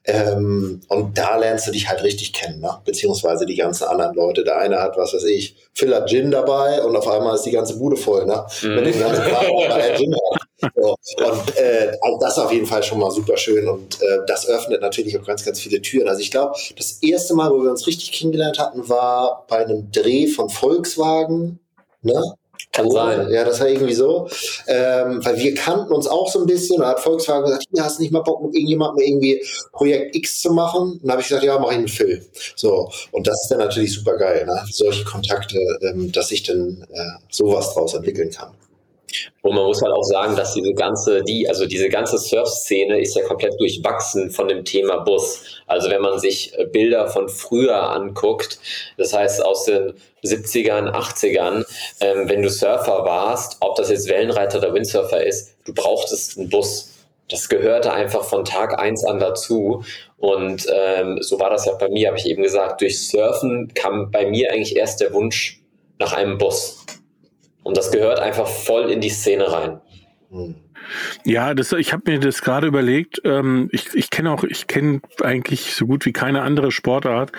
Ähm, 0.05 0.81
und 0.89 1.19
da 1.19 1.37
lernst 1.37 1.67
du 1.67 1.73
dich 1.73 1.89
halt 1.89 2.03
richtig 2.03 2.33
kennen, 2.33 2.61
ne? 2.61 2.79
beziehungsweise 2.85 3.47
die 3.47 3.57
ganzen 3.57 3.85
anderen 3.85 4.15
Leute. 4.15 4.45
Der 4.45 4.59
eine 4.59 4.81
hat, 4.81 4.97
was 4.97 5.15
weiß 5.15 5.25
ich, 5.25 5.57
Phil 5.75 5.95
hat 5.95 6.09
Gin 6.09 6.31
dabei 6.31 6.83
und 6.83 6.95
auf 6.97 7.09
einmal 7.09 7.35
ist 7.35 7.43
die 7.43 7.51
ganze 7.51 7.79
Bude 7.79 7.97
voll, 7.97 8.27
ne? 8.27 8.47
Mhm. 8.63 8.75
Mit 8.77 8.87
dem 8.87 9.01
ganzen 9.01 9.25
Kram, 9.25 9.47
weil 9.69 9.81
er 9.81 9.97
Gin 9.97 10.15
hat. 10.15 10.73
So. 10.75 10.97
Und 11.19 11.57
äh, 11.57 11.93
also 12.01 12.19
das 12.21 12.37
ist 12.37 12.43
auf 12.43 12.53
jeden 12.53 12.67
Fall 12.67 12.83
schon 12.83 12.99
mal 12.99 13.11
super 13.11 13.37
schön 13.37 13.69
und 13.69 14.01
äh, 14.01 14.19
das 14.27 14.49
öffnet 14.49 14.81
natürlich 14.81 15.19
auch 15.19 15.25
ganz, 15.25 15.45
ganz 15.45 15.61
viele 15.61 15.83
Türen. 15.83 16.09
Also 16.09 16.21
ich 16.21 16.31
glaube, 16.31 16.55
das 16.77 16.99
erste 17.03 17.35
Mal, 17.35 17.51
wo 17.51 17.63
wir 17.63 17.71
uns 17.71 17.87
richtig 17.87 18.13
kennengelernt 18.13 18.59
hatten, 18.59 18.89
war 18.89 19.45
bei 19.49 19.59
einem 19.59 19.91
Dreh 19.93 20.29
von 20.29 20.49
Volkswagen. 20.49 21.59
Ne? 22.03 22.23
Kann 22.77 22.91
sein. 22.91 23.31
Ja, 23.31 23.45
das 23.45 23.61
war 23.61 23.69
irgendwie 23.69 23.95
so. 23.95 24.29
Ähm, 24.67 25.25
weil 25.25 25.39
wir 25.39 25.55
kannten 25.55 25.93
uns 25.93 26.07
auch 26.07 26.31
so 26.31 26.41
ein 26.41 26.47
bisschen. 26.47 26.81
Da 26.81 26.89
hat 26.89 27.01
Volkswagen 27.01 27.47
gesagt, 27.47 27.65
ja, 27.73 27.85
hast 27.85 27.99
du 27.99 28.03
nicht 28.03 28.13
mal 28.13 28.21
Bock, 28.21 28.43
mit 28.43 28.55
irgendjemandem 28.55 29.05
irgendwie 29.05 29.43
Projekt 29.73 30.15
X 30.15 30.41
zu 30.41 30.53
machen? 30.53 30.93
Und 30.93 31.03
dann 31.03 31.13
habe 31.13 31.23
ich 31.23 31.29
gesagt, 31.29 31.45
ja, 31.45 31.59
mach 31.59 31.71
ich 31.71 31.79
einen 31.79 31.89
Film. 31.89 32.21
So. 32.55 32.91
Und 33.13 33.27
das 33.27 33.43
ist 33.43 33.49
dann 33.51 33.59
natürlich 33.59 33.95
super 33.95 34.17
geil, 34.17 34.45
ne? 34.47 34.63
Solche 34.71 35.05
Kontakte, 35.05 35.59
ähm, 35.83 36.13
dass 36.13 36.31
ich 36.31 36.43
dann 36.43 36.87
äh, 36.93 36.99
sowas 37.31 37.73
draus 37.73 37.95
entwickeln 37.95 38.31
kann. 38.31 38.51
Und 39.43 39.55
man 39.55 39.65
muss 39.65 39.83
halt 39.83 39.93
auch 39.93 40.03
sagen, 40.03 40.37
dass 40.37 40.55
diese 40.55 40.75
ganze, 40.75 41.23
die, 41.23 41.49
also 41.49 41.67
diese 41.67 41.89
ganze 41.89 42.19
Surf-Szene 42.19 43.01
ist 43.01 43.17
ja 43.17 43.23
komplett 43.23 43.59
durchwachsen 43.61 44.31
von 44.31 44.49
dem 44.49 44.65
Thema 44.65 44.99
Bus. 44.99 45.63
Also 45.67 45.91
wenn 45.91 46.03
man 46.03 46.19
sich 46.19 46.57
äh, 46.59 46.67
Bilder 46.67 47.09
von 47.09 47.29
früher 47.29 47.91
anguckt, 47.91 48.59
das 48.97 49.13
heißt 49.13 49.45
aus 49.45 49.65
den 49.65 49.95
70ern, 50.25 50.91
80ern, 50.91 51.65
ähm, 52.01 52.29
wenn 52.29 52.43
du 52.43 52.51
Surfer 52.51 53.05
warst, 53.05 53.59
ob 53.61 53.77
das 53.77 53.91
jetzt 53.91 54.09
Wellenreiter 54.09 54.59
oder 54.59 54.75
Windsurfer 54.75 55.25
ist, 55.25 55.57
du 55.65 55.75
brauchtest 55.75 56.39
einen 56.39 56.49
Bus. 56.49 56.93
Das 57.29 57.49
gehörte 57.49 57.93
einfach 57.93 58.25
von 58.25 58.45
Tag 58.45 58.79
eins 58.79 59.05
an 59.05 59.19
dazu. 59.19 59.85
Und 60.19 60.67
ähm, 60.73 61.19
so 61.21 61.41
war 61.41 61.51
das 61.51 61.67
ja 61.67 61.73
bei 61.75 61.89
mir, 61.89 62.09
habe 62.09 62.19
ich 62.19 62.27
eben 62.27 62.43
gesagt. 62.43 62.81
Durch 62.81 63.09
Surfen 63.09 63.73
kam 63.75 64.11
bei 64.11 64.27
mir 64.27 64.53
eigentlich 64.53 64.77
erst 64.77 65.01
der 65.01 65.13
Wunsch 65.13 65.61
nach 65.99 66.13
einem 66.13 66.39
Bus. 66.39 66.86
Und 67.67 67.77
das 67.77 67.91
gehört 67.91 68.21
einfach 68.21 68.47
voll 68.47 68.93
in 68.93 69.01
die 69.01 69.11
Szene 69.11 69.51
rein. 69.51 69.81
Ja, 71.25 71.53
das, 71.53 71.73
ich 71.73 71.93
habe 71.93 72.13
mir 72.13 72.21
das 72.21 72.41
gerade 72.41 72.69
überlegt. 72.69 73.21
Ähm, 73.25 73.69
ich 73.73 73.93
ich 73.93 74.11
kenne 74.11 74.31
auch, 74.31 74.45
ich 74.45 74.69
kenne 74.69 75.01
eigentlich 75.21 75.75
so 75.75 75.85
gut 75.85 76.07
wie 76.07 76.13
keine 76.13 76.43
andere 76.43 76.71
Sportart, 76.71 77.33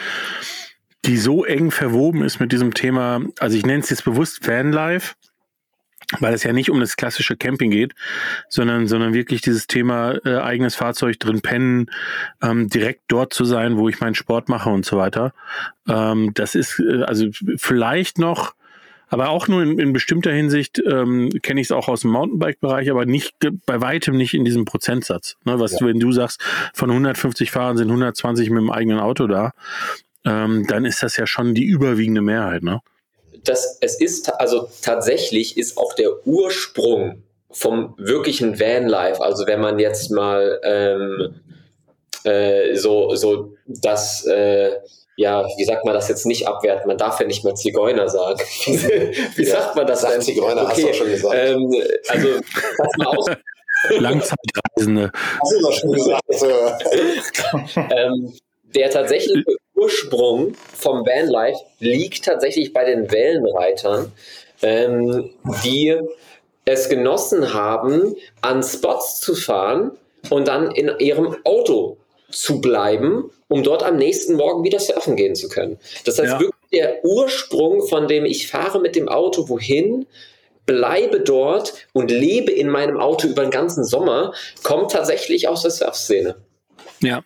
die 1.05 1.15
so 1.15 1.45
eng 1.45 1.71
verwoben 1.71 2.25
ist 2.25 2.41
mit 2.41 2.51
diesem 2.51 2.73
Thema. 2.73 3.21
Also 3.39 3.55
ich 3.55 3.65
nenne 3.65 3.79
es 3.79 3.89
jetzt 3.89 4.03
bewusst 4.03 4.45
Vanlife, 4.45 5.15
weil 6.19 6.33
es 6.33 6.43
ja 6.43 6.51
nicht 6.51 6.71
um 6.71 6.81
das 6.81 6.97
klassische 6.97 7.37
Camping 7.37 7.71
geht, 7.71 7.93
sondern 8.49 8.87
sondern 8.87 9.13
wirklich 9.13 9.39
dieses 9.39 9.65
Thema 9.67 10.17
äh, 10.25 10.39
eigenes 10.39 10.75
Fahrzeug 10.75 11.21
drin 11.21 11.39
pennen, 11.39 11.89
ähm, 12.43 12.67
direkt 12.67 13.03
dort 13.07 13.33
zu 13.33 13.45
sein, 13.45 13.77
wo 13.77 13.87
ich 13.87 14.01
meinen 14.01 14.15
Sport 14.15 14.49
mache 14.49 14.71
und 14.71 14.85
so 14.85 14.97
weiter. 14.97 15.33
Ähm, 15.87 16.33
das 16.33 16.53
ist 16.53 16.81
äh, 16.81 17.03
also 17.03 17.27
vielleicht 17.55 18.17
noch 18.17 18.56
aber 19.09 19.29
auch 19.29 19.47
nur 19.47 19.63
in, 19.63 19.79
in 19.79 19.93
bestimmter 19.93 20.31
Hinsicht 20.31 20.81
ähm, 20.85 21.29
kenne 21.41 21.61
ich 21.61 21.67
es 21.67 21.71
auch 21.71 21.87
aus 21.87 22.01
dem 22.01 22.11
Mountainbike-Bereich, 22.11 22.89
aber 22.91 23.05
nicht 23.05 23.35
bei 23.65 23.81
weitem 23.81 24.17
nicht 24.17 24.33
in 24.33 24.45
diesem 24.45 24.65
Prozentsatz. 24.65 25.35
Ne, 25.45 25.59
was 25.59 25.73
ja. 25.73 25.77
du, 25.79 25.85
wenn 25.85 25.99
du 25.99 26.11
sagst, 26.11 26.41
von 26.73 26.89
150 26.89 27.51
Fahrern 27.51 27.77
sind 27.77 27.87
120 27.87 28.49
mit 28.49 28.59
dem 28.59 28.71
eigenen 28.71 28.99
Auto 28.99 29.27
da, 29.27 29.53
ähm, 30.25 30.65
dann 30.67 30.85
ist 30.85 31.03
das 31.03 31.15
ja 31.17 31.25
schon 31.25 31.55
die 31.55 31.63
überwiegende 31.63 32.21
Mehrheit. 32.21 32.63
Ne? 32.63 32.81
Das, 33.43 33.77
es 33.81 33.99
ist 33.99 34.29
also 34.39 34.67
tatsächlich 34.81 35.57
ist 35.57 35.77
auch 35.77 35.93
der 35.93 36.27
Ursprung 36.27 37.23
vom 37.49 37.93
wirklichen 37.97 38.59
Vanlife, 38.59 39.21
also 39.21 39.47
wenn 39.47 39.61
man 39.61 39.79
jetzt 39.79 40.11
mal 40.11 40.59
ähm, 40.63 41.35
äh, 42.25 42.75
so 42.75 43.15
so 43.15 43.55
das 43.65 44.25
äh, 44.25 44.71
ja, 45.17 45.47
wie 45.57 45.65
sagt 45.65 45.83
man 45.83 45.95
das 45.95 46.07
jetzt 46.09 46.27
nicht 46.27 46.47
abwerten? 46.47 46.87
Man 46.87 46.97
darf 46.97 47.19
ja 47.19 47.25
nicht 47.25 47.43
mehr 47.43 47.55
Zigeuner 47.55 48.07
sagen. 48.07 48.39
wie 48.65 49.43
ja, 49.43 49.61
sagt 49.61 49.75
man 49.75 49.87
das 49.87 50.01
denn? 50.01 50.21
Zigeuner 50.21 50.61
okay. 50.61 50.69
hast 50.69 50.83
du 50.83 50.89
auch 50.89 50.93
schon 50.93 51.09
gesagt. 51.09 51.35
Ähm, 51.35 51.75
also, 52.07 52.27
pass 52.77 52.97
mal 52.97 53.07
aus. 53.07 53.25
Langzeitreisende. 53.99 55.11
Hast 55.41 55.53
du 55.53 55.61
doch 55.61 55.73
schon 55.73 55.91
gesagt. 55.91 56.23
ähm, 57.91 58.33
der 58.75 58.91
tatsächliche 58.91 59.43
Ursprung 59.75 60.53
vom 60.75 61.05
Vanlife 61.05 61.61
liegt 61.79 62.23
tatsächlich 62.23 62.73
bei 62.73 62.85
den 62.85 63.11
Wellenreitern, 63.11 64.11
ähm, 64.61 65.31
die 65.63 65.95
es 66.65 66.89
genossen 66.89 67.55
haben, 67.55 68.15
an 68.41 68.61
Spots 68.61 69.19
zu 69.19 69.33
fahren 69.33 69.91
und 70.29 70.47
dann 70.47 70.69
in 70.71 70.91
ihrem 70.99 71.37
Auto 71.43 71.97
zu 72.29 72.61
bleiben, 72.61 73.31
um 73.47 73.63
dort 73.63 73.83
am 73.83 73.97
nächsten 73.97 74.35
Morgen 74.35 74.63
wieder 74.63 74.79
surfen 74.79 75.15
gehen 75.15 75.35
zu 75.35 75.49
können. 75.49 75.77
Das 76.05 76.19
heißt, 76.19 76.33
ja. 76.33 76.39
wirklich 76.39 76.69
der 76.71 77.03
Ursprung, 77.05 77.87
von 77.87 78.07
dem 78.07 78.25
ich 78.25 78.47
fahre 78.47 78.79
mit 78.79 78.95
dem 78.95 79.07
Auto 79.07 79.49
wohin, 79.49 80.05
bleibe 80.65 81.21
dort 81.21 81.73
und 81.93 82.11
lebe 82.11 82.51
in 82.51 82.69
meinem 82.69 82.99
Auto 82.99 83.27
über 83.27 83.41
den 83.41 83.51
ganzen 83.51 83.85
Sommer, 83.85 84.33
kommt 84.63 84.91
tatsächlich 84.91 85.47
aus 85.47 85.61
der 85.61 85.71
Surfszene. 85.71 86.35
Ja, 86.99 87.21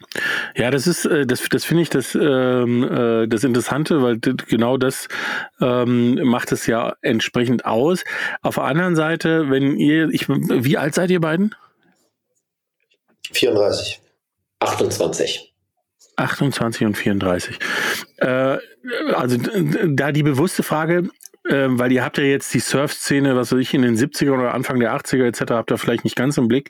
ja, 0.56 0.70
das 0.70 0.86
ist, 0.86 1.06
äh, 1.06 1.26
das, 1.26 1.48
das 1.50 1.64
finde 1.64 1.84
ich 1.84 1.90
das, 1.90 2.14
ähm, 2.14 2.84
äh, 2.84 3.28
das 3.28 3.44
Interessante, 3.44 4.02
weil 4.02 4.18
genau 4.20 4.78
das 4.78 5.08
ähm, 5.62 6.16
macht 6.24 6.52
es 6.52 6.68
ja 6.68 6.96
entsprechend 7.02 7.66
aus. 7.66 8.04
Auf 8.42 8.56
der 8.56 8.66
anderen 8.66 8.96
Seite, 8.96 9.50
wenn 9.50 9.78
ihr, 9.78 10.10
ich, 10.10 10.28
wie 10.28 10.78
alt 10.78 10.94
seid 10.94 11.10
ihr 11.10 11.22
beiden? 11.22 11.56
34. 13.32 14.02
28. 14.60 15.51
28 16.16 16.86
und 16.86 16.98
34. 16.98 17.60
Äh, 18.18 18.58
also 19.14 19.38
da 19.88 20.12
die 20.12 20.24
bewusste 20.24 20.64
Frage, 20.64 21.10
äh, 21.44 21.68
weil 21.70 21.92
ihr 21.92 22.04
habt 22.04 22.18
ja 22.18 22.24
jetzt 22.24 22.54
die 22.54 22.60
Surf-Szene, 22.60 23.36
was 23.36 23.52
weiß 23.52 23.60
ich, 23.60 23.74
in 23.74 23.82
den 23.82 23.98
70er 23.98 24.32
oder 24.32 24.54
Anfang 24.54 24.80
der 24.80 24.96
80er 24.96 25.26
etc., 25.26 25.52
habt 25.52 25.72
ihr 25.72 25.78
vielleicht 25.78 26.04
nicht 26.04 26.16
ganz 26.16 26.38
im 26.38 26.48
Blick. 26.48 26.70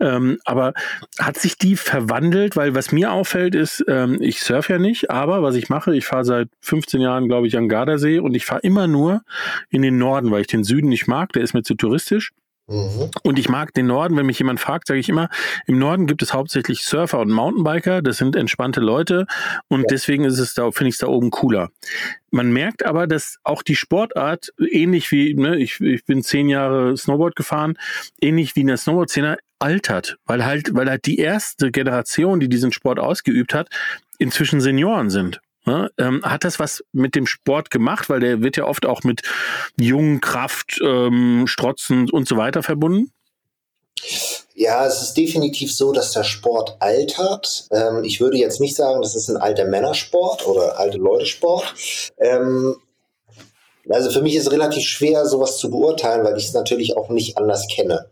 Ähm, 0.00 0.38
aber 0.44 0.72
hat 1.18 1.36
sich 1.36 1.58
die 1.58 1.76
verwandelt? 1.76 2.56
Weil 2.56 2.74
was 2.74 2.92
mir 2.92 3.12
auffällt 3.12 3.54
ist, 3.54 3.84
ähm, 3.88 4.18
ich 4.20 4.40
surf 4.40 4.68
ja 4.68 4.78
nicht, 4.78 5.10
aber 5.10 5.42
was 5.42 5.54
ich 5.54 5.68
mache, 5.68 5.94
ich 5.94 6.06
fahre 6.06 6.24
seit 6.24 6.48
15 6.60 7.00
Jahren, 7.00 7.28
glaube 7.28 7.46
ich, 7.46 7.56
an 7.56 7.68
Gardasee 7.68 8.18
und 8.18 8.34
ich 8.34 8.46
fahre 8.46 8.62
immer 8.62 8.86
nur 8.86 9.22
in 9.68 9.82
den 9.82 9.98
Norden, 9.98 10.30
weil 10.30 10.40
ich 10.40 10.46
den 10.46 10.64
Süden 10.64 10.88
nicht 10.88 11.06
mag, 11.06 11.32
der 11.32 11.42
ist 11.42 11.54
mir 11.54 11.62
zu 11.62 11.74
touristisch. 11.74 12.32
Mhm. 12.68 13.10
Und 13.22 13.38
ich 13.38 13.48
mag 13.48 13.72
den 13.74 13.86
Norden, 13.86 14.16
wenn 14.16 14.26
mich 14.26 14.38
jemand 14.38 14.58
fragt, 14.58 14.88
sage 14.88 14.98
ich 14.98 15.08
immer, 15.08 15.28
im 15.66 15.78
Norden 15.78 16.06
gibt 16.06 16.22
es 16.22 16.34
hauptsächlich 16.34 16.84
Surfer 16.84 17.20
und 17.20 17.30
Mountainbiker, 17.30 18.02
das 18.02 18.16
sind 18.16 18.34
entspannte 18.34 18.80
Leute 18.80 19.26
und 19.68 19.82
ja. 19.82 19.86
deswegen 19.90 20.24
ist 20.24 20.40
es 20.40 20.54
da, 20.54 20.70
finde 20.72 20.88
ich 20.88 20.96
es 20.96 20.98
da 20.98 21.06
oben 21.06 21.30
cooler. 21.30 21.70
Man 22.30 22.52
merkt 22.52 22.84
aber, 22.84 23.06
dass 23.06 23.38
auch 23.44 23.62
die 23.62 23.76
Sportart, 23.76 24.52
ähnlich 24.58 25.12
wie, 25.12 25.34
ne, 25.34 25.56
ich, 25.56 25.80
ich 25.80 26.04
bin 26.04 26.22
zehn 26.22 26.48
Jahre 26.48 26.96
Snowboard 26.96 27.36
gefahren, 27.36 27.78
ähnlich 28.20 28.56
wie 28.56 28.62
in 28.62 28.66
der 28.66 28.76
Snowboard-Szene, 28.78 29.38
altert, 29.58 30.18
weil 30.26 30.44
halt, 30.44 30.74
weil 30.74 30.90
halt 30.90 31.06
die 31.06 31.18
erste 31.18 31.70
Generation, 31.70 32.40
die 32.40 32.48
diesen 32.48 32.72
Sport 32.72 32.98
ausgeübt 32.98 33.54
hat, 33.54 33.68
inzwischen 34.18 34.60
Senioren 34.60 35.08
sind. 35.08 35.40
Ne? 35.66 35.90
Ähm, 35.98 36.22
hat 36.24 36.44
das 36.44 36.58
was 36.58 36.82
mit 36.92 37.14
dem 37.14 37.26
Sport 37.26 37.70
gemacht? 37.70 38.08
Weil 38.08 38.20
der 38.20 38.40
wird 38.40 38.56
ja 38.56 38.64
oft 38.64 38.86
auch 38.86 39.02
mit 39.02 39.22
jungen 39.78 40.20
Kraft, 40.20 40.80
ähm, 40.82 41.46
Strotzen 41.46 42.08
und 42.10 42.26
so 42.28 42.36
weiter 42.36 42.62
verbunden. 42.62 43.12
Ja, 44.54 44.86
es 44.86 45.02
ist 45.02 45.14
definitiv 45.14 45.74
so, 45.74 45.92
dass 45.92 46.12
der 46.12 46.24
Sport 46.24 46.76
altert. 46.80 47.66
Ähm, 47.70 48.04
ich 48.04 48.20
würde 48.20 48.38
jetzt 48.38 48.60
nicht 48.60 48.76
sagen, 48.76 49.02
das 49.02 49.14
ist 49.14 49.28
ein 49.28 49.36
alter 49.36 49.66
Männersport 49.66 50.46
oder 50.46 50.78
alte 50.78 50.98
Leute-Sport. 50.98 51.74
Ähm, 52.18 52.76
also 53.88 54.10
für 54.10 54.22
mich 54.22 54.34
ist 54.34 54.50
relativ 54.50 54.84
schwer, 54.84 55.26
sowas 55.26 55.58
zu 55.58 55.70
beurteilen, 55.70 56.24
weil 56.24 56.36
ich 56.36 56.46
es 56.46 56.54
natürlich 56.54 56.96
auch 56.96 57.08
nicht 57.08 57.38
anders 57.38 57.66
kenne. 57.68 58.06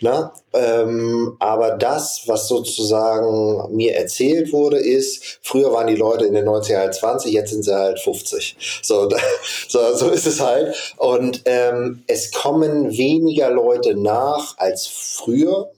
Na? 0.00 0.32
Ähm, 0.52 1.36
aber 1.38 1.72
das, 1.72 2.22
was 2.26 2.48
sozusagen 2.48 3.74
mir 3.74 3.96
erzählt 3.96 4.52
wurde, 4.52 4.78
ist, 4.78 5.38
früher 5.42 5.72
waren 5.72 5.88
die 5.88 5.96
Leute 5.96 6.26
in 6.26 6.34
den 6.34 6.48
90er 6.48 6.78
halt 6.78 6.94
20, 6.94 7.32
jetzt 7.32 7.50
sind 7.50 7.64
sie 7.64 7.74
halt 7.74 8.00
50. 8.00 8.56
So, 8.82 9.08
so, 9.68 9.94
so 9.94 10.08
ist 10.10 10.26
es 10.26 10.40
halt. 10.40 10.74
Und 10.96 11.42
ähm, 11.44 12.04
es 12.06 12.32
kommen 12.32 12.96
weniger 12.96 13.50
Leute 13.50 13.96
nach 13.96 14.56
als 14.56 14.86
früher. 14.86 15.70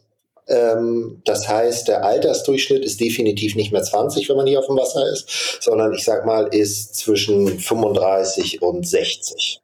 Ähm, 0.48 1.20
das 1.24 1.48
heißt, 1.48 1.88
der 1.88 2.04
Altersdurchschnitt 2.04 2.84
ist 2.84 3.00
definitiv 3.00 3.54
nicht 3.54 3.72
mehr 3.72 3.82
20, 3.82 4.28
wenn 4.28 4.36
man 4.36 4.46
hier 4.46 4.58
auf 4.58 4.66
dem 4.66 4.76
Wasser 4.76 5.10
ist, 5.12 5.58
sondern 5.60 5.92
ich 5.92 6.04
sag 6.04 6.24
mal, 6.26 6.46
ist 6.46 6.96
zwischen 6.96 7.58
35 7.58 8.62
und 8.62 8.86
60. 8.86 9.60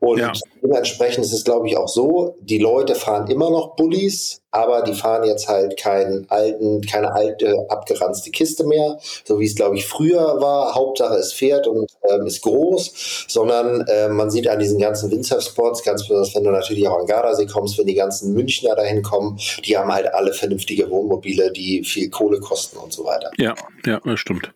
Und 0.00 0.18
ja. 0.18 0.32
dementsprechend 0.62 1.24
ist 1.24 1.32
es, 1.32 1.44
glaube 1.44 1.68
ich, 1.68 1.76
auch 1.76 1.88
so, 1.88 2.36
die 2.40 2.58
Leute 2.58 2.94
fahren 2.94 3.28
immer 3.28 3.50
noch 3.50 3.74
Bullies, 3.74 4.42
aber 4.52 4.82
die 4.82 4.94
fahren 4.94 5.24
jetzt 5.24 5.48
halt 5.48 5.76
keinen 5.76 6.30
alten, 6.30 6.82
keine 6.82 7.12
alte, 7.12 7.66
abgeranzte 7.68 8.30
Kiste 8.30 8.64
mehr, 8.64 8.98
so 9.24 9.40
wie 9.40 9.46
es, 9.46 9.56
glaube 9.56 9.76
ich, 9.76 9.86
früher 9.86 10.40
war. 10.40 10.74
Hauptsache 10.74 11.14
es 11.16 11.32
fährt 11.32 11.66
und 11.66 11.90
ähm, 12.08 12.26
ist 12.26 12.42
groß, 12.42 13.26
sondern 13.28 13.86
äh, 13.88 14.08
man 14.08 14.30
sieht 14.30 14.46
an 14.46 14.60
diesen 14.60 14.78
ganzen 14.78 15.10
Windsurf-Spots, 15.10 15.82
ganz 15.82 16.06
besonders, 16.06 16.34
wenn 16.34 16.44
du 16.44 16.50
natürlich 16.50 16.86
auch 16.86 17.00
an 17.00 17.06
Gardasee 17.06 17.46
kommst, 17.46 17.76
wenn 17.76 17.86
die 17.86 17.94
ganzen 17.94 18.32
Münchner 18.32 18.76
dahin 18.76 19.02
kommen, 19.02 19.38
die 19.64 19.76
haben 19.76 19.92
halt 19.92 20.14
alle 20.14 20.32
vernünftige 20.32 20.88
Wohnmobile, 20.90 21.50
die 21.50 21.82
viel 21.82 22.08
Kohle 22.08 22.38
kosten 22.38 22.78
und 22.78 22.92
so 22.92 23.04
weiter. 23.04 23.30
Ja, 23.36 23.54
ja, 23.84 24.00
das 24.04 24.20
stimmt. 24.20 24.52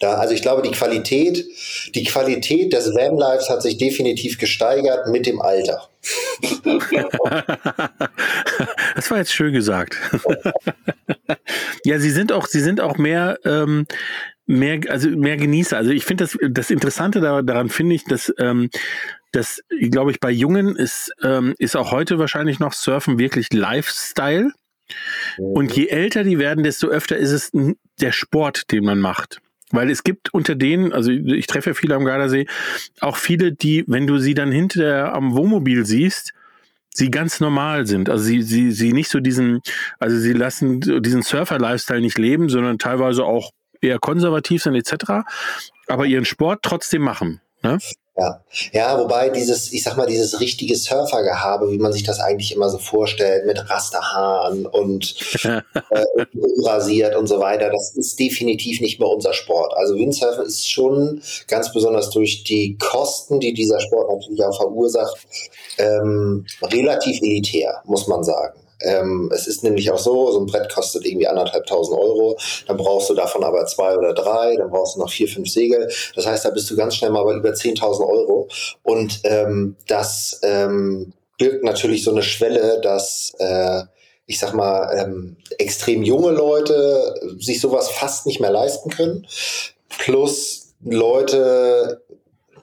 Da, 0.00 0.14
also 0.14 0.34
ich 0.34 0.42
glaube, 0.42 0.62
die 0.62 0.70
Qualität, 0.70 1.46
die 1.94 2.04
Qualität 2.04 2.72
des 2.72 2.94
Vanlives 2.94 3.50
hat 3.50 3.62
sich 3.62 3.76
definitiv 3.76 4.38
gesteigert 4.38 5.08
mit 5.08 5.26
dem 5.26 5.40
Alter. 5.42 5.88
das 8.94 9.10
war 9.10 9.18
jetzt 9.18 9.34
schön 9.34 9.52
gesagt. 9.52 9.98
ja, 11.84 11.98
sie 11.98 12.10
sind 12.10 12.32
auch, 12.32 12.46
sie 12.46 12.60
sind 12.60 12.80
auch 12.80 12.96
mehr, 12.96 13.38
ähm, 13.44 13.86
mehr, 14.46 14.80
also 14.88 15.10
mehr 15.10 15.36
Genießer. 15.36 15.76
Also 15.76 15.90
ich 15.90 16.06
finde 16.06 16.24
das, 16.24 16.38
das 16.50 16.70
Interessante 16.70 17.20
daran 17.20 17.68
finde 17.68 17.94
ich, 17.94 18.04
dass, 18.04 18.32
ähm, 18.38 18.70
dass, 19.32 19.60
glaube 19.90 20.12
ich, 20.12 20.20
bei 20.20 20.30
Jungen 20.30 20.76
ist, 20.76 21.12
ähm, 21.22 21.54
ist 21.58 21.76
auch 21.76 21.92
heute 21.92 22.18
wahrscheinlich 22.18 22.58
noch 22.58 22.72
Surfen 22.72 23.18
wirklich 23.18 23.52
Lifestyle. 23.52 24.50
Und 25.36 25.76
je 25.76 25.86
älter 25.86 26.24
die 26.24 26.38
werden, 26.38 26.64
desto 26.64 26.88
öfter 26.88 27.16
ist 27.16 27.30
es 27.30 27.52
der 28.00 28.12
Sport, 28.12 28.70
den 28.72 28.84
man 28.84 29.00
macht. 29.00 29.40
Weil 29.72 29.90
es 29.90 30.02
gibt 30.02 30.34
unter 30.34 30.56
denen, 30.56 30.92
also 30.92 31.10
ich 31.10 31.46
treffe 31.46 31.74
viele 31.74 31.94
am 31.94 32.04
Gardasee, 32.04 32.46
auch 33.00 33.16
viele, 33.16 33.52
die, 33.52 33.84
wenn 33.86 34.06
du 34.06 34.18
sie 34.18 34.34
dann 34.34 34.50
hinter 34.50 35.14
am 35.14 35.34
Wohnmobil 35.34 35.86
siehst, 35.86 36.32
sie 36.92 37.10
ganz 37.10 37.40
normal 37.40 37.86
sind. 37.86 38.08
Also 38.10 38.24
sie, 38.24 38.42
sie, 38.42 38.72
sie 38.72 38.92
nicht 38.92 39.10
so 39.10 39.20
diesen, 39.20 39.60
also 39.98 40.18
sie 40.18 40.32
lassen 40.32 40.80
diesen 40.80 41.22
Surfer-Lifestyle 41.22 42.00
nicht 42.00 42.18
leben, 42.18 42.48
sondern 42.48 42.78
teilweise 42.78 43.24
auch 43.24 43.52
eher 43.80 43.98
konservativ 43.98 44.62
sind 44.62 44.74
etc., 44.74 45.24
aber 45.86 46.06
ihren 46.06 46.24
Sport 46.24 46.60
trotzdem 46.62 47.02
machen. 47.02 47.40
Ne? 47.62 47.78
Ja. 48.16 48.44
ja, 48.72 48.98
wobei 48.98 49.30
dieses, 49.30 49.72
ich 49.72 49.82
sag 49.82 49.96
mal, 49.96 50.06
dieses 50.06 50.40
richtige 50.40 50.76
Surfergehabe, 50.76 51.70
wie 51.70 51.78
man 51.78 51.92
sich 51.92 52.02
das 52.02 52.20
eigentlich 52.20 52.54
immer 52.54 52.68
so 52.68 52.78
vorstellt, 52.78 53.46
mit 53.46 53.70
Rasterhaaren 53.70 54.66
und 54.66 55.14
äh, 55.44 55.62
unrasiert 56.34 57.16
und 57.16 57.28
so 57.28 57.38
weiter, 57.38 57.70
das 57.70 57.94
ist 57.96 58.18
definitiv 58.18 58.80
nicht 58.80 58.98
mehr 58.98 59.08
unser 59.08 59.32
Sport. 59.32 59.72
Also 59.76 59.94
Windsurfen 59.94 60.44
ist 60.44 60.70
schon 60.70 61.22
ganz 61.46 61.72
besonders 61.72 62.10
durch 62.10 62.44
die 62.44 62.76
Kosten, 62.76 63.40
die 63.40 63.54
dieser 63.54 63.80
Sport 63.80 64.10
natürlich 64.10 64.44
auch 64.44 64.56
verursacht, 64.56 65.16
ähm, 65.78 66.44
relativ 66.62 67.22
elitär, 67.22 67.82
muss 67.86 68.06
man 68.06 68.22
sagen. 68.24 68.58
Ähm, 68.82 69.30
es 69.34 69.46
ist 69.46 69.62
nämlich 69.62 69.90
auch 69.90 69.98
so, 69.98 70.30
so 70.32 70.40
ein 70.40 70.46
Brett 70.46 70.72
kostet 70.72 71.04
irgendwie 71.04 71.26
anderthalbtausend 71.26 71.98
Euro, 71.98 72.38
dann 72.66 72.76
brauchst 72.76 73.10
du 73.10 73.14
davon 73.14 73.44
aber 73.44 73.66
zwei 73.66 73.96
oder 73.96 74.14
drei, 74.14 74.56
dann 74.56 74.70
brauchst 74.70 74.96
du 74.96 75.00
noch 75.00 75.10
vier, 75.10 75.28
fünf 75.28 75.48
Segel. 75.48 75.90
Das 76.14 76.26
heißt, 76.26 76.44
da 76.44 76.50
bist 76.50 76.70
du 76.70 76.76
ganz 76.76 76.96
schnell 76.96 77.10
mal 77.10 77.24
bei 77.24 77.34
über 77.34 77.50
10.000 77.50 78.06
Euro. 78.08 78.48
Und 78.82 79.20
ähm, 79.24 79.76
das 79.86 80.40
ähm, 80.42 81.12
birgt 81.38 81.64
natürlich 81.64 82.04
so 82.04 82.10
eine 82.10 82.22
Schwelle, 82.22 82.80
dass 82.82 83.32
äh, 83.38 83.82
ich 84.30 84.38
sag 84.38 84.54
mal, 84.54 84.96
ähm, 84.96 85.36
extrem 85.58 86.04
junge 86.04 86.30
Leute 86.30 87.14
sich 87.40 87.60
sowas 87.60 87.90
fast 87.90 88.26
nicht 88.26 88.38
mehr 88.38 88.52
leisten 88.52 88.88
können. 88.88 89.26
Plus 89.88 90.74
Leute, 90.84 92.04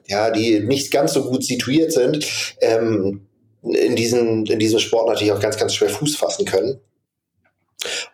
ja, 0.06 0.30
die 0.30 0.60
nicht 0.60 0.90
ganz 0.90 1.12
so 1.12 1.24
gut 1.24 1.44
situiert 1.44 1.92
sind, 1.92 2.26
ähm, 2.62 3.27
in, 3.62 3.96
diesen, 3.96 4.46
in 4.46 4.58
diesem 4.58 4.78
Sport 4.78 5.08
natürlich 5.08 5.32
auch 5.32 5.40
ganz, 5.40 5.56
ganz 5.56 5.74
schwer 5.74 5.88
Fuß 5.88 6.16
fassen 6.16 6.44
können. 6.44 6.80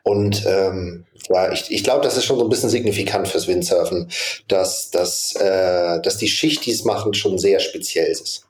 Und 0.03 0.45
ähm, 0.47 1.07
ja, 1.31 1.53
ich, 1.53 1.71
ich 1.71 1.85
glaube, 1.85 2.03
das 2.03 2.17
ist 2.17 2.25
schon 2.27 2.39
so 2.39 2.45
ein 2.45 2.51
bisschen 2.51 2.69
signifikant 2.69 3.29
fürs 3.29 3.49
Windsurfen, 3.49 4.11
dass, 4.49 4.91
dass, 4.91 5.35
äh, 5.37 6.01
dass 6.03 6.19
die 6.19 6.29
Schicht, 6.29 6.67
die 6.67 6.73
es 6.73 6.85
machen, 6.85 7.15
schon 7.15 7.39
sehr 7.39 7.61
speziell 7.61 8.07
ist. 8.07 8.47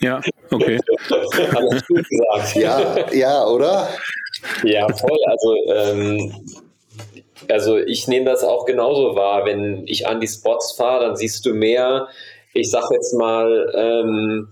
Ja, 0.00 0.20
okay. 0.50 0.80
Alles 1.54 1.86
gut 1.86 2.08
gesagt. 2.08 2.54
Ja, 2.56 3.12
ja, 3.12 3.46
oder? 3.46 3.88
Ja, 4.64 4.88
voll. 4.88 5.18
Also, 5.26 5.56
ähm, 5.74 6.34
also 7.48 7.78
ich 7.78 8.08
nehme 8.08 8.26
das 8.26 8.42
auch 8.42 8.64
genauso 8.64 9.14
wahr. 9.16 9.44
Wenn 9.44 9.86
ich 9.86 10.06
an 10.06 10.20
die 10.20 10.28
Spots 10.28 10.72
fahre, 10.72 11.06
dann 11.06 11.16
siehst 11.16 11.44
du 11.44 11.52
mehr, 11.52 12.08
ich 12.54 12.70
sag 12.70 12.90
jetzt 12.90 13.12
mal, 13.14 13.72
ähm, 13.76 14.48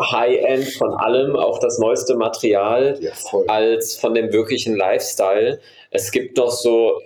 High-End 0.00 0.68
von 0.74 0.94
allem, 0.94 1.36
auch 1.36 1.58
das 1.58 1.78
neueste 1.78 2.16
Material, 2.16 2.98
ja, 3.00 3.12
als 3.48 3.96
von 3.96 4.14
dem 4.14 4.32
wirklichen 4.32 4.76
Lifestyle. 4.76 5.60
Es 5.90 6.10
gibt 6.10 6.36
noch 6.36 6.50
so 6.50 7.00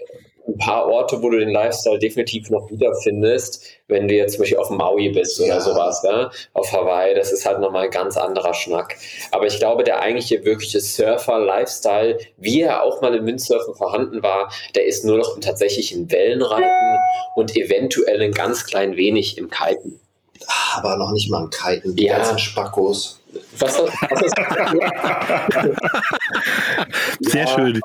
ein 0.47 0.59
paar 0.59 0.87
Orte, 0.87 1.23
wo 1.23 1.31
du 1.31 1.39
den 1.39 1.51
Lifestyle 1.51 1.99
definitiv 1.99 2.51
noch 2.51 2.71
wiederfindest, 2.71 3.65
wenn 3.89 4.09
du 4.09 4.15
jetzt 4.15 4.35
zum 4.35 4.43
Beispiel 4.43 4.59
auf 4.59 4.71
Maui 4.71 5.11
bist 5.11 5.41
oder 5.41 5.55
ja. 5.55 5.61
sowas, 5.61 6.03
ja? 6.05 6.31
auf 6.53 6.71
Hawaii, 6.73 7.15
das 7.15 7.33
ist 7.33 7.47
halt 7.47 7.61
nochmal 7.61 7.85
ein 7.85 7.91
ganz 7.91 8.17
anderer 8.17 8.53
Schnack. 8.53 8.97
Aber 9.31 9.47
ich 9.47 9.59
glaube, 9.59 9.85
der 9.85 10.01
eigentliche 10.01 10.45
wirkliche 10.45 10.81
Surfer-Lifestyle, 10.81 12.19
wie 12.37 12.63
er 12.63 12.83
auch 12.83 13.01
mal 13.01 13.15
im 13.15 13.27
Windsurfen 13.27 13.75
vorhanden 13.75 14.23
war, 14.23 14.53
der 14.75 14.85
ist 14.85 15.05
nur 15.05 15.19
noch 15.19 15.35
im 15.35 15.41
tatsächlichen 15.41 16.11
Wellenreiten 16.11 16.99
und 17.37 17.57
eventuell 17.57 18.21
ein 18.21 18.33
ganz 18.33 18.67
klein 18.67 18.97
wenig 18.97 19.39
im 19.39 19.51
Kiten. 19.51 20.01
Aber 20.75 20.97
noch 20.97 21.13
nicht 21.13 21.31
mal 21.31 21.45
ein 21.45 21.51
Kiten, 21.51 21.95
die 21.97 22.05
ja. 22.05 22.17
ganzen 22.19 22.39
Spackos. 22.39 23.21
Was, 23.59 23.79
was 23.81 24.23
ist 24.23 24.37
Sehr 27.21 27.47
schön. 27.47 27.81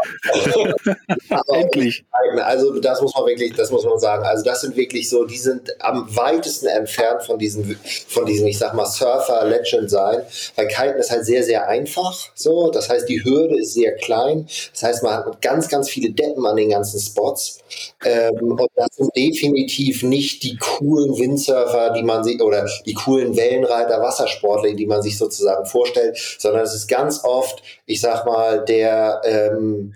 Endlich. 1.53 2.03
Also 2.43 2.79
das 2.79 3.01
muss 3.01 3.13
man 3.15 3.25
wirklich, 3.25 3.55
das 3.55 3.71
muss 3.71 3.83
man 3.85 3.99
sagen. 3.99 4.23
Also 4.23 4.43
das 4.43 4.61
sind 4.61 4.75
wirklich 4.75 5.09
so, 5.09 5.25
die 5.25 5.37
sind 5.37 5.69
am 5.81 6.15
weitesten 6.15 6.67
entfernt 6.67 7.23
von 7.23 7.37
diesem, 7.37 7.75
von 8.07 8.25
diesem, 8.25 8.47
ich 8.47 8.57
sag 8.57 8.73
mal, 8.73 8.85
Surfer-Legend 8.85 9.89
sein. 9.89 10.21
Weil 10.55 10.67
Kiten 10.67 10.99
ist 10.99 11.11
halt 11.11 11.25
sehr, 11.25 11.43
sehr 11.43 11.67
einfach. 11.67 12.15
So, 12.35 12.71
das 12.71 12.89
heißt, 12.89 13.07
die 13.07 13.23
Hürde 13.23 13.59
ist 13.59 13.73
sehr 13.73 13.95
klein. 13.95 14.47
Das 14.73 14.83
heißt, 14.83 15.03
man 15.03 15.13
hat 15.13 15.41
ganz, 15.41 15.67
ganz 15.69 15.89
viele 15.89 16.11
Deppen 16.11 16.45
an 16.45 16.55
den 16.55 16.69
ganzen 16.69 16.99
Spots. 16.99 17.59
Ähm, 18.03 18.57
und 18.59 18.69
das 18.75 18.87
sind 18.95 19.15
definitiv 19.15 20.03
nicht 20.03 20.43
die 20.43 20.57
coolen 20.57 21.17
Windsurfer, 21.17 21.91
die 21.91 22.03
man 22.03 22.23
sieht, 22.23 22.41
oder 22.41 22.67
die 22.85 22.93
coolen 22.93 23.35
Wellenreiter, 23.35 24.01
Wassersportler, 24.01 24.73
die 24.73 24.85
man 24.85 25.01
sich 25.01 25.17
sozusagen 25.17 25.65
vorstellt, 25.65 26.17
sondern 26.37 26.63
es 26.63 26.73
ist 26.73 26.87
ganz 26.87 27.23
oft, 27.23 27.61
ich 27.85 28.01
sag 28.01 28.25
mal, 28.25 28.38
der 28.67 29.21
ähm, 29.25 29.93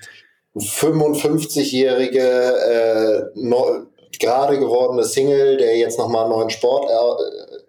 55-jährige 0.56 2.20
äh, 2.20 3.40
gerade 4.20 4.60
gewordene 4.60 5.04
Single, 5.04 5.58
der 5.58 5.78
jetzt 5.78 5.98
nochmal 5.98 6.26
einen 6.26 6.34
neuen 6.34 6.50
Sport 6.50 6.90
äh, 6.90 6.94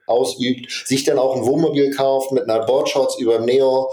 ausübt, 0.07 0.71
sich 0.87 1.05
dann 1.05 1.19
auch 1.19 1.37
ein 1.37 1.45
Wohnmobil 1.47 1.95
kauft, 1.95 2.33
mit 2.33 2.49
einer 2.49 2.65
Boardshorts 2.67 3.19
über 3.19 3.37
dem 3.39 3.47
Neo 3.47 3.91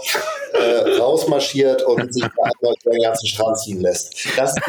äh, 0.52 0.98
rausmarschiert 0.98 1.82
und 1.82 2.12
sich 2.12 2.24
über 2.24 2.74
den 2.84 3.02
ganzen 3.02 3.26
Strand 3.26 3.58
ziehen 3.58 3.80
lässt. 3.80 4.14
Das, 4.36 4.54
ist, 4.54 4.62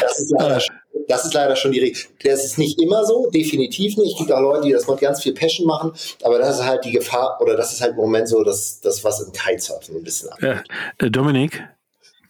das, 0.00 0.18
ist 0.18 0.30
leider, 0.30 0.54
das 0.54 0.68
ist 1.08 1.34
leider 1.34 1.56
schon 1.56 1.72
die 1.72 1.80
Regel. 1.80 2.02
Das 2.22 2.44
ist 2.44 2.58
nicht 2.58 2.80
immer 2.80 3.04
so, 3.04 3.30
definitiv 3.30 3.96
nicht. 3.96 4.12
Es 4.12 4.18
gibt 4.18 4.32
auch 4.32 4.40
Leute, 4.40 4.66
die 4.66 4.72
das 4.72 4.86
mit 4.86 5.00
ganz 5.00 5.22
viel 5.22 5.34
Passion 5.34 5.66
machen, 5.66 5.92
aber 6.22 6.38
das 6.38 6.58
ist 6.58 6.64
halt 6.64 6.84
die 6.84 6.92
Gefahr, 6.92 7.38
oder 7.40 7.56
das 7.56 7.72
ist 7.72 7.80
halt 7.80 7.92
im 7.92 7.96
Moment 7.96 8.28
so, 8.28 8.42
dass 8.42 8.80
das, 8.80 9.04
was 9.04 9.20
im 9.20 9.32
Kitesurfen 9.32 9.96
ein 9.96 10.02
bisschen 10.02 10.30
ab. 10.30 10.38
Ja, 10.42 10.62
äh, 10.98 11.10
Dominik? 11.10 11.62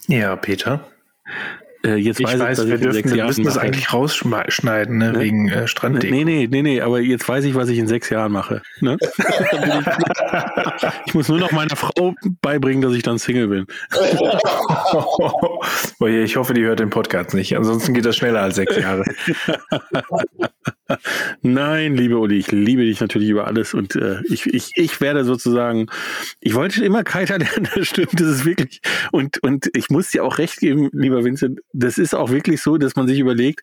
Ja, 0.09 0.37
Peter. 0.37 0.81
Äh, 1.85 1.97
jetzt 1.97 2.19
ich 2.19 2.27
weiß, 2.27 2.41
weiß 2.41 2.59
ich, 2.61 2.69
wir, 2.69 2.79
dürfen, 2.79 3.15
wir 3.15 3.27
müssen 3.27 3.45
das 3.45 3.59
eigentlich 3.59 3.93
rausschneiden, 3.93 4.99
ne, 4.99 5.13
ne? 5.13 5.21
wegen 5.21 5.51
äh, 5.51 5.69
Stranddeko. 5.69 6.15
Nee, 6.15 6.25
nee, 6.25 6.49
nee, 6.51 6.63
nee, 6.63 6.81
aber 6.81 7.01
jetzt 7.01 7.29
weiß 7.29 7.45
ich, 7.45 7.55
was 7.55 7.69
ich 7.69 7.79
in 7.79 7.87
sechs 7.87 8.09
Jahren 8.09 8.33
mache. 8.33 8.63
Ne? 8.81 8.97
ich 11.07 11.15
muss 11.15 11.29
nur 11.29 11.39
noch 11.39 11.53
meiner 11.53 11.77
Frau 11.77 12.15
beibringen, 12.41 12.81
dass 12.81 12.95
ich 12.95 13.03
dann 13.03 13.19
Single 13.19 13.49
bin. 13.49 13.67
oh 16.01 16.07
ich 16.07 16.37
hoffe, 16.37 16.55
die 16.55 16.63
hört 16.63 16.81
den 16.81 16.91
Podcast 16.91 17.35
nicht. 17.35 17.55
Ansonsten 17.57 17.93
geht 17.93 18.07
das 18.07 18.17
schneller 18.17 18.41
als 18.41 18.55
sechs 18.55 18.77
Jahre. 18.77 19.05
Nein, 21.43 21.97
liebe 21.97 22.19
Uli, 22.19 22.39
ich 22.39 22.51
liebe 22.51 22.85
dich 22.85 23.01
natürlich 23.01 23.29
über 23.29 23.47
alles 23.47 23.75
und 23.75 23.97
äh, 23.97 24.21
ich, 24.29 24.47
ich, 24.47 24.73
ich 24.77 25.01
werde 25.01 25.25
sozusagen, 25.25 25.87
ich 26.41 26.55
wollte 26.55 26.85
immer 26.85 27.05
Kiter 27.05 27.39
lernen, 27.39 27.69
das 27.75 27.89
stimmt, 27.89 28.21
das 28.21 28.29
ist 28.29 28.45
wirklich, 28.45 28.81
und, 29.13 29.43
und 29.43 29.71
ich 29.75 29.91
muss 29.91 30.11
dir 30.11 30.25
auch 30.25 30.39
recht 30.39 30.59
geben, 30.59 30.91
lieber 30.93 31.25
Vincent, 31.25 31.61
das 31.75 31.99
ist 31.99 32.15
auch 32.15 32.31
wirklich 32.31 32.63
so, 32.63 32.79
dass 32.79 32.97
man 32.97 33.07
sich 33.07 33.19
überlegt, 33.19 33.61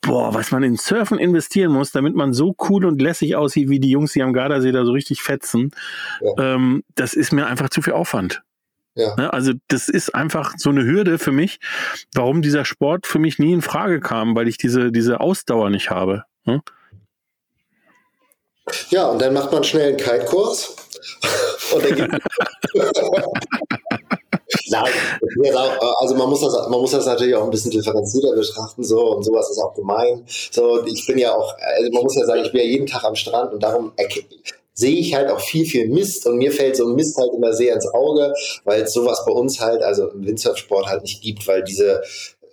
boah, 0.00 0.34
was 0.34 0.50
man 0.50 0.62
in 0.62 0.76
Surfen 0.76 1.18
investieren 1.18 1.72
muss, 1.72 1.92
damit 1.92 2.14
man 2.16 2.32
so 2.32 2.56
cool 2.68 2.86
und 2.86 3.00
lässig 3.00 3.36
aussieht, 3.36 3.68
wie 3.68 3.78
die 3.78 3.90
Jungs, 3.90 4.12
die 4.14 4.22
am 4.22 4.32
Gardasee 4.32 4.72
da 4.72 4.84
so 4.84 4.92
richtig 4.92 5.22
fetzen, 5.22 5.70
ja. 6.20 6.54
ähm, 6.54 6.82
das 6.94 7.14
ist 7.14 7.32
mir 7.32 7.46
einfach 7.46 7.68
zu 7.68 7.82
viel 7.82 7.92
Aufwand. 7.92 8.42
Ja. 8.94 9.14
Ne, 9.16 9.32
also 9.32 9.52
das 9.68 9.88
ist 9.88 10.14
einfach 10.14 10.54
so 10.56 10.70
eine 10.70 10.84
Hürde 10.84 11.18
für 11.18 11.32
mich, 11.32 11.60
warum 12.14 12.42
dieser 12.42 12.64
Sport 12.64 13.06
für 13.06 13.18
mich 13.18 13.38
nie 13.38 13.52
in 13.52 13.62
Frage 13.62 14.00
kam, 14.00 14.34
weil 14.34 14.48
ich 14.48 14.56
diese, 14.56 14.90
diese 14.90 15.20
Ausdauer 15.20 15.70
nicht 15.70 15.90
habe. 15.90 16.24
Hm? 16.44 16.62
Ja, 18.88 19.06
und 19.06 19.20
dann 19.20 19.34
macht 19.34 19.52
man 19.52 19.64
schnell 19.64 19.90
einen 19.90 19.96
Kite-Kurs. 19.96 20.76
und 21.74 21.84
dann 21.84 21.94
geht 21.94 22.10
Nein, 24.68 24.92
also 25.98 26.14
man 26.14 26.28
muss, 26.28 26.40
das, 26.40 26.52
man 26.68 26.80
muss 26.80 26.90
das 26.90 27.06
natürlich 27.06 27.34
auch 27.34 27.44
ein 27.44 27.50
bisschen 27.50 27.70
differenzierter 27.70 28.34
betrachten, 28.34 28.82
so 28.82 29.16
und 29.16 29.24
sowas 29.24 29.50
ist 29.50 29.58
auch 29.58 29.74
gemein. 29.74 30.24
So, 30.50 30.84
ich 30.86 31.06
bin 31.06 31.18
ja 31.18 31.34
auch, 31.34 31.54
also 31.76 31.90
man 31.92 32.02
muss 32.02 32.16
ja 32.16 32.26
sagen, 32.26 32.42
ich 32.44 32.52
bin 32.52 32.60
ja 32.60 32.66
jeden 32.66 32.86
Tag 32.86 33.04
am 33.04 33.14
Strand 33.14 33.52
und 33.52 33.62
darum 33.62 33.92
sehe 34.74 34.96
ich 34.96 35.14
halt 35.14 35.30
auch 35.30 35.40
viel, 35.40 35.66
viel 35.66 35.88
Mist 35.88 36.26
und 36.26 36.38
mir 36.38 36.50
fällt 36.50 36.76
so 36.76 36.86
ein 36.86 36.94
Mist 36.94 37.16
halt 37.18 37.32
immer 37.34 37.52
sehr 37.52 37.74
ins 37.74 37.86
Auge, 37.92 38.32
weil 38.64 38.82
es 38.82 38.92
sowas 38.92 39.22
bei 39.26 39.32
uns 39.32 39.60
halt, 39.60 39.82
also 39.82 40.08
im 40.08 40.26
Windsurfsport 40.26 40.86
halt 40.86 41.02
nicht 41.02 41.22
gibt, 41.22 41.46
weil 41.46 41.62
diese 41.62 42.02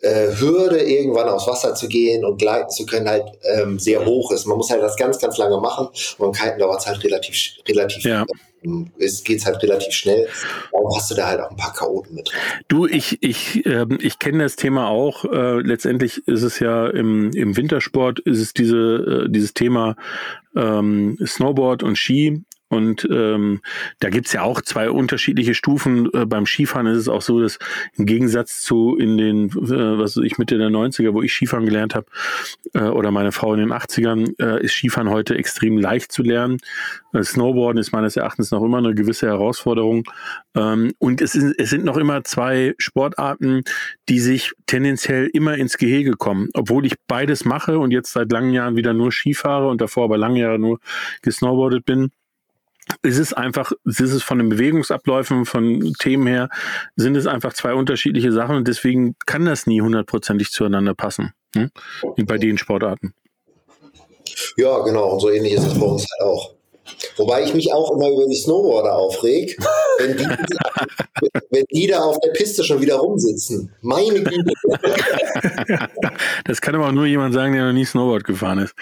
äh, 0.01 0.27
Hürde, 0.39 0.79
irgendwann 0.79 1.29
aufs 1.29 1.47
Wasser 1.47 1.75
zu 1.75 1.87
gehen 1.87 2.25
und 2.25 2.37
gleiten 2.37 2.69
zu 2.69 2.85
können, 2.85 3.09
halt 3.09 3.25
ähm, 3.43 3.79
sehr 3.79 4.05
hoch 4.05 4.31
ist. 4.31 4.45
Man 4.45 4.57
muss 4.57 4.69
halt 4.69 4.81
das 4.81 4.95
ganz, 4.95 5.19
ganz 5.19 5.37
lange 5.37 5.59
machen 5.59 5.87
und 6.17 6.35
Kiten 6.35 6.59
dauert 6.59 6.81
es 6.81 6.87
halt 6.87 7.03
relativ, 7.03 7.35
relativ 7.67 8.03
ja. 8.03 8.25
Ähm, 8.63 8.91
es 8.99 9.23
geht 9.23 9.45
halt 9.45 9.61
relativ 9.63 9.93
schnell. 9.93 10.27
Darum 10.71 10.95
hast 10.95 11.11
du 11.11 11.15
da 11.15 11.27
halt 11.27 11.41
auch 11.41 11.51
ein 11.51 11.57
paar 11.57 11.73
Chaoten 11.73 12.15
mit 12.15 12.29
drin. 12.29 12.39
Du, 12.67 12.85
ich, 12.85 13.17
ich, 13.21 13.65
äh, 13.65 13.85
ich 13.99 14.19
kenne 14.19 14.43
das 14.43 14.55
Thema 14.55 14.87
auch. 14.87 15.25
Äh, 15.25 15.61
letztendlich 15.61 16.27
ist 16.27 16.43
es 16.43 16.59
ja 16.59 16.87
im, 16.87 17.31
im 17.31 17.55
Wintersport 17.55 18.19
ist 18.19 18.39
es 18.39 18.53
diese, 18.53 19.25
äh, 19.25 19.29
dieses 19.29 19.53
Thema 19.53 19.95
ähm, 20.55 21.17
Snowboard 21.23 21.83
und 21.83 21.97
Ski 21.97 22.43
und 22.69 23.07
ähm, 23.09 23.61
da 23.99 24.09
gibt's 24.09 24.33
ja 24.33 24.41
auch 24.41 24.61
zwei 24.61 24.89
unterschiedliche 24.89 25.53
Stufen. 25.53 26.11
Äh, 26.13 26.25
beim 26.25 26.45
Skifahren 26.45 26.87
ist 26.87 26.97
es 26.97 27.07
auch 27.07 27.21
so, 27.21 27.41
dass 27.41 27.59
im 27.93 28.05
Gegensatz 28.05 28.61
zu 28.61 28.97
in 28.97 29.17
den, 29.17 29.49
äh, 29.49 29.97
was 29.97 30.17
ich, 30.17 30.37
Mitte 30.37 30.57
der 30.57 30.69
90er, 30.69 31.13
wo 31.13 31.21
ich 31.21 31.33
Skifahren 31.33 31.65
gelernt 31.65 31.95
habe, 31.95 32.07
äh, 32.73 32.81
oder 32.81 33.11
meine 33.11 33.31
Frau 33.31 33.53
in 33.53 33.61
den 33.61 33.71
80ern, 33.71 34.33
äh, 34.39 34.63
ist 34.63 34.73
Skifahren 34.73 35.09
heute 35.09 35.35
extrem 35.35 35.77
leicht 35.77 36.11
zu 36.11 36.23
lernen. 36.23 36.57
Äh, 37.13 37.23
Snowboarden 37.23 37.79
ist 37.79 37.93
meines 37.93 38.17
Erachtens 38.17 38.51
noch 38.51 38.63
immer 38.63 38.79
eine 38.79 38.93
gewisse 38.93 39.27
Herausforderung. 39.27 40.03
Ähm, 40.53 40.91
und 40.99 41.21
es, 41.21 41.35
ist, 41.35 41.55
es 41.57 41.69
sind 41.69 41.85
noch 41.85 41.97
immer 41.97 42.25
zwei 42.25 42.75
Sportarten, 42.79 43.63
die 44.09 44.19
sich 44.19 44.51
tendenziell 44.65 45.29
immer 45.31 45.55
ins 45.55 45.77
Gehege 45.77 46.11
kommen. 46.11 46.49
Obwohl 46.53 46.85
ich 46.85 46.95
beides 47.07 47.45
mache 47.45 47.79
und 47.79 47.91
jetzt 47.91 48.11
seit 48.11 48.29
langen 48.29 48.51
Jahren 48.51 48.75
wieder 48.75 48.93
nur 48.93 49.13
Skifahre 49.13 49.69
und 49.69 49.79
davor 49.79 50.03
aber 50.05 50.17
lange 50.17 50.41
Jahre 50.41 50.59
nur 50.59 50.79
gesnowboardet 51.21 51.85
bin 51.85 52.11
ist 53.01 53.17
es 53.17 53.33
einfach, 53.33 53.71
ist 53.85 53.99
es 53.99 54.23
von 54.23 54.37
den 54.37 54.49
Bewegungsabläufen, 54.49 55.45
von 55.45 55.93
Themen 55.99 56.27
her, 56.27 56.49
sind 56.95 57.15
es 57.15 57.27
einfach 57.27 57.53
zwei 57.53 57.73
unterschiedliche 57.73 58.31
Sachen 58.31 58.55
und 58.55 58.67
deswegen 58.67 59.15
kann 59.25 59.45
das 59.45 59.67
nie 59.67 59.81
hundertprozentig 59.81 60.51
zueinander 60.51 60.93
passen, 60.93 61.33
hm? 61.55 61.71
wie 62.15 62.23
bei 62.23 62.37
den 62.37 62.57
Sportarten. 62.57 63.13
Ja, 64.57 64.79
genau, 64.79 65.13
und 65.13 65.19
so 65.19 65.29
ähnlich 65.29 65.53
ist 65.53 65.65
es 65.65 65.79
bei 65.79 65.85
uns 65.85 66.05
halt 66.11 66.29
auch. 66.29 66.56
Wobei 67.17 67.43
ich 67.43 67.53
mich 67.53 67.73
auch 67.73 67.91
immer 67.91 68.09
über 68.09 68.27
die 68.27 68.35
Snowboarder 68.35 68.95
aufreg, 68.95 69.57
wenn 69.99 70.17
die, 70.17 70.25
wenn 71.49 71.65
die 71.71 71.87
da 71.87 71.99
auf 72.03 72.19
der 72.19 72.31
Piste 72.31 72.63
schon 72.63 72.81
wieder 72.81 72.95
rumsitzen. 72.95 73.73
Meine 73.81 74.23
Güte. 74.23 74.53
Das 76.45 76.61
kann 76.61 76.75
aber 76.75 76.87
auch 76.87 76.91
nur 76.91 77.05
jemand 77.05 77.33
sagen, 77.33 77.53
der 77.53 77.65
noch 77.65 77.73
nie 77.73 77.85
Snowboard 77.85 78.23
gefahren 78.23 78.59
ist. 78.59 78.73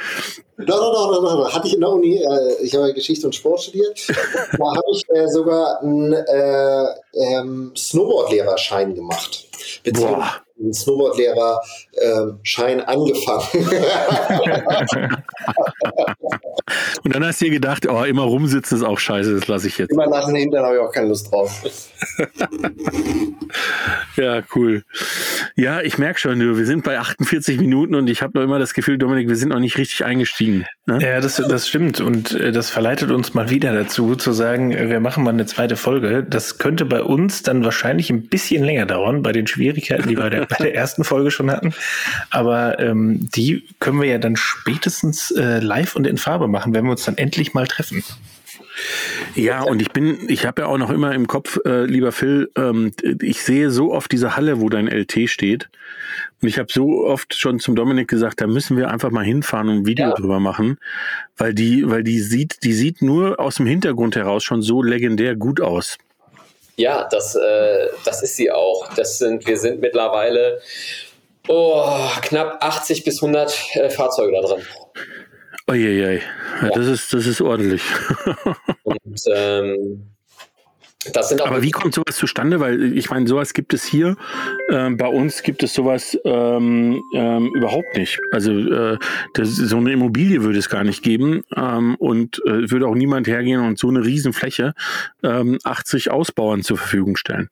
Doch, 0.58 0.66
doch, 0.66 1.12
doch, 1.12 1.22
doch, 1.22 1.36
doch. 1.44 1.54
Hatte 1.54 1.68
ich 1.68 1.74
in 1.74 1.82
der 1.82 1.90
Uni, 1.90 2.18
äh, 2.18 2.64
ich 2.64 2.74
habe 2.76 2.94
Geschichte 2.94 3.26
und 3.26 3.36
Sport 3.36 3.62
studiert. 3.62 4.08
Da 4.08 4.66
habe 4.66 4.84
ich 4.92 5.04
äh, 5.10 5.28
sogar 5.28 5.82
einen 5.82 6.14
äh, 6.14 6.86
ähm, 7.14 7.74
Snowboardlehrerschein 7.76 8.96
gemacht. 8.96 9.48
Beziehungsweise 9.84 10.45
einen 10.60 10.74
Snowboardlehrer-Schein 10.74 12.80
ähm, 12.80 12.86
angefangen. 12.86 13.46
und 17.04 17.16
dann 17.16 17.26
hast 17.26 17.42
du 17.42 17.46
dir 17.46 17.52
gedacht, 17.52 17.88
oh, 17.88 18.04
immer 18.04 18.24
rumsitzen 18.24 18.78
ist 18.78 18.84
auch 18.84 19.00
scheiße, 19.00 19.36
das 19.36 19.48
lasse 19.48 19.68
ich 19.68 19.78
jetzt. 19.78 19.92
Immer 19.92 20.08
nach 20.08 20.26
dem 20.26 20.36
Hintern 20.36 20.66
habe 20.66 20.76
ich 20.76 20.82
auch 20.82 20.92
keine 20.92 21.10
Lust 21.10 21.32
drauf. 21.32 21.64
ja, 24.16 24.42
cool. 24.56 24.84
Ja, 25.56 25.82
ich 25.82 25.98
merke 25.98 26.20
schon, 26.20 26.40
du, 26.40 26.58
wir 26.58 26.66
sind 26.66 26.84
bei 26.84 27.00
48 27.00 27.60
Minuten 27.60 27.96
und 27.96 28.10
ich 28.10 28.22
habe 28.22 28.38
noch 28.38 28.44
immer 28.44 28.60
das 28.60 28.74
Gefühl, 28.74 28.98
Dominik, 28.98 29.28
wir 29.28 29.36
sind 29.36 29.50
noch 29.50 29.60
nicht 29.60 29.78
richtig 29.78 30.06
eingestiegen. 30.06 30.66
Ne? 30.86 31.00
Ja, 31.02 31.20
das, 31.20 31.36
das 31.36 31.68
stimmt 31.68 32.00
und 32.00 32.34
äh, 32.34 32.52
das 32.52 32.70
verleitet 32.70 33.12
uns 33.12 33.34
mal 33.34 33.50
wieder 33.50 33.74
dazu, 33.74 34.16
zu 34.16 34.32
sagen, 34.32 34.72
äh, 34.72 34.90
wir 34.90 35.00
machen 35.00 35.24
mal 35.24 35.32
eine 35.32 35.46
zweite 35.46 35.76
Folge. 35.76 36.24
Das 36.24 36.58
könnte 36.58 36.86
bei 36.86 37.02
uns 37.02 37.44
dann 37.44 37.66
wahrscheinlich 37.66 38.10
ein 38.10 38.28
bisschen 38.28 38.64
länger 38.64 38.86
dauern, 38.86 39.22
bei 39.22 39.32
den 39.32 39.48
Schwierigkeiten, 39.48 40.08
die 40.08 40.18
wir 40.18 40.45
bei 40.50 40.58
der 40.58 40.76
ersten 40.76 41.04
Folge 41.04 41.32
schon 41.32 41.52
hatten. 41.52 41.74
Aber 42.30 42.80
ähm, 42.80 43.30
die 43.36 43.64
können 43.80 44.00
wir 44.00 44.08
ja 44.08 44.18
dann 44.18 44.36
spätestens 44.36 45.32
äh, 45.32 45.60
live 45.60 45.96
und 45.96 46.08
in 46.08 46.18
Farbe 46.18 46.48
machen, 46.48 46.74
wenn 46.74 46.86
wir 46.86 46.92
uns 46.92 47.06
dann 47.06 47.18
endlich 47.18 47.54
mal 47.54 47.68
treffen. 47.68 48.04
Ja, 49.36 49.64
und 49.64 49.82
ich 49.82 49.92
bin, 49.92 50.18
ich 50.28 50.46
habe 50.46 50.64
ja 50.64 50.68
auch 50.68 50.78
noch 50.78 50.90
immer 50.90 51.14
im 51.14 51.28
Kopf, 51.28 51.60
äh, 51.66 51.86
lieber 51.86 52.12
Phil, 52.12 52.52
ähm, 52.56 52.92
ich 53.22 53.42
sehe 53.42 53.70
so 53.70 53.94
oft 53.94 54.12
diese 54.12 54.36
Halle, 54.36 54.60
wo 54.60 54.70
dein 54.70 54.88
LT 54.88 55.30
steht. 55.30 55.70
Und 56.42 56.48
ich 56.48 56.60
habe 56.60 56.72
so 56.72 57.06
oft 57.06 57.36
schon 57.36 57.60
zum 57.60 57.76
Dominik 57.76 58.08
gesagt, 58.08 58.42
da 58.42 58.48
müssen 58.48 58.78
wir 58.78 58.90
einfach 58.90 59.12
mal 59.12 59.24
hinfahren 59.24 59.70
und 59.70 59.78
ein 59.80 59.86
Video 59.86 60.10
ja. 60.10 60.14
drüber 60.14 60.40
machen, 60.40 60.78
weil 61.38 61.54
die, 61.54 61.90
weil 61.90 62.04
die 62.04 62.20
sieht, 62.20 62.64
die 62.64 62.74
sieht 62.74 63.02
nur 63.02 63.40
aus 63.40 63.56
dem 63.56 63.66
Hintergrund 63.66 64.16
heraus 64.16 64.44
schon 64.44 64.62
so 64.62 64.84
legendär 64.84 65.36
gut 65.36 65.62
aus. 65.62 65.98
Ja, 66.78 67.08
das, 67.10 67.36
äh, 67.36 67.88
das 68.04 68.22
ist 68.24 68.36
sie 68.36 68.52
auch. 68.52 68.94
Das 68.96 69.18
sind, 69.18 69.48
wir 69.48 69.58
sind 69.58 69.80
mittlerweile 69.80 70.62
oh, 71.48 71.86
knapp 72.22 72.64
80 72.64 73.04
bis 73.04 73.22
100 73.22 73.76
äh, 73.76 73.90
Fahrzeuge 73.90 74.34
da 74.34 74.48
drin. 74.48 74.64
Uiuiui. 75.70 76.22
Ja, 76.62 76.68
ja. 76.68 76.70
Das, 76.74 76.88
ist, 76.88 77.14
das 77.14 77.26
ist 77.26 77.42
ordentlich. 77.42 77.82
Und 78.84 79.22
ähm, 79.34 80.15
Aber 81.44 81.62
wie 81.62 81.72
kommt 81.72 81.94
sowas 81.94 82.16
zustande? 82.16 82.60
Weil 82.60 82.98
ich 82.98 83.10
meine, 83.10 83.28
sowas 83.28 83.54
gibt 83.54 83.74
es 83.74 83.84
hier. 83.84 84.16
Ähm, 84.72 84.98
bei 84.98 85.08
uns 85.08 85.44
gibt 85.44 85.64
es 85.64 85.74
sowas 85.74 86.18
ähm, 86.26 87.02
ähm, 87.14 87.52
überhaupt 87.56 87.96
nicht. 87.96 88.20
Also 88.32 88.52
äh, 88.52 88.98
das, 89.34 89.50
so 89.50 89.78
eine 89.78 89.92
Immobilie 89.94 90.44
würde 90.44 90.60
es 90.60 90.70
gar 90.70 90.84
nicht 90.84 91.04
geben 91.04 91.44
ähm, 91.56 91.96
und 91.96 92.42
äh, 92.46 92.70
würde 92.72 92.88
auch 92.88 92.96
niemand 92.96 93.28
hergehen 93.28 93.62
und 93.62 93.78
so 93.78 93.90
eine 93.90 94.04
Riesenfläche 94.04 94.74
ähm, 95.24 95.60
80 95.64 96.12
Ausbauern 96.12 96.64
zur 96.64 96.78
Verfügung 96.78 97.16
stellen. 97.18 97.50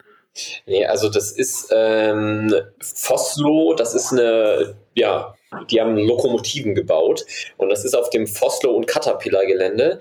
Nee, 0.65 0.85
also 0.85 1.09
das 1.09 1.31
ist 1.31 1.71
ähm, 1.71 2.53
Foslo, 2.79 3.75
das 3.77 3.93
ist 3.93 4.11
eine, 4.11 4.75
ja, 4.95 5.35
die 5.69 5.79
haben 5.79 5.97
Lokomotiven 5.97 6.75
gebaut 6.75 7.25
und 7.57 7.69
das 7.69 7.85
ist 7.85 7.95
auf 7.95 8.09
dem 8.09 8.27
Foslo 8.27 8.71
und 8.71 8.87
Caterpillar 8.87 9.45
Gelände 9.45 9.99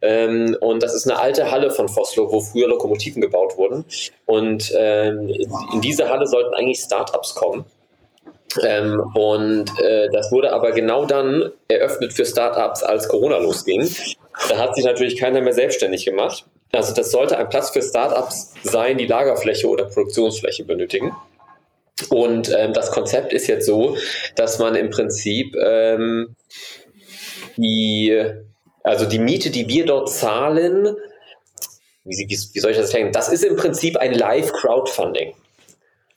ähm, 0.00 0.56
und 0.60 0.82
das 0.82 0.94
ist 0.94 1.08
eine 1.08 1.18
alte 1.18 1.50
Halle 1.50 1.70
von 1.70 1.88
Foslo, 1.88 2.30
wo 2.32 2.40
früher 2.40 2.68
Lokomotiven 2.68 3.20
gebaut 3.20 3.56
wurden 3.56 3.84
und 4.26 4.72
ähm, 4.76 5.28
in 5.72 5.80
diese 5.80 6.08
Halle 6.08 6.26
sollten 6.26 6.54
eigentlich 6.54 6.80
Startups 6.80 7.34
kommen 7.34 7.64
Ähm, 8.64 9.00
und 9.14 9.70
äh, 9.80 10.08
das 10.10 10.32
wurde 10.32 10.52
aber 10.52 10.72
genau 10.72 11.04
dann 11.04 11.52
eröffnet 11.68 12.12
für 12.12 12.24
Startups, 12.24 12.82
als 12.82 13.08
Corona 13.08 13.38
losging. 13.38 13.88
Da 14.48 14.58
hat 14.58 14.74
sich 14.74 14.84
natürlich 14.84 15.16
keiner 15.16 15.40
mehr 15.40 15.52
selbstständig 15.52 16.04
gemacht. 16.04 16.44
Also 16.72 16.94
das 16.94 17.10
sollte 17.10 17.36
ein 17.36 17.48
Platz 17.48 17.70
für 17.70 17.82
Startups 17.82 18.54
sein, 18.62 18.96
die 18.96 19.06
Lagerfläche 19.06 19.68
oder 19.68 19.84
Produktionsfläche 19.84 20.64
benötigen. 20.64 21.14
Und 22.08 22.50
ähm, 22.56 22.72
das 22.72 22.90
Konzept 22.90 23.32
ist 23.32 23.46
jetzt 23.46 23.66
so, 23.66 23.96
dass 24.36 24.58
man 24.58 24.74
im 24.74 24.90
Prinzip 24.90 25.54
ähm, 25.56 26.34
die, 27.56 28.24
also 28.82 29.06
die 29.06 29.18
Miete, 29.18 29.50
die 29.50 29.68
wir 29.68 29.86
dort 29.86 30.10
zahlen, 30.10 30.96
wie, 32.04 32.26
wie, 32.28 32.60
soll 32.60 32.70
ich 32.70 32.76
das 32.76 32.90
erklären? 32.92 33.12
Das 33.12 33.28
ist 33.28 33.44
im 33.44 33.56
Prinzip 33.56 33.96
ein 33.96 34.14
Live-Crowdfunding. 34.14 35.34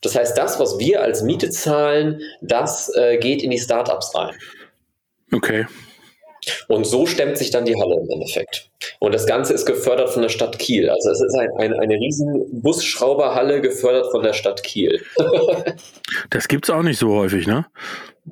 Das 0.02 0.16
heißt, 0.16 0.38
das, 0.38 0.60
was 0.60 0.80
wir 0.80 1.02
als 1.02 1.24
Miete 1.24 1.50
zahlen, 1.50 2.22
das 2.42 2.94
äh, 2.96 3.18
geht 3.18 3.42
in 3.42 3.52
die 3.52 3.60
Startups 3.60 4.14
rein. 4.16 4.36
Okay. 5.32 5.66
Und 6.68 6.86
so 6.86 7.06
stemmt 7.06 7.38
sich 7.38 7.52
dann 7.52 7.66
die 7.66 7.76
Halle 7.80 7.96
im 7.96 8.10
Endeffekt. 8.10 8.70
Und 9.00 9.14
das 9.14 9.26
Ganze 9.26 9.54
ist 9.54 9.66
gefördert 9.66 10.10
von 10.10 10.22
der 10.22 10.30
Stadt 10.30 10.60
Kiel. 10.60 10.90
Also 10.90 11.12
es 11.12 11.22
ist 11.22 11.36
ein, 11.36 11.50
ein, 11.58 11.74
eine 11.74 11.96
riesen 11.96 12.62
Busschrauberhalle 12.62 13.62
gefördert 13.62 14.12
von 14.12 14.24
der 14.24 14.34
Stadt 14.34 14.64
Kiel. 14.64 15.02
das 16.30 16.48
gibt 16.48 16.66
es 16.66 16.70
auch 16.70 16.84
nicht 16.84 17.00
so 17.00 17.14
häufig, 17.14 17.48
ne? 17.48 17.66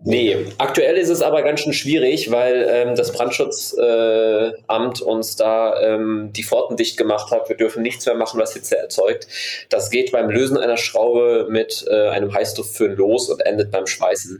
Nee, 0.05 0.47
aktuell 0.57 0.95
ist 0.95 1.09
es 1.09 1.21
aber 1.21 1.41
ganz 1.41 1.59
schön 1.59 1.73
schwierig, 1.73 2.31
weil 2.31 2.65
ähm, 2.69 2.95
das 2.95 3.11
Brandschutzamt 3.11 5.01
äh, 5.01 5.03
uns 5.03 5.35
da 5.35 5.81
ähm, 5.81 6.29
die 6.31 6.43
Pforten 6.43 6.77
dicht 6.77 6.95
gemacht 6.95 7.29
hat. 7.29 7.49
Wir 7.49 7.57
dürfen 7.57 7.83
nichts 7.83 8.05
mehr 8.05 8.15
machen, 8.15 8.39
was 8.39 8.53
Hitze 8.53 8.77
erzeugt. 8.77 9.27
Das 9.69 9.89
geht 9.89 10.13
beim 10.13 10.29
Lösen 10.29 10.57
einer 10.57 10.77
Schraube 10.77 11.47
mit 11.49 11.85
äh, 11.89 12.07
einem 12.07 12.33
Heißluftföhn 12.33 12.95
los 12.95 13.29
und 13.29 13.41
endet 13.41 13.69
beim 13.71 13.85
Schweißen. 13.85 14.39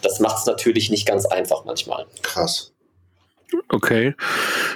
Das 0.00 0.20
macht 0.20 0.38
es 0.38 0.46
natürlich 0.46 0.90
nicht 0.90 1.06
ganz 1.06 1.26
einfach 1.26 1.66
manchmal. 1.66 2.06
Krass. 2.22 2.71
Okay. 3.68 4.14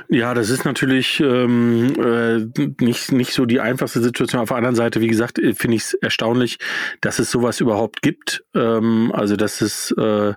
Ja, 0.09 0.35
das 0.35 0.51
ist 0.51 0.65
natürlich 0.65 1.21
ähm, 1.21 1.95
äh, 1.99 2.85
nicht, 2.85 3.13
nicht 3.13 3.33
so 3.33 3.47
die 3.47 3.61
einfachste 3.61 4.01
Situation. 4.01 4.41
Auf 4.41 4.49
der 4.49 4.57
anderen 4.57 4.77
Seite, 4.77 5.01
wie 5.01 5.09
gesagt, 5.09 5.39
äh, 5.39 5.55
finde 5.55 5.77
ich 5.77 5.83
es 5.83 5.95
erstaunlich, 5.95 6.59
dass 7.01 7.19
es 7.19 7.31
sowas 7.31 7.61
überhaupt 7.61 8.03
gibt. 8.03 8.45
Ähm, 8.55 9.13
also, 9.15 9.37
dass 9.37 9.61
es, 9.61 9.93
äh, 9.93 10.35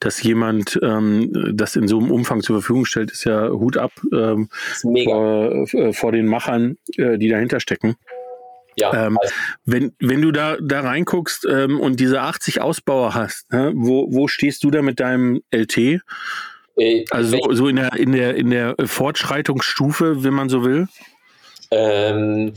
dass 0.00 0.22
jemand 0.22 0.78
ähm, 0.82 1.30
das 1.54 1.76
in 1.76 1.88
so 1.88 1.98
einem 1.98 2.10
Umfang 2.10 2.42
zur 2.42 2.56
Verfügung 2.56 2.84
stellt, 2.84 3.10
ist 3.10 3.24
ja 3.24 3.48
Hut 3.50 3.76
ab 3.76 3.92
ähm, 4.12 4.48
vor, 4.80 5.66
äh, 5.72 5.92
vor 5.92 6.12
den 6.12 6.26
Machern, 6.26 6.76
äh, 6.96 7.18
die 7.18 7.28
dahinter 7.28 7.60
stecken. 7.60 7.96
Ja, 8.76 9.06
ähm, 9.06 9.18
also 9.20 9.34
wenn, 9.64 9.92
wenn 10.00 10.22
du 10.22 10.32
da, 10.32 10.56
da 10.60 10.80
reinguckst 10.80 11.46
ähm, 11.50 11.80
und 11.80 12.00
diese 12.00 12.22
80 12.22 12.60
Ausbauer 12.60 13.14
hast, 13.14 13.50
ne, 13.52 13.72
wo, 13.74 14.06
wo 14.10 14.28
stehst 14.28 14.64
du 14.64 14.70
da 14.70 14.82
mit 14.82 15.00
deinem 15.00 15.42
LT? 15.50 16.00
Äh, 16.76 17.04
also 17.10 17.36
so, 17.36 17.52
so 17.54 17.68
in 17.68 17.76
der 17.76 17.94
in 17.94 18.12
der 18.12 18.34
in 18.34 18.50
der 18.50 18.74
Fortschreitungsstufe, 18.84 20.24
wenn 20.24 20.34
man 20.34 20.48
so 20.48 20.64
will. 20.64 20.88
Ähm, 21.70 22.52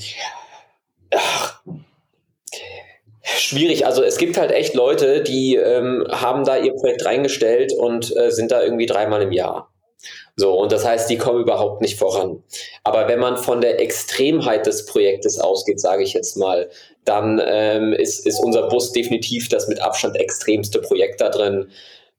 ach, 1.13 1.61
schwierig. 3.23 3.85
Also 3.85 4.03
es 4.03 4.17
gibt 4.17 4.37
halt 4.37 4.51
echt 4.51 4.73
Leute, 4.73 5.21
die 5.21 5.55
ähm, 5.55 6.05
haben 6.09 6.45
da 6.45 6.57
ihr 6.57 6.73
Projekt 6.73 7.05
reingestellt 7.05 7.73
und 7.73 8.15
äh, 8.15 8.31
sind 8.31 8.51
da 8.51 8.63
irgendwie 8.63 8.85
dreimal 8.85 9.21
im 9.21 9.31
Jahr. 9.31 9.71
So, 10.37 10.59
und 10.59 10.71
das 10.71 10.85
heißt, 10.85 11.09
die 11.09 11.17
kommen 11.17 11.41
überhaupt 11.41 11.81
nicht 11.81 11.97
voran. 11.97 12.43
Aber 12.83 13.07
wenn 13.07 13.19
man 13.19 13.37
von 13.37 13.61
der 13.61 13.79
Extremheit 13.79 14.65
des 14.65 14.85
Projektes 14.85 15.39
ausgeht, 15.39 15.79
sage 15.79 16.03
ich 16.03 16.13
jetzt 16.13 16.35
mal, 16.35 16.69
dann 17.05 17.41
ähm, 17.43 17.93
ist, 17.93 18.25
ist 18.27 18.39
unser 18.39 18.67
Bus 18.67 18.91
definitiv 18.91 19.47
das 19.47 19.67
mit 19.69 19.81
Abstand 19.81 20.17
extremste 20.17 20.81
Projekt 20.81 21.21
da 21.21 21.29
drin. 21.29 21.69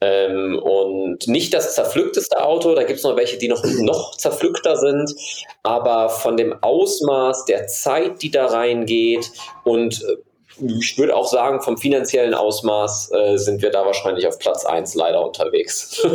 Ähm, 0.02 0.58
und 0.58 1.26
nicht 1.26 1.54
das 1.54 1.74
zerpflückteste 1.74 2.44
Auto, 2.44 2.74
da 2.74 2.82
gibt 2.82 2.98
es 2.98 3.04
noch 3.04 3.16
welche, 3.16 3.38
die 3.38 3.48
noch, 3.48 3.64
noch 3.64 4.16
zerpflückter 4.16 4.76
sind, 4.76 5.14
aber 5.62 6.10
von 6.10 6.36
dem 6.36 6.54
Ausmaß 6.62 7.46
der 7.46 7.66
Zeit, 7.66 8.20
die 8.20 8.30
da 8.30 8.46
reingeht 8.46 9.30
und 9.64 10.02
äh, 10.02 10.16
ich 10.58 10.96
würde 10.96 11.14
auch 11.14 11.26
sagen, 11.26 11.60
vom 11.60 11.76
finanziellen 11.76 12.34
Ausmaß 12.34 13.12
äh, 13.12 13.36
sind 13.36 13.60
wir 13.62 13.70
da 13.70 13.84
wahrscheinlich 13.84 14.26
auf 14.26 14.38
Platz 14.38 14.64
1 14.64 14.94
leider 14.94 15.24
unterwegs. 15.24 16.02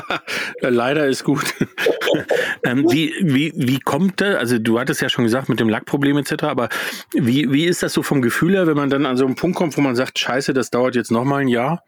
leider 0.60 1.06
ist 1.06 1.24
gut. 1.24 1.42
ähm, 2.64 2.86
wie, 2.90 3.14
wie, 3.20 3.52
wie 3.56 3.80
kommt 3.80 4.20
da, 4.20 4.34
also 4.34 4.58
du 4.58 4.78
hattest 4.78 5.00
ja 5.02 5.08
schon 5.08 5.24
gesagt 5.24 5.48
mit 5.48 5.58
dem 5.58 5.68
Lackproblem 5.68 6.18
etc., 6.18 6.44
aber 6.44 6.68
wie, 7.12 7.50
wie 7.52 7.64
ist 7.64 7.82
das 7.82 7.92
so 7.92 8.02
vom 8.02 8.22
Gefühl 8.22 8.54
her, 8.54 8.66
wenn 8.66 8.76
man 8.76 8.90
dann 8.90 9.06
an 9.06 9.16
so 9.16 9.24
einen 9.24 9.34
Punkt 9.34 9.56
kommt, 9.56 9.76
wo 9.76 9.80
man 9.80 9.96
sagt, 9.96 10.18
scheiße, 10.18 10.52
das 10.52 10.70
dauert 10.70 10.94
jetzt 10.94 11.10
nochmal 11.10 11.40
ein 11.40 11.48
Jahr? 11.48 11.82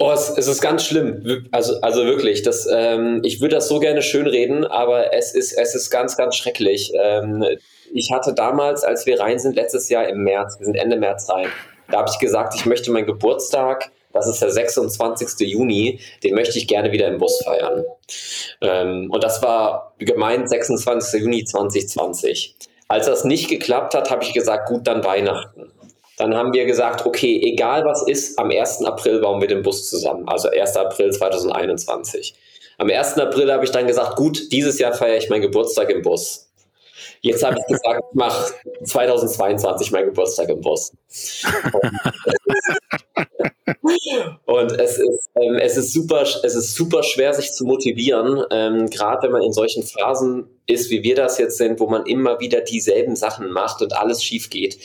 Oh, 0.00 0.12
es, 0.12 0.30
es, 0.30 0.46
ist 0.46 0.62
ganz 0.62 0.84
schlimm. 0.84 1.48
Also, 1.50 1.80
also 1.80 2.04
wirklich, 2.04 2.42
das, 2.42 2.68
ähm, 2.70 3.20
ich 3.24 3.40
würde 3.40 3.56
das 3.56 3.68
so 3.68 3.80
gerne 3.80 4.00
schönreden, 4.00 4.64
aber 4.64 5.12
es 5.12 5.34
ist, 5.34 5.52
es 5.52 5.74
ist 5.74 5.90
ganz, 5.90 6.16
ganz 6.16 6.36
schrecklich. 6.36 6.92
Ähm, 6.94 7.44
ich 7.92 8.12
hatte 8.12 8.32
damals, 8.32 8.84
als 8.84 9.06
wir 9.06 9.18
rein 9.18 9.40
sind, 9.40 9.56
letztes 9.56 9.88
Jahr 9.88 10.08
im 10.08 10.22
März, 10.22 10.56
wir 10.60 10.66
sind 10.66 10.76
Ende 10.76 10.96
März 10.96 11.28
rein, 11.28 11.48
da 11.90 11.98
habe 11.98 12.10
ich 12.12 12.18
gesagt, 12.20 12.54
ich 12.54 12.64
möchte 12.64 12.92
meinen 12.92 13.06
Geburtstag, 13.06 13.90
das 14.12 14.28
ist 14.28 14.40
der 14.40 14.50
26. 14.50 15.48
Juni, 15.48 16.00
den 16.22 16.34
möchte 16.34 16.58
ich 16.58 16.68
gerne 16.68 16.92
wieder 16.92 17.08
im 17.08 17.18
Bus 17.18 17.42
feiern. 17.44 17.84
Ähm, 18.60 19.10
und 19.10 19.24
das 19.24 19.42
war 19.42 19.94
gemeint 19.98 20.48
26. 20.48 21.22
Juni 21.22 21.44
2020. 21.44 22.54
Als 22.86 23.06
das 23.06 23.24
nicht 23.24 23.48
geklappt 23.48 23.94
hat, 23.94 24.10
habe 24.10 24.24
ich 24.24 24.32
gesagt, 24.32 24.68
gut, 24.68 24.86
dann 24.86 25.04
Weihnachten. 25.04 25.70
Dann 26.18 26.34
haben 26.34 26.52
wir 26.52 26.66
gesagt, 26.66 27.06
okay, 27.06 27.40
egal 27.42 27.84
was 27.84 28.06
ist, 28.06 28.38
am 28.38 28.50
1. 28.50 28.84
April 28.84 29.20
bauen 29.20 29.40
wir 29.40 29.48
den 29.48 29.62
Bus 29.62 29.88
zusammen. 29.88 30.28
Also 30.28 30.50
1. 30.50 30.76
April 30.76 31.12
2021. 31.12 32.34
Am 32.78 32.90
1. 32.90 33.18
April 33.18 33.52
habe 33.52 33.64
ich 33.64 33.70
dann 33.70 33.86
gesagt, 33.86 34.16
gut, 34.16 34.52
dieses 34.52 34.78
Jahr 34.78 34.92
feiere 34.92 35.16
ich 35.16 35.30
meinen 35.30 35.42
Geburtstag 35.42 35.90
im 35.90 36.02
Bus. 36.02 36.48
Jetzt 37.20 37.44
habe 37.44 37.56
ich 37.58 37.66
gesagt, 37.66 38.02
ich 38.10 38.16
mache 38.16 38.54
2022 38.84 39.90
meinen 39.90 40.06
Geburtstag 40.06 40.48
im 40.48 40.60
Bus. 40.60 40.92
Und 44.46 44.72
es 44.72 44.98
ist, 44.98 45.30
ähm, 45.36 45.56
es 45.56 45.76
ist 45.76 45.92
super, 45.92 46.22
es 46.22 46.54
ist 46.54 46.74
super 46.74 47.02
schwer, 47.02 47.32
sich 47.34 47.52
zu 47.52 47.64
motivieren, 47.64 48.44
ähm, 48.50 48.90
gerade 48.90 49.22
wenn 49.24 49.32
man 49.32 49.42
in 49.42 49.52
solchen 49.52 49.82
Phasen 49.82 50.46
ist, 50.66 50.90
wie 50.90 51.02
wir 51.02 51.14
das 51.14 51.38
jetzt 51.38 51.56
sind, 51.56 51.80
wo 51.80 51.86
man 51.86 52.04
immer 52.06 52.40
wieder 52.40 52.60
dieselben 52.60 53.16
Sachen 53.16 53.50
macht 53.50 53.80
und 53.82 53.96
alles 53.96 54.22
schief 54.22 54.50
geht. 54.50 54.78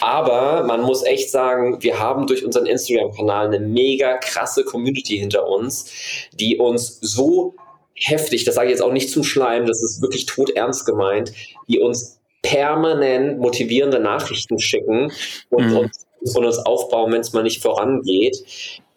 Aber 0.00 0.64
man 0.64 0.82
muss 0.82 1.04
echt 1.04 1.30
sagen, 1.30 1.82
wir 1.82 1.98
haben 1.98 2.26
durch 2.26 2.44
unseren 2.44 2.66
Instagram-Kanal 2.66 3.46
eine 3.46 3.60
mega 3.60 4.16
krasse 4.18 4.64
Community 4.64 5.18
hinter 5.18 5.46
uns, 5.46 5.92
die 6.32 6.58
uns 6.58 6.98
so 7.00 7.54
heftig, 7.94 8.44
das 8.44 8.54
sage 8.54 8.68
ich 8.68 8.72
jetzt 8.72 8.82
auch 8.82 8.92
nicht 8.92 9.10
zum 9.10 9.24
Schleim, 9.24 9.66
das 9.66 9.82
ist 9.82 10.02
wirklich 10.02 10.26
todernst 10.26 10.86
gemeint, 10.86 11.32
die 11.68 11.80
uns 11.80 12.18
permanent 12.42 13.38
motivierende 13.38 13.98
Nachrichten 13.98 14.58
schicken 14.58 15.12
und, 15.50 15.70
mhm. 15.70 15.76
uns, 15.78 16.06
und 16.20 16.44
uns 16.44 16.58
aufbauen, 16.58 17.12
wenn 17.12 17.20
es 17.20 17.32
mal 17.32 17.42
nicht 17.42 17.62
vorangeht. 17.62 18.44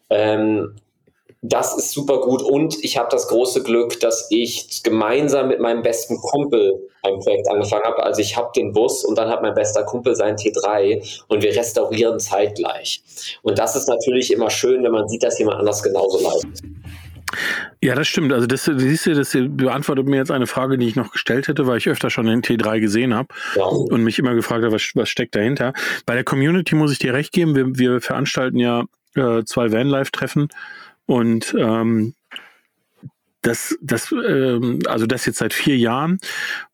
Ähm, 0.10 0.76
das 1.44 1.76
ist 1.76 1.92
super 1.92 2.22
gut 2.22 2.44
und 2.44 2.84
ich 2.84 2.98
habe 2.98 3.10
das 3.10 3.28
große 3.28 3.64
Glück, 3.64 4.00
dass 4.00 4.28
ich 4.30 4.84
gemeinsam 4.84 5.48
mit 5.48 5.60
meinem 5.60 5.82
besten 5.82 6.18
Kumpel 6.18 6.88
ein 7.02 7.20
Projekt 7.20 7.50
angefangen 7.50 7.84
habe. 7.84 8.04
Also 8.04 8.22
ich 8.22 8.38
habe 8.38 8.52
den 8.56 8.74
Bus 8.74 9.04
und 9.04 9.18
dann 9.18 9.30
hat 9.30 9.42
mein 9.42 9.56
bester 9.56 9.84
Kumpel 9.84 10.16
seinen 10.16 10.38
T3 10.38 11.24
und 11.30 11.42
wir 11.42 11.56
restaurieren 11.56 12.20
zeitgleich. 12.20 13.02
Und 13.42 13.58
das 13.58 13.76
ist 13.76 13.88
natürlich 13.88 14.32
immer 14.32 14.52
schön, 14.52 14.84
wenn 14.84 14.92
man 14.92 15.08
sieht, 15.08 15.24
dass 15.24 15.40
jemand 15.40 15.58
anders 15.58 15.82
genauso 15.82 16.20
leidet. 16.22 16.62
Ja, 17.84 17.96
das 17.96 18.08
stimmt. 18.08 18.32
Also 18.32 18.46
das 18.46 18.66
siehst 18.66 19.08
du, 19.08 19.16
das 19.16 19.36
beantwortet 19.36 20.06
mir 20.06 20.18
jetzt 20.18 20.30
eine 20.30 20.46
Frage, 20.46 20.78
die 20.78 20.88
ich 20.88 20.96
noch 20.96 21.12
gestellt 21.12 21.48
hätte, 21.48 21.66
weil 21.66 21.78
ich 21.78 21.90
öfter 21.90 22.12
schon 22.12 22.28
den 22.28 22.44
T3 22.44 22.80
gesehen 22.80 23.16
habe 23.16 23.30
ja. 23.56 23.64
und 23.64 24.04
mich 24.04 24.20
immer 24.20 24.36
gefragt 24.36 24.64
habe, 24.64 24.74
was, 24.74 24.92
was 24.94 25.10
steckt 25.10 25.36
dahinter. 25.36 25.74
Bei 26.06 26.14
der 26.14 26.24
Community 26.24 26.76
muss 26.76 26.92
ich 26.92 27.00
dir 27.00 27.14
recht 27.14 27.32
geben. 27.32 27.56
Wir, 27.56 27.78
wir 27.78 28.02
veranstalten 28.02 28.58
ja 28.58 28.86
äh, 29.16 29.44
zwei 29.46 29.72
Vanlife-Treffen 29.72 30.50
und 31.08 31.56
ähm, 31.58 32.14
das, 33.42 33.76
das, 33.82 34.12
ähm, 34.12 34.82
also 34.86 35.08
das 35.08 35.26
jetzt 35.26 35.40
seit 35.40 35.54
vier 35.54 35.78
Jahren 35.78 36.20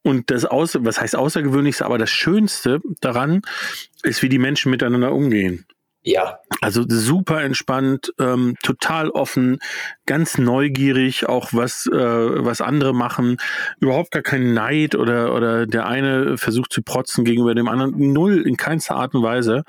und 0.04 0.30
das 0.30 0.44
außer, 0.44 0.84
was 0.84 1.00
heißt 1.00 1.16
außergewöhnlichste, 1.16 1.86
aber 1.86 1.98
das 1.98 2.10
Schönste 2.10 2.82
daran 3.00 3.42
ist, 4.04 4.22
wie 4.22 4.30
die 4.30 4.40
Menschen 4.40 4.72
miteinander 4.72 5.14
umgehen. 5.14 5.66
Ja. 6.08 6.40
Also 6.62 6.86
super 6.88 7.44
entspannt, 7.44 8.14
ähm, 8.18 8.56
total 8.64 9.10
offen, 9.10 9.60
ganz 10.06 10.38
neugierig, 10.38 11.28
auch 11.28 11.50
was, 11.52 11.86
äh, 11.88 11.96
was 11.98 12.62
andere 12.62 12.94
machen. 12.94 13.36
Überhaupt 13.82 14.12
gar 14.12 14.24
kein 14.24 14.54
Neid 14.54 14.96
oder, 14.96 15.36
oder 15.36 15.68
der 15.68 15.86
eine 15.86 16.38
versucht 16.38 16.72
zu 16.72 16.82
protzen 16.82 17.26
gegenüber 17.26 17.56
dem 17.56 17.68
anderen. 17.68 18.14
Null, 18.14 18.48
in 18.48 18.56
keinster 18.56 18.96
Art 18.96 19.16
und 19.16 19.24
Weise. 19.24 19.66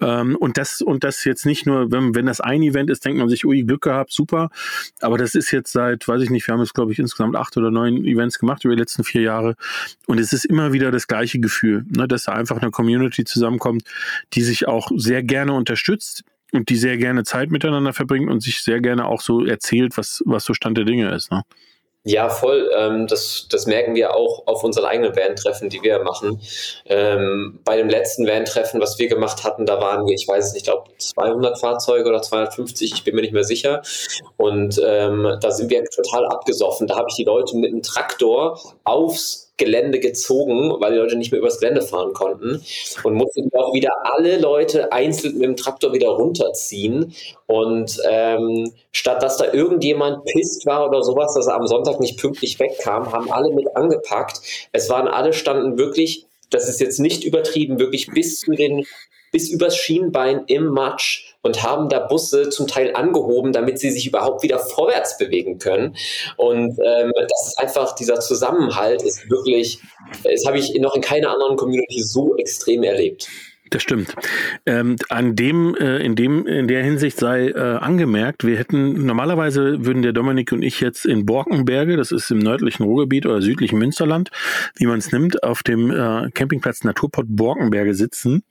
Ähm, 0.00 0.36
und 0.36 0.56
das, 0.56 0.80
und 0.80 1.04
das 1.04 1.24
jetzt 1.24 1.46
nicht 1.46 1.66
nur, 1.66 1.92
wenn, 1.92 2.14
wenn 2.14 2.26
das 2.26 2.40
ein 2.40 2.62
Event 2.62 2.90
ist, 2.90 3.04
denkt 3.04 3.18
man 3.18 3.28
sich, 3.28 3.44
ui, 3.44 3.62
Glück 3.62 3.82
gehabt, 3.82 4.12
super. 4.12 4.50
Aber 5.00 5.18
das 5.18 5.34
ist 5.34 5.50
jetzt 5.50 5.72
seit, 5.72 6.06
weiß 6.06 6.22
ich 6.22 6.30
nicht, 6.30 6.46
wir 6.46 6.54
haben 6.54 6.60
jetzt, 6.60 6.74
glaube 6.74 6.92
ich, 6.92 6.98
insgesamt 6.98 7.36
acht 7.36 7.56
oder 7.56 7.70
neun 7.70 8.04
Events 8.04 8.38
gemacht 8.38 8.64
über 8.64 8.74
die 8.74 8.80
letzten 8.80 9.04
vier 9.04 9.22
Jahre. 9.22 9.56
Und 10.06 10.18
es 10.18 10.32
ist 10.32 10.44
immer 10.44 10.72
wieder 10.72 10.90
das 10.90 11.06
gleiche 11.06 11.38
Gefühl, 11.38 11.84
ne, 11.88 12.08
dass 12.08 12.24
da 12.24 12.32
einfach 12.32 12.60
eine 12.60 12.70
Community 12.70 13.24
zusammenkommt, 13.24 13.84
die 14.32 14.42
sich 14.42 14.66
auch 14.66 14.90
sehr 14.96 15.22
gerne 15.22 15.52
unterstützt 15.52 16.24
und 16.52 16.68
die 16.68 16.76
sehr 16.76 16.96
gerne 16.96 17.24
Zeit 17.24 17.50
miteinander 17.50 17.92
verbringt 17.92 18.30
und 18.30 18.40
sich 18.40 18.62
sehr 18.62 18.80
gerne 18.80 19.06
auch 19.06 19.20
so 19.20 19.44
erzählt, 19.44 19.96
was, 19.96 20.22
was 20.24 20.44
so 20.44 20.54
Stand 20.54 20.78
der 20.78 20.84
Dinge 20.84 21.12
ist. 21.14 21.30
Ne? 21.30 21.42
Ja, 22.06 22.28
voll. 22.28 22.70
Ähm, 22.76 23.06
das, 23.06 23.46
das 23.48 23.66
merken 23.66 23.94
wir 23.94 24.14
auch 24.14 24.46
auf 24.46 24.62
unseren 24.62 24.84
eigenen 24.84 25.16
Van-Treffen, 25.16 25.70
die 25.70 25.82
wir 25.82 26.02
machen. 26.02 26.38
Ähm, 26.84 27.60
bei 27.64 27.78
dem 27.78 27.88
letzten 27.88 28.26
Van-Treffen, 28.26 28.78
was 28.78 28.98
wir 28.98 29.08
gemacht 29.08 29.42
hatten, 29.42 29.64
da 29.64 29.80
waren 29.80 30.06
wir, 30.06 30.14
ich 30.14 30.28
weiß 30.28 30.48
es 30.48 30.52
nicht, 30.52 30.66
ich 30.66 30.70
glaube 30.70 30.90
200 30.98 31.58
Fahrzeuge 31.58 32.10
oder 32.10 32.20
250, 32.20 32.92
ich 32.92 33.04
bin 33.04 33.14
mir 33.14 33.22
nicht 33.22 33.32
mehr 33.32 33.44
sicher. 33.44 33.80
Und 34.36 34.78
ähm, 34.84 35.38
da 35.40 35.50
sind 35.50 35.70
wir 35.70 35.82
total 35.86 36.26
abgesoffen. 36.26 36.86
Da 36.86 36.96
habe 36.96 37.08
ich 37.08 37.16
die 37.16 37.24
Leute 37.24 37.56
mit 37.56 37.72
einem 37.72 37.82
Traktor 37.82 38.60
aufs 38.84 39.43
Gelände 39.56 40.00
gezogen, 40.00 40.74
weil 40.80 40.92
die 40.92 40.98
Leute 40.98 41.16
nicht 41.16 41.30
mehr 41.30 41.40
übers 41.40 41.60
Gelände 41.60 41.82
fahren 41.82 42.12
konnten 42.12 42.64
und 43.04 43.14
mussten 43.14 43.50
auch 43.54 43.72
wieder 43.72 43.92
alle 44.02 44.38
Leute 44.38 44.92
einzeln 44.92 45.34
mit 45.34 45.44
dem 45.44 45.56
Traktor 45.56 45.92
wieder 45.92 46.08
runterziehen. 46.08 47.14
Und 47.46 48.00
ähm, 48.08 48.72
statt 48.90 49.22
dass 49.22 49.36
da 49.36 49.52
irgendjemand 49.52 50.24
pisst 50.24 50.66
war 50.66 50.88
oder 50.88 51.02
sowas, 51.02 51.34
dass 51.34 51.46
er 51.46 51.54
am 51.54 51.66
Sonntag 51.68 52.00
nicht 52.00 52.18
pünktlich 52.18 52.58
wegkam, 52.58 53.12
haben 53.12 53.30
alle 53.30 53.52
mit 53.54 53.76
angepackt. 53.76 54.40
Es 54.72 54.90
waren 54.90 55.06
alle 55.06 55.32
standen 55.32 55.78
wirklich, 55.78 56.26
das 56.50 56.68
ist 56.68 56.80
jetzt 56.80 56.98
nicht 56.98 57.22
übertrieben, 57.24 57.78
wirklich 57.78 58.08
bis 58.08 58.40
zu 58.40 58.52
den 58.52 58.84
bis 59.34 59.50
übers 59.50 59.76
Schienbein 59.76 60.44
im 60.46 60.68
Matsch 60.68 61.34
und 61.42 61.64
haben 61.64 61.88
da 61.88 61.98
Busse 61.98 62.50
zum 62.50 62.68
Teil 62.68 62.94
angehoben, 62.94 63.52
damit 63.52 63.80
sie 63.80 63.90
sich 63.90 64.06
überhaupt 64.06 64.44
wieder 64.44 64.60
vorwärts 64.60 65.18
bewegen 65.18 65.58
können. 65.58 65.96
Und 66.36 66.78
ähm, 66.78 67.12
das 67.16 67.48
ist 67.48 67.58
einfach, 67.58 67.96
dieser 67.96 68.20
Zusammenhalt 68.20 69.02
ist 69.02 69.28
wirklich, 69.28 69.80
das 70.22 70.46
habe 70.46 70.60
ich 70.60 70.72
noch 70.78 70.94
in 70.94 71.02
keiner 71.02 71.32
anderen 71.32 71.56
Community 71.56 72.00
so 72.00 72.36
extrem 72.36 72.84
erlebt. 72.84 73.26
Das 73.74 73.82
stimmt. 73.82 74.14
Ähm, 74.66 74.94
an 75.08 75.34
dem, 75.34 75.74
äh, 75.74 75.98
in 75.98 76.14
dem, 76.14 76.46
in 76.46 76.68
der 76.68 76.84
Hinsicht 76.84 77.18
sei 77.18 77.48
äh, 77.48 77.58
angemerkt, 77.58 78.46
wir 78.46 78.56
hätten 78.56 79.04
normalerweise 79.04 79.84
würden 79.84 80.00
der 80.00 80.12
Dominik 80.12 80.52
und 80.52 80.62
ich 80.62 80.80
jetzt 80.80 81.04
in 81.04 81.26
Borkenberge, 81.26 81.96
das 81.96 82.12
ist 82.12 82.30
im 82.30 82.38
nördlichen 82.38 82.84
Ruhrgebiet 82.84 83.26
oder 83.26 83.42
südlichen 83.42 83.80
Münsterland, 83.80 84.30
wie 84.76 84.86
man 84.86 85.00
es 85.00 85.10
nimmt, 85.10 85.42
auf 85.42 85.64
dem 85.64 85.90
äh, 85.90 86.30
Campingplatz 86.30 86.84
Naturport 86.84 87.26
Borkenberge 87.28 87.94
sitzen, 87.94 88.44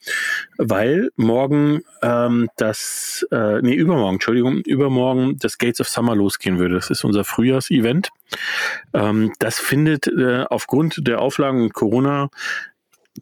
weil 0.58 1.10
morgen 1.16 1.84
ähm, 2.02 2.50
das, 2.58 3.26
äh, 3.32 3.62
nee, 3.62 3.76
übermorgen, 3.76 4.16
Entschuldigung, 4.16 4.58
übermorgen 4.66 5.38
das 5.40 5.58
Gates 5.58 5.80
of 5.80 5.88
Summer 5.88 6.18
losgehen 6.18 6.60
würde. 6.60 6.76
Das 6.76 6.90
ist 6.90 7.06
unser 7.06 7.24
Frühjahrsevent. 7.24 8.10
Ähm, 8.94 9.32
das 9.40 9.58
findet 9.58 10.06
äh, 10.08 10.44
aufgrund 10.50 11.08
der 11.08 11.22
Auflagen 11.22 11.70
Corona 11.70 12.30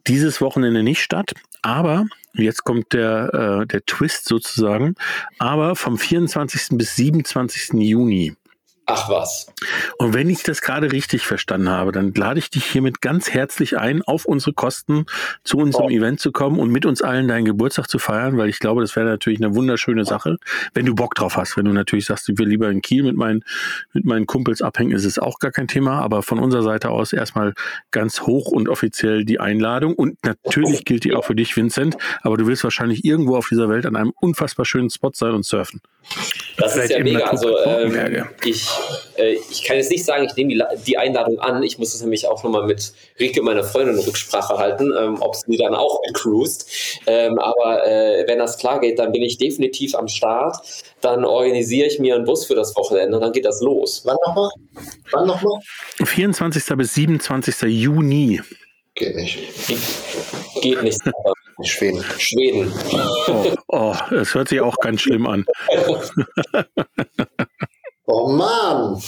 dieses 0.08 0.40
Wochenende 0.40 0.82
nicht 0.82 1.00
statt, 1.02 1.34
aber 1.62 2.06
jetzt 2.34 2.64
kommt 2.64 2.92
der, 2.92 3.62
äh, 3.62 3.66
der 3.66 3.84
Twist 3.86 4.26
sozusagen, 4.26 4.94
aber 5.38 5.76
vom 5.76 5.98
24. 5.98 6.76
bis 6.78 6.96
27. 6.96 7.80
Juni 7.80 8.34
Ach 8.94 9.08
was. 9.08 9.46
Und 9.96 10.12
wenn 10.12 10.28
ich 10.28 10.42
das 10.42 10.60
gerade 10.60 10.92
richtig 10.92 11.26
verstanden 11.26 11.70
habe, 11.70 11.92
dann 11.92 12.12
lade 12.12 12.38
ich 12.38 12.50
dich 12.50 12.66
hiermit 12.66 13.00
ganz 13.00 13.30
herzlich 13.30 13.78
ein, 13.78 14.02
auf 14.02 14.26
unsere 14.26 14.52
Kosten 14.52 15.06
zu 15.44 15.56
unserem 15.56 15.86
oh. 15.86 15.90
Event 15.90 16.20
zu 16.20 16.30
kommen 16.30 16.58
und 16.58 16.70
mit 16.70 16.84
uns 16.84 17.00
allen 17.00 17.26
deinen 17.26 17.46
Geburtstag 17.46 17.88
zu 17.88 17.98
feiern, 17.98 18.36
weil 18.36 18.50
ich 18.50 18.58
glaube, 18.58 18.82
das 18.82 18.94
wäre 18.94 19.06
natürlich 19.06 19.42
eine 19.42 19.54
wunderschöne 19.54 20.04
Sache, 20.04 20.36
wenn 20.74 20.84
du 20.84 20.94
Bock 20.94 21.14
drauf 21.14 21.38
hast. 21.38 21.56
Wenn 21.56 21.64
du 21.64 21.72
natürlich 21.72 22.04
sagst, 22.04 22.28
ich 22.28 22.38
will 22.38 22.48
lieber 22.48 22.68
in 22.68 22.82
Kiel 22.82 23.02
mit 23.02 23.16
meinen, 23.16 23.44
mit 23.94 24.04
meinen 24.04 24.26
Kumpels 24.26 24.60
abhängen, 24.60 24.92
ist 24.92 25.06
es 25.06 25.18
auch 25.18 25.38
gar 25.38 25.52
kein 25.52 25.68
Thema. 25.68 26.00
Aber 26.00 26.22
von 26.22 26.38
unserer 26.38 26.62
Seite 26.62 26.90
aus 26.90 27.14
erstmal 27.14 27.54
ganz 27.92 28.20
hoch 28.22 28.48
und 28.48 28.68
offiziell 28.68 29.24
die 29.24 29.40
Einladung. 29.40 29.94
Und 29.94 30.18
natürlich 30.22 30.84
gilt 30.84 31.04
die 31.04 31.14
auch 31.14 31.24
für 31.24 31.34
dich, 31.34 31.56
Vincent. 31.56 31.96
Aber 32.20 32.36
du 32.36 32.46
willst 32.46 32.62
wahrscheinlich 32.62 33.06
irgendwo 33.06 33.36
auf 33.36 33.48
dieser 33.48 33.70
Welt 33.70 33.86
an 33.86 33.96
einem 33.96 34.12
unfassbar 34.20 34.66
schönen 34.66 34.90
Spot 34.90 35.12
sein 35.14 35.32
und 35.32 35.46
surfen. 35.46 35.80
Das 36.56 36.76
ist 36.76 36.90
ja 36.90 37.02
mega. 37.02 37.24
Also 37.24 37.58
ähm, 37.60 38.26
ich, 38.44 38.68
äh, 39.16 39.36
ich 39.50 39.64
kann 39.64 39.76
jetzt 39.76 39.90
nicht 39.90 40.04
sagen, 40.04 40.24
ich 40.24 40.34
nehme 40.36 40.50
die, 40.54 40.62
die 40.86 40.98
Einladung 40.98 41.38
an. 41.40 41.62
Ich 41.62 41.78
muss 41.78 41.94
es 41.94 42.02
nämlich 42.02 42.26
auch 42.26 42.42
nochmal 42.44 42.66
mit 42.66 42.92
Rike, 43.18 43.42
meiner 43.42 43.64
Freundin, 43.64 43.98
Rücksprache 43.98 44.58
halten, 44.58 44.92
ähm, 44.98 45.16
ob 45.20 45.34
sie 45.34 45.56
dann 45.56 45.74
auch 45.74 46.00
cruist. 46.14 46.70
Ähm, 47.06 47.38
aber 47.38 47.86
äh, 47.86 48.24
wenn 48.26 48.38
das 48.38 48.58
klar 48.58 48.80
geht, 48.80 48.98
dann 48.98 49.12
bin 49.12 49.22
ich 49.22 49.38
definitiv 49.38 49.94
am 49.94 50.08
Start. 50.08 50.56
Dann 51.00 51.24
organisiere 51.24 51.88
ich 51.88 51.98
mir 51.98 52.14
einen 52.14 52.24
Bus 52.24 52.46
für 52.46 52.54
das 52.54 52.76
Wochenende 52.76 53.16
und 53.16 53.22
dann 53.22 53.32
geht 53.32 53.44
das 53.44 53.60
los. 53.60 54.02
Wann 54.04 54.16
nochmal? 54.26 54.50
Wann 55.10 55.26
nochmal? 55.26 55.60
24. 56.04 56.64
bis 56.76 56.94
27. 56.94 57.62
Juni. 57.62 58.40
Geht 58.94 59.16
nicht. 59.16 59.38
Geht 60.60 60.82
nicht. 60.82 61.00
Schweden. 61.64 62.04
Schweden. 62.18 62.72
Oh, 63.26 63.54
oh, 63.68 63.96
das 64.10 64.34
hört 64.34 64.48
sich 64.48 64.60
auch 64.60 64.76
ganz 64.76 65.00
schlimm 65.00 65.26
an. 65.26 65.46
oh 68.06 68.28
Mann. 68.28 69.02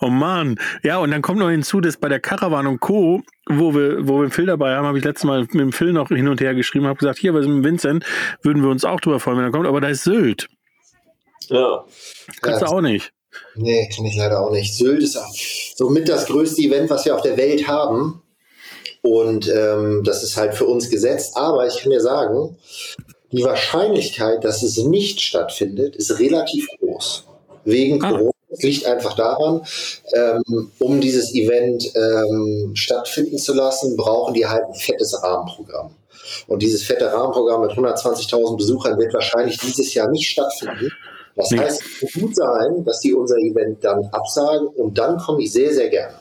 Oh 0.00 0.08
Mann. 0.08 0.58
Ja, 0.82 0.98
und 0.98 1.12
dann 1.12 1.22
kommt 1.22 1.38
noch 1.38 1.50
hinzu, 1.50 1.80
dass 1.80 1.96
bei 1.96 2.08
der 2.08 2.18
Caravan 2.18 2.66
und 2.66 2.80
Co., 2.80 3.22
wo 3.48 3.74
wir, 3.74 4.08
wo 4.08 4.16
wir 4.16 4.22
einen 4.22 4.30
Phil 4.32 4.46
dabei 4.46 4.74
haben, 4.74 4.86
habe 4.86 4.98
ich 4.98 5.04
letztes 5.04 5.24
Mal 5.24 5.42
mit 5.42 5.54
dem 5.54 5.72
Phil 5.72 5.92
noch 5.92 6.08
hin 6.08 6.26
und 6.26 6.40
her 6.40 6.54
geschrieben, 6.54 6.86
habe 6.86 6.98
gesagt, 6.98 7.18
hier, 7.18 7.34
was 7.34 7.46
mit 7.46 7.62
Vincent, 7.62 8.04
würden 8.42 8.62
wir 8.62 8.70
uns 8.70 8.84
auch 8.84 9.00
drüber 9.00 9.20
freuen, 9.20 9.38
wenn 9.38 9.44
er 9.44 9.52
kommt, 9.52 9.66
aber 9.66 9.80
da 9.80 9.88
ist 9.88 10.02
Sylt. 10.02 10.48
Ja. 11.48 11.84
Kannst 12.40 12.62
ja, 12.62 12.66
du 12.66 12.74
auch 12.74 12.80
nicht. 12.80 13.12
Nee, 13.54 13.88
kann 13.94 14.04
ich 14.04 14.16
leider 14.16 14.40
auch 14.40 14.50
nicht. 14.50 14.74
Sylt 14.74 15.02
ist 15.02 15.18
somit 15.76 16.08
das 16.08 16.26
größte 16.26 16.62
Event, 16.62 16.90
was 16.90 17.04
wir 17.04 17.14
auf 17.14 17.22
der 17.22 17.36
Welt 17.36 17.68
haben. 17.68 18.23
Und 19.04 19.48
ähm, 19.48 20.02
das 20.02 20.22
ist 20.22 20.38
halt 20.38 20.54
für 20.54 20.64
uns 20.64 20.88
gesetzt. 20.88 21.36
Aber 21.36 21.66
ich 21.66 21.78
kann 21.78 21.90
dir 21.90 22.00
sagen, 22.00 22.56
die 23.32 23.44
Wahrscheinlichkeit, 23.44 24.42
dass 24.44 24.62
es 24.62 24.78
nicht 24.78 25.20
stattfindet, 25.20 25.94
ist 25.94 26.18
relativ 26.18 26.66
groß. 26.80 27.24
Wegen 27.64 28.02
ah. 28.02 28.10
Corona. 28.10 28.30
Es 28.48 28.62
liegt 28.62 28.86
einfach 28.86 29.14
daran, 29.14 29.62
ähm, 30.14 30.70
um 30.78 31.00
dieses 31.00 31.34
Event 31.34 31.90
ähm, 31.96 32.70
stattfinden 32.74 33.36
zu 33.36 33.52
lassen, 33.52 33.96
brauchen 33.96 34.32
die 34.32 34.46
halt 34.46 34.62
ein 34.64 34.74
fettes 34.74 35.20
Rahmenprogramm. 35.22 35.90
Und 36.46 36.62
dieses 36.62 36.84
fette 36.84 37.12
Rahmenprogramm 37.12 37.62
mit 37.62 37.72
120.000 37.72 38.56
Besuchern 38.56 38.96
wird 38.96 39.12
wahrscheinlich 39.12 39.58
dieses 39.58 39.92
Jahr 39.92 40.08
nicht 40.08 40.30
stattfinden. 40.30 40.90
Das 41.36 41.50
heißt, 41.50 41.82
es 41.82 42.12
kann 42.12 42.22
gut 42.22 42.36
sein, 42.36 42.84
dass 42.84 43.00
die 43.00 43.12
unser 43.12 43.36
Event 43.36 43.82
dann 43.84 44.06
absagen 44.12 44.68
und 44.68 44.96
dann 44.96 45.18
komme 45.18 45.42
ich 45.42 45.52
sehr, 45.52 45.74
sehr 45.74 45.88
gerne. 45.88 46.14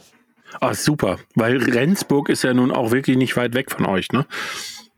Ah, 0.60 0.74
super. 0.74 1.20
Weil 1.36 1.58
Rendsburg 1.58 2.30
ist 2.30 2.44
ja 2.44 2.54
nun 2.54 2.72
auch 2.72 2.92
wirklich 2.92 3.18
nicht 3.18 3.36
weit 3.36 3.54
weg 3.54 3.72
von 3.72 3.86
euch, 3.86 4.12
ne? 4.12 4.26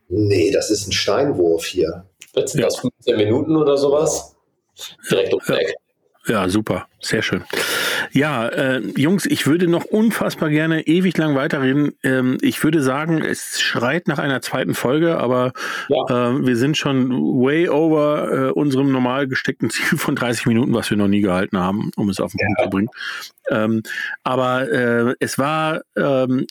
Nee, 0.10 0.52
das 0.52 0.70
ist 0.70 0.88
ein 0.88 0.92
Steinwurf 0.92 1.66
hier. 1.66 2.06
Jetzt 2.36 2.52
sind 2.52 2.62
ja. 2.62 2.68
das 2.68 2.78
15 2.78 3.18
Minuten 3.18 3.56
oder 3.56 3.78
sowas? 3.78 4.36
Direkt 5.10 5.34
um 5.34 5.42
ja. 5.48 5.56
Eck. 5.56 5.76
Ja, 6.28 6.50
super. 6.50 6.88
Sehr 7.02 7.22
schön. 7.22 7.44
Ja, 8.16 8.48
äh, 8.48 8.80
Jungs, 8.96 9.26
ich 9.26 9.46
würde 9.46 9.68
noch 9.68 9.84
unfassbar 9.84 10.50
gerne 10.50 10.88
ewig 10.88 11.18
lang 11.18 11.36
weiterreden. 11.36 11.92
Ähm, 12.02 12.38
ich 12.40 12.64
würde 12.64 12.82
sagen, 12.82 13.22
es 13.22 13.60
schreit 13.60 14.08
nach 14.08 14.20
einer 14.20 14.42
zweiten 14.42 14.74
Folge, 14.74 15.18
aber 15.18 15.52
ja. 15.90 16.30
äh, 16.30 16.48
wir 16.48 16.56
sind 16.56 16.78
schon 16.78 17.12
way 17.12 17.68
over 17.68 18.32
äh, 18.32 18.52
unserem 18.52 18.90
normal 18.90 19.28
gesteckten 19.28 19.70
Ziel 19.70 19.98
von 19.98 20.16
30 20.16 20.46
Minuten, 20.46 20.74
was 20.74 20.90
wir 20.90 20.96
noch 20.96 21.10
nie 21.10 21.20
gehalten 21.20 21.60
haben, 21.60 21.92
um 21.98 22.08
es 22.08 22.22
auf 22.22 22.32
den 22.32 22.40
Punkt 22.46 22.62
zu 22.62 22.70
bringen. 22.70 22.90
Ähm, 23.50 23.84
aber 24.24 24.72
äh, 24.72 25.16
es 25.20 25.38
war 25.38 25.82
ähm, 25.98 26.48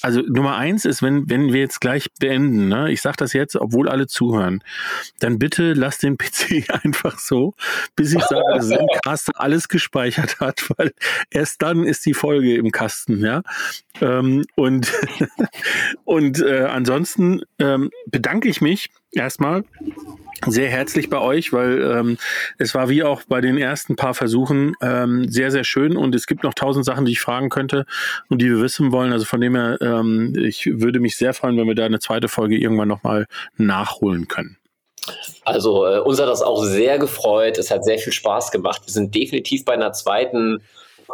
also 0.00 0.20
Nummer 0.20 0.56
eins 0.56 0.84
ist, 0.84 1.02
wenn, 1.02 1.28
wenn 1.28 1.52
wir 1.52 1.60
jetzt 1.60 1.80
gleich 1.80 2.08
beenden, 2.18 2.68
ne, 2.68 2.90
ich 2.90 3.02
sage 3.02 3.16
das 3.18 3.32
jetzt, 3.32 3.56
obwohl 3.56 3.88
alle 3.88 4.06
zuhören, 4.06 4.62
dann 5.20 5.38
bitte 5.38 5.74
lass 5.74 5.98
den 5.98 6.16
PC 6.18 6.70
einfach 6.84 7.18
so, 7.18 7.54
bis 7.96 8.14
ich 8.14 8.22
sage, 8.22 8.42
dass 8.54 8.68
Zencaster 8.68 9.32
alles 9.40 9.68
gespeichert 9.68 10.40
hat, 10.40 10.70
weil 10.76 10.92
erst 11.30 11.62
dann 11.62 11.84
ist 11.84 12.06
die 12.06 12.14
Folge 12.14 12.56
im 12.56 12.70
Kasten, 12.70 13.24
ja. 13.24 13.42
Ähm, 14.00 14.44
und 14.56 14.92
und 16.04 16.40
äh, 16.40 16.64
ansonsten 16.64 17.42
ähm, 17.58 17.90
bedanke 18.06 18.48
ich 18.48 18.60
mich 18.60 18.90
erstmal 19.10 19.64
sehr 20.46 20.68
herzlich 20.68 21.08
bei 21.10 21.18
euch, 21.18 21.52
weil 21.52 21.82
ähm, 21.82 22.18
es 22.58 22.74
war 22.74 22.88
wie 22.88 23.02
auch 23.02 23.22
bei 23.28 23.40
den 23.40 23.58
ersten 23.58 23.96
paar 23.96 24.14
Versuchen 24.14 24.74
ähm, 24.80 25.28
sehr, 25.28 25.50
sehr 25.50 25.64
schön 25.64 25.96
und 25.96 26.14
es 26.14 26.26
gibt 26.26 26.42
noch 26.42 26.54
tausend 26.54 26.84
Sachen, 26.84 27.04
die 27.04 27.12
ich 27.12 27.20
fragen 27.20 27.48
könnte 27.48 27.86
und 28.28 28.42
die 28.42 28.50
wir 28.50 28.60
wissen 28.60 28.92
wollen. 28.92 29.12
Also 29.12 29.24
von 29.24 29.40
dem 29.40 29.54
her, 29.54 29.78
ähm, 29.80 30.34
ich 30.36 30.66
würde 30.66 31.00
mich 31.00 31.16
sehr 31.16 31.34
freuen, 31.34 31.56
wenn 31.58 31.68
wir 31.68 31.74
da 31.74 31.84
eine 31.84 32.00
zweite 32.00 32.28
Folge 32.28 32.56
irgendwann 32.56 32.88
nochmal 32.88 33.26
nachholen 33.56 34.28
können. 34.28 34.56
Also 35.44 35.86
äh, 35.86 35.98
uns 35.98 36.20
hat 36.20 36.28
das 36.28 36.42
auch 36.42 36.62
sehr 36.62 36.98
gefreut. 36.98 37.58
Es 37.58 37.70
hat 37.70 37.84
sehr 37.84 37.98
viel 37.98 38.12
Spaß 38.12 38.50
gemacht. 38.50 38.82
Wir 38.84 38.92
sind 38.92 39.14
definitiv 39.14 39.64
bei 39.64 39.72
einer 39.72 39.92
zweiten 39.92 40.62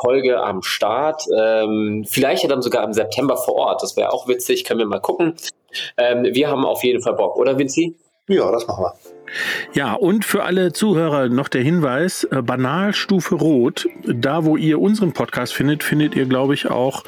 Folge 0.01 0.41
am 0.41 0.62
Start. 0.62 1.22
Ähm, 1.37 2.05
vielleicht 2.09 2.49
dann 2.51 2.62
sogar 2.62 2.85
im 2.85 2.93
September 2.93 3.37
vor 3.37 3.55
Ort. 3.55 3.83
Das 3.83 3.97
wäre 3.97 4.12
auch 4.12 4.29
witzig. 4.29 4.64
Können 4.64 4.81
wir 4.81 4.87
mal 4.87 5.01
gucken. 5.01 5.35
Ähm, 5.97 6.24
wir 6.24 6.49
haben 6.49 6.64
auf 6.64 6.85
jeden 6.85 7.03
Fall 7.03 7.14
Bock, 7.14 7.37
oder 7.37 7.59
Vinci? 7.59 7.97
Ja, 8.29 8.53
das 8.53 8.66
machen 8.66 8.85
wir. 8.85 8.95
Ja, 9.72 9.95
und 9.95 10.24
für 10.24 10.45
alle 10.45 10.72
Zuhörer 10.72 11.29
noch 11.29 11.49
der 11.49 11.62
Hinweis, 11.62 12.24
äh, 12.24 12.43
Banalstufe 12.43 13.35
Rot, 13.35 13.89
da 14.05 14.45
wo 14.45 14.57
ihr 14.57 14.81
unseren 14.81 15.12
Podcast 15.12 15.55
findet, 15.55 15.83
findet 15.83 16.14
ihr, 16.14 16.26
glaube 16.26 16.55
ich, 16.55 16.70
auch, 16.70 17.05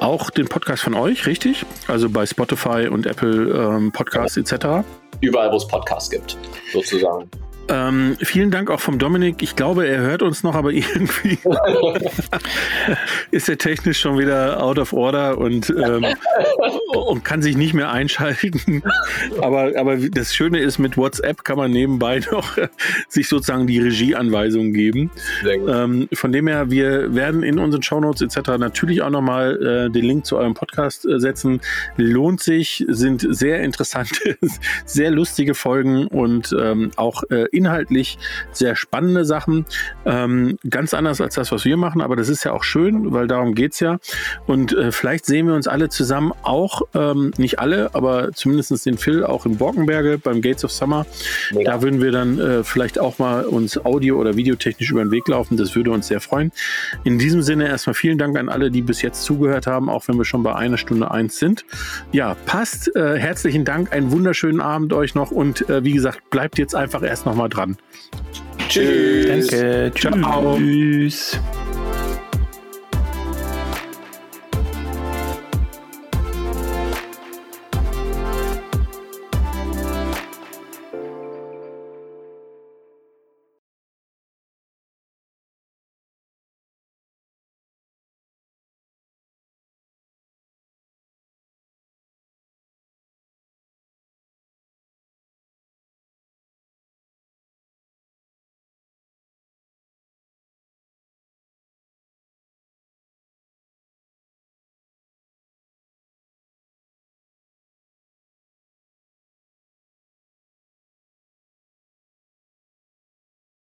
auch 0.00 0.30
den 0.30 0.48
Podcast 0.48 0.82
von 0.82 0.94
euch, 0.94 1.26
richtig? 1.26 1.64
Also 1.88 2.08
bei 2.08 2.26
Spotify 2.26 2.88
und 2.88 3.06
Apple 3.06 3.50
ähm, 3.50 3.92
Podcasts 3.92 4.36
etc. 4.36 4.86
Überall, 5.20 5.52
wo 5.52 5.56
es 5.56 5.66
Podcasts 5.66 6.10
gibt, 6.10 6.36
sozusagen. 6.72 7.30
Ähm, 7.68 8.16
vielen 8.20 8.50
Dank 8.50 8.70
auch 8.70 8.80
vom 8.80 8.98
Dominik. 8.98 9.42
Ich 9.42 9.56
glaube, 9.56 9.86
er 9.86 10.00
hört 10.00 10.22
uns 10.22 10.42
noch, 10.42 10.54
aber 10.54 10.72
irgendwie 10.72 11.38
ist 13.30 13.48
er 13.48 13.58
technisch 13.58 14.00
schon 14.00 14.18
wieder 14.18 14.62
out 14.62 14.78
of 14.78 14.92
order 14.92 15.38
und, 15.38 15.70
ähm, 15.70 16.06
und 16.94 17.24
kann 17.24 17.42
sich 17.42 17.56
nicht 17.56 17.74
mehr 17.74 17.90
einschalten. 17.90 18.82
Aber, 19.40 19.72
aber 19.76 19.96
das 19.96 20.34
Schöne 20.34 20.60
ist, 20.60 20.78
mit 20.78 20.96
WhatsApp 20.96 21.44
kann 21.44 21.56
man 21.56 21.70
nebenbei 21.70 22.20
noch 22.30 22.56
sich 23.08 23.28
sozusagen 23.28 23.66
die 23.66 23.78
Regieanweisungen 23.78 24.72
geben. 24.72 25.10
Ähm, 25.44 26.08
von 26.12 26.32
dem 26.32 26.46
her, 26.46 26.70
wir 26.70 27.14
werden 27.14 27.42
in 27.42 27.58
unseren 27.58 27.82
Shownotes 27.82 28.22
etc. 28.22 28.58
natürlich 28.58 29.02
auch 29.02 29.10
nochmal 29.10 29.56
äh, 29.62 29.90
den 29.90 30.04
Link 30.04 30.26
zu 30.26 30.36
eurem 30.36 30.54
Podcast 30.54 31.06
äh, 31.06 31.18
setzen. 31.18 31.60
Lohnt 31.96 32.40
sich, 32.40 32.84
sind 32.88 33.26
sehr 33.28 33.62
interessante, 33.62 34.38
sehr 34.84 35.10
lustige 35.10 35.54
Folgen 35.54 36.06
und 36.06 36.54
ähm, 36.58 36.90
auch 36.96 37.22
äh, 37.30 37.46
inhaltlich 37.56 38.18
sehr 38.52 38.76
spannende 38.76 39.24
Sachen. 39.24 39.66
Ähm, 40.04 40.58
ganz 40.68 40.94
anders 40.94 41.20
als 41.20 41.34
das, 41.34 41.52
was 41.52 41.64
wir 41.64 41.76
machen, 41.76 42.00
aber 42.00 42.16
das 42.16 42.28
ist 42.28 42.44
ja 42.44 42.52
auch 42.52 42.64
schön, 42.64 43.12
weil 43.12 43.26
darum 43.26 43.54
geht 43.54 43.72
es 43.72 43.80
ja. 43.80 43.98
Und 44.46 44.72
äh, 44.72 44.92
vielleicht 44.92 45.26
sehen 45.26 45.46
wir 45.46 45.54
uns 45.54 45.66
alle 45.66 45.88
zusammen 45.88 46.32
auch, 46.42 46.82
ähm, 46.94 47.32
nicht 47.36 47.58
alle, 47.58 47.94
aber 47.94 48.32
zumindest 48.32 48.66
den 48.86 48.98
Phil 48.98 49.24
auch 49.24 49.46
in 49.46 49.56
Borkenberge 49.56 50.18
beim 50.18 50.40
Gates 50.40 50.64
of 50.64 50.72
Summer. 50.72 51.06
Mega. 51.52 51.72
Da 51.72 51.82
würden 51.82 52.02
wir 52.02 52.12
dann 52.12 52.38
äh, 52.38 52.64
vielleicht 52.64 52.98
auch 52.98 53.18
mal 53.18 53.44
uns 53.44 53.84
audio- 53.84 54.18
oder 54.18 54.36
videotechnisch 54.36 54.90
über 54.90 55.02
den 55.04 55.10
Weg 55.10 55.26
laufen. 55.28 55.56
Das 55.56 55.74
würde 55.74 55.90
uns 55.90 56.08
sehr 56.08 56.20
freuen. 56.20 56.52
In 57.04 57.18
diesem 57.18 57.42
Sinne 57.42 57.68
erstmal 57.68 57.94
vielen 57.94 58.18
Dank 58.18 58.38
an 58.38 58.48
alle, 58.48 58.70
die 58.70 58.82
bis 58.82 59.02
jetzt 59.02 59.24
zugehört 59.24 59.66
haben, 59.66 59.88
auch 59.88 60.08
wenn 60.08 60.16
wir 60.18 60.24
schon 60.24 60.42
bei 60.42 60.54
einer 60.54 60.78
Stunde 60.78 61.10
eins 61.10 61.38
sind. 61.38 61.64
Ja, 62.12 62.36
passt. 62.46 62.94
Äh, 62.96 63.18
herzlichen 63.18 63.64
Dank, 63.64 63.92
einen 63.92 64.10
wunderschönen 64.10 64.60
Abend 64.60 64.92
euch 64.92 65.14
noch 65.14 65.30
und 65.30 65.68
äh, 65.68 65.84
wie 65.84 65.92
gesagt, 65.92 66.30
bleibt 66.30 66.58
jetzt 66.58 66.74
einfach 66.74 67.02
erst 67.02 67.26
noch 67.26 67.34
mal 67.34 67.45
dran. 67.48 67.76
Tschüss. 68.68 69.48
Danke. 69.48 69.92
Ciao. 69.94 70.56
Tschüss. 70.56 71.38